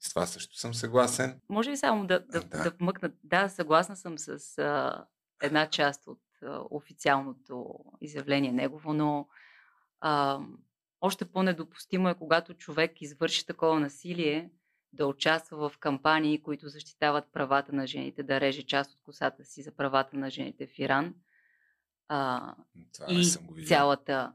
С 0.00 0.08
това 0.08 0.26
също 0.26 0.58
съм 0.58 0.74
съгласен. 0.74 1.40
Може 1.48 1.70
ли 1.70 1.76
само 1.76 2.06
да, 2.06 2.20
да, 2.20 2.40
Да. 2.40 2.62
да 2.62 2.70
вмъкна? 2.80 3.10
Да, 3.24 3.48
съгласна 3.48 3.96
съм 3.96 4.18
с 4.18 4.58
а, 4.58 5.04
една 5.42 5.70
част 5.70 6.06
от 6.06 6.22
а, 6.42 6.60
официалното 6.70 7.74
изявление 8.00 8.52
негово, 8.52 8.92
но 8.92 9.28
а, 10.00 10.40
още 11.00 11.24
по-недопустимо 11.24 12.08
е, 12.08 12.14
когато 12.14 12.54
човек 12.54 13.02
извърши 13.02 13.46
такова 13.46 13.80
насилие, 13.80 14.50
да 14.92 15.06
участва 15.06 15.68
в 15.68 15.78
кампании, 15.78 16.42
които 16.42 16.68
защитават 16.68 17.24
правата 17.32 17.72
на 17.72 17.86
жените, 17.86 18.22
да 18.22 18.40
реже 18.40 18.62
част 18.62 18.92
от 18.92 19.02
косата 19.02 19.44
си 19.44 19.62
за 19.62 19.72
правата 19.72 20.16
на 20.16 20.30
жените 20.30 20.66
в 20.66 20.78
Иран. 20.78 21.14
А, 22.08 22.54
Това 22.94 23.06
и 23.08 23.24
цялата 23.66 24.32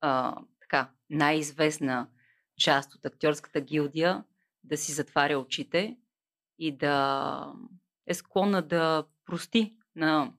а, 0.00 0.36
така, 0.60 0.90
най-известна 1.10 2.08
част 2.56 2.94
от 2.94 3.04
актьорската 3.04 3.60
гилдия 3.60 4.24
да 4.64 4.76
си 4.76 4.92
затваря 4.92 5.38
очите 5.38 5.96
и 6.58 6.76
да 6.76 7.52
е 8.06 8.14
склонна 8.14 8.62
да 8.62 9.04
прости 9.26 9.76
на 9.96 10.32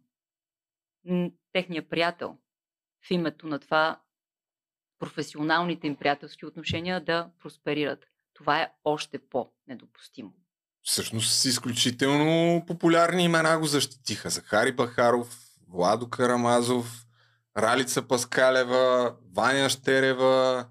техния 1.53 1.89
приятел 1.89 2.37
в 3.07 3.11
името 3.11 3.47
на 3.47 3.59
това 3.59 4.01
професионалните 4.99 5.87
им 5.87 5.95
приятелски 5.95 6.45
отношения 6.45 7.03
да 7.03 7.29
просперират. 7.39 8.07
Това 8.33 8.61
е 8.61 8.71
още 8.83 9.19
по-недопустимо. 9.19 10.33
Всъщност 10.81 11.33
с 11.33 11.45
изключително 11.45 12.63
популярни 12.65 13.23
имена 13.23 13.59
го 13.59 13.65
защитиха. 13.65 14.29
Захари 14.29 14.71
Бахаров, 14.71 15.44
Владо 15.75 16.09
Карамазов, 16.09 17.05
Ралица 17.57 18.01
Паскалева, 18.01 19.15
Ваня 19.35 19.69
Щерева, 19.69 20.65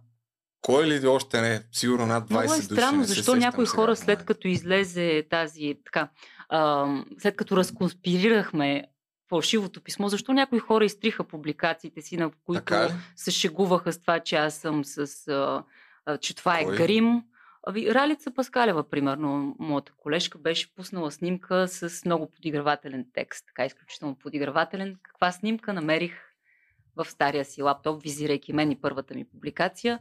кой 0.61 0.87
ли 0.87 1.07
още 1.07 1.41
не, 1.41 1.63
сигурно 1.73 2.07
над 2.07 2.25
20 2.25 2.31
Много 2.31 2.53
е 2.53 2.57
души. 2.57 2.63
странно, 2.63 3.05
се 3.05 3.13
защо 3.13 3.37
някои 3.37 3.67
сега 3.67 3.77
хора 3.77 3.97
след 3.97 4.25
като 4.25 4.49
излезе 4.49 5.27
тази, 5.31 5.75
така, 5.85 6.09
а, 6.49 6.87
след 7.19 7.37
като 7.37 7.57
разконспирирахме 7.57 8.85
фалшивото 9.29 9.81
писмо, 9.81 10.09
защо 10.09 10.33
някои 10.33 10.59
хора 10.59 10.85
изтриха 10.85 11.25
публикациите 11.25 12.03
си, 12.03 12.17
на 12.17 12.31
които 12.47 12.73
се 13.17 13.31
шегуваха 13.31 13.93
с 13.93 14.01
това, 14.01 14.21
че 14.21 14.37
аз 14.37 14.55
съм 14.55 14.85
с... 14.85 15.29
А, 15.29 16.19
че 16.19 16.35
това 16.35 16.59
Кой? 16.63 16.75
е 16.75 16.77
грим. 16.77 17.23
Ави, 17.67 17.95
Ралица 17.95 18.31
Паскалева, 18.31 18.89
примерно, 18.91 19.57
моята 19.59 19.93
колежка, 19.93 20.39
беше 20.39 20.75
пуснала 20.75 21.13
снимка 21.13 21.69
с 21.69 22.05
много 22.05 22.31
подигравателен 22.31 23.07
текст, 23.13 23.47
така 23.47 23.65
изключително 23.67 24.19
подигравателен. 24.19 24.97
Каква 25.03 25.33
снимка 25.33 25.73
намерих 25.73 26.21
в 26.97 27.05
стария 27.05 27.45
си 27.45 27.63
лаптоп, 27.63 28.03
визирайки 28.03 28.53
мен 28.53 28.71
и 28.71 28.81
първата 28.81 29.15
ми 29.15 29.25
публикация. 29.29 30.01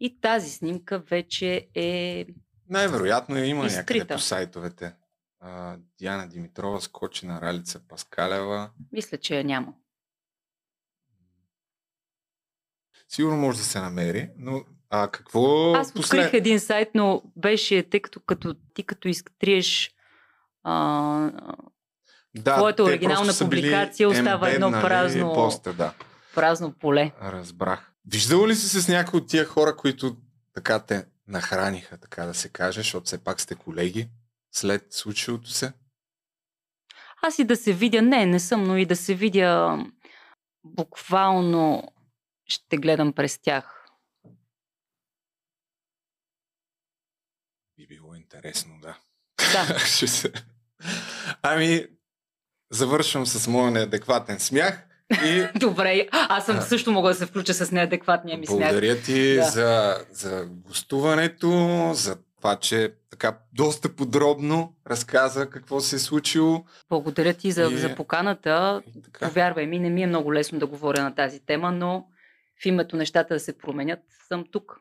И 0.00 0.20
тази 0.20 0.50
снимка 0.50 0.98
вече 0.98 1.68
е 1.74 2.26
Най-вероятно 2.68 3.36
я 3.36 3.44
има 3.44 3.62
някъде 3.62 3.80
Изтрита. 3.80 4.14
по 4.14 4.20
сайтовете. 4.20 4.94
А, 5.40 5.76
Диана 5.98 6.28
Димитрова 6.28 6.80
скочи 6.80 7.26
на 7.26 7.40
Ралица 7.40 7.80
Паскалева. 7.88 8.70
Мисля, 8.92 9.18
че 9.18 9.36
я 9.36 9.44
няма. 9.44 9.74
Сигурно 13.08 13.36
може 13.36 13.58
да 13.58 13.64
се 13.64 13.80
намери, 13.80 14.30
но 14.36 14.64
а 14.94 15.08
какво 15.08 15.74
Аз 15.74 15.92
открих 15.96 16.32
един 16.32 16.60
сайт, 16.60 16.88
но 16.94 17.22
беше, 17.36 17.82
тъй 17.82 18.00
като, 18.00 18.20
като 18.20 18.54
ти 18.74 18.82
като 18.82 19.08
изтриеш 19.08 19.90
а, 20.62 21.30
да, 22.34 22.56
твоята 22.56 22.82
оригинална 22.84 23.32
публикация, 23.38 24.08
остава 24.08 24.50
едно 24.50 24.66
ембеднали 24.66 24.88
празно, 24.88 25.34
Поста, 25.34 25.72
да. 25.72 25.94
празно 26.34 26.72
поле. 26.72 27.12
Разбрах. 27.22 27.92
Виждала 28.06 28.48
ли 28.48 28.54
си 28.54 28.80
с 28.80 28.88
някои 28.88 29.20
от 29.20 29.28
тия 29.28 29.44
хора, 29.44 29.76
които 29.76 30.16
така 30.54 30.78
те 30.78 31.04
нахраниха, 31.28 31.98
така 31.98 32.24
да 32.24 32.34
се 32.34 32.48
каже, 32.48 32.80
защото 32.80 33.06
все 33.06 33.24
пак 33.24 33.40
сте 33.40 33.54
колеги 33.54 34.08
след 34.54 34.92
случилото 34.92 35.50
се? 35.50 35.72
Аз 37.22 37.38
и 37.38 37.44
да 37.44 37.56
се 37.56 37.72
видя, 37.72 38.02
не, 38.02 38.26
не 38.26 38.40
съм, 38.40 38.64
но 38.64 38.76
и 38.76 38.86
да 38.86 38.96
се 38.96 39.14
видя 39.14 39.84
буквално 40.64 41.92
ще 42.46 42.76
гледам 42.76 43.12
през 43.12 43.38
тях. 43.38 43.82
Би 47.76 47.86
било 47.86 48.14
интересно, 48.34 48.74
да. 48.82 48.96
Да. 49.52 49.78
Ами, 51.42 51.86
завършвам 52.70 53.26
с 53.26 53.46
моя 53.46 53.70
неадекватен 53.70 54.38
смях 54.40 54.86
и 55.24 55.46
Добре, 55.58 56.08
аз 56.12 56.46
съм 56.46 56.60
също 56.60 56.92
мога 56.92 57.08
да 57.08 57.14
се 57.14 57.26
включа 57.26 57.54
с 57.54 57.72
неадекватния 57.72 58.38
ми 58.38 58.46
смях. 58.46 58.58
благодаря 58.58 58.96
ти 58.96 59.34
Да. 59.34 59.42
за, 59.42 59.96
за 60.10 60.46
гостуването, 60.48 61.50
за 61.94 62.16
това, 62.36 62.56
че 62.56 62.94
така 63.10 63.38
доста 63.52 63.96
подробно 63.96 64.76
разказа 64.86 65.50
какво 65.50 65.80
се 65.80 65.96
е 65.96 65.98
случило. 65.98 66.64
Благодаря 66.88 67.34
ти 67.34 67.52
за, 67.52 67.62
И- 67.64 67.76
за 67.76 67.94
поканата. 67.94 68.82
така. 69.04 69.28
Повярвай 69.28 69.66
ми, 69.66 69.78
не 69.78 69.90
ми 69.90 70.02
е 70.02 70.06
много 70.06 70.34
лесно 70.34 70.58
да 70.58 70.66
говоря 70.66 71.02
на 71.02 71.14
тази 71.14 71.40
тема, 71.40 71.72
но 71.72 72.06
в 72.62 72.66
името 72.66 72.96
нещата 72.96 73.34
да 73.34 73.40
се 73.40 73.58
променят, 73.58 74.00
съм 74.28 74.44
тук. 74.52 74.76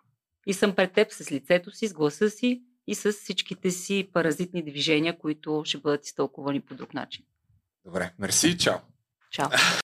И 0.48 0.54
съм 0.54 0.76
пред 0.76 0.92
теб 0.94 1.12
с 1.12 1.32
лицето 1.32 1.72
си, 1.72 1.88
с 1.88 1.94
гласа 1.94 2.30
си 2.30 2.62
и 2.88 2.96
с 2.96 3.12
всичките 3.12 3.72
си 3.72 4.10
паразитни 4.14 4.66
движения, 4.66 5.18
които 5.18 5.62
ще 5.66 5.78
бъдат 5.78 6.06
изтълкувани 6.06 6.62
по 6.62 6.76
друг 6.76 6.94
начин. 6.94 7.26
Добре, 7.86 8.14
мерси, 8.20 8.58
чао. 8.58 8.78
Чао. 9.32 9.50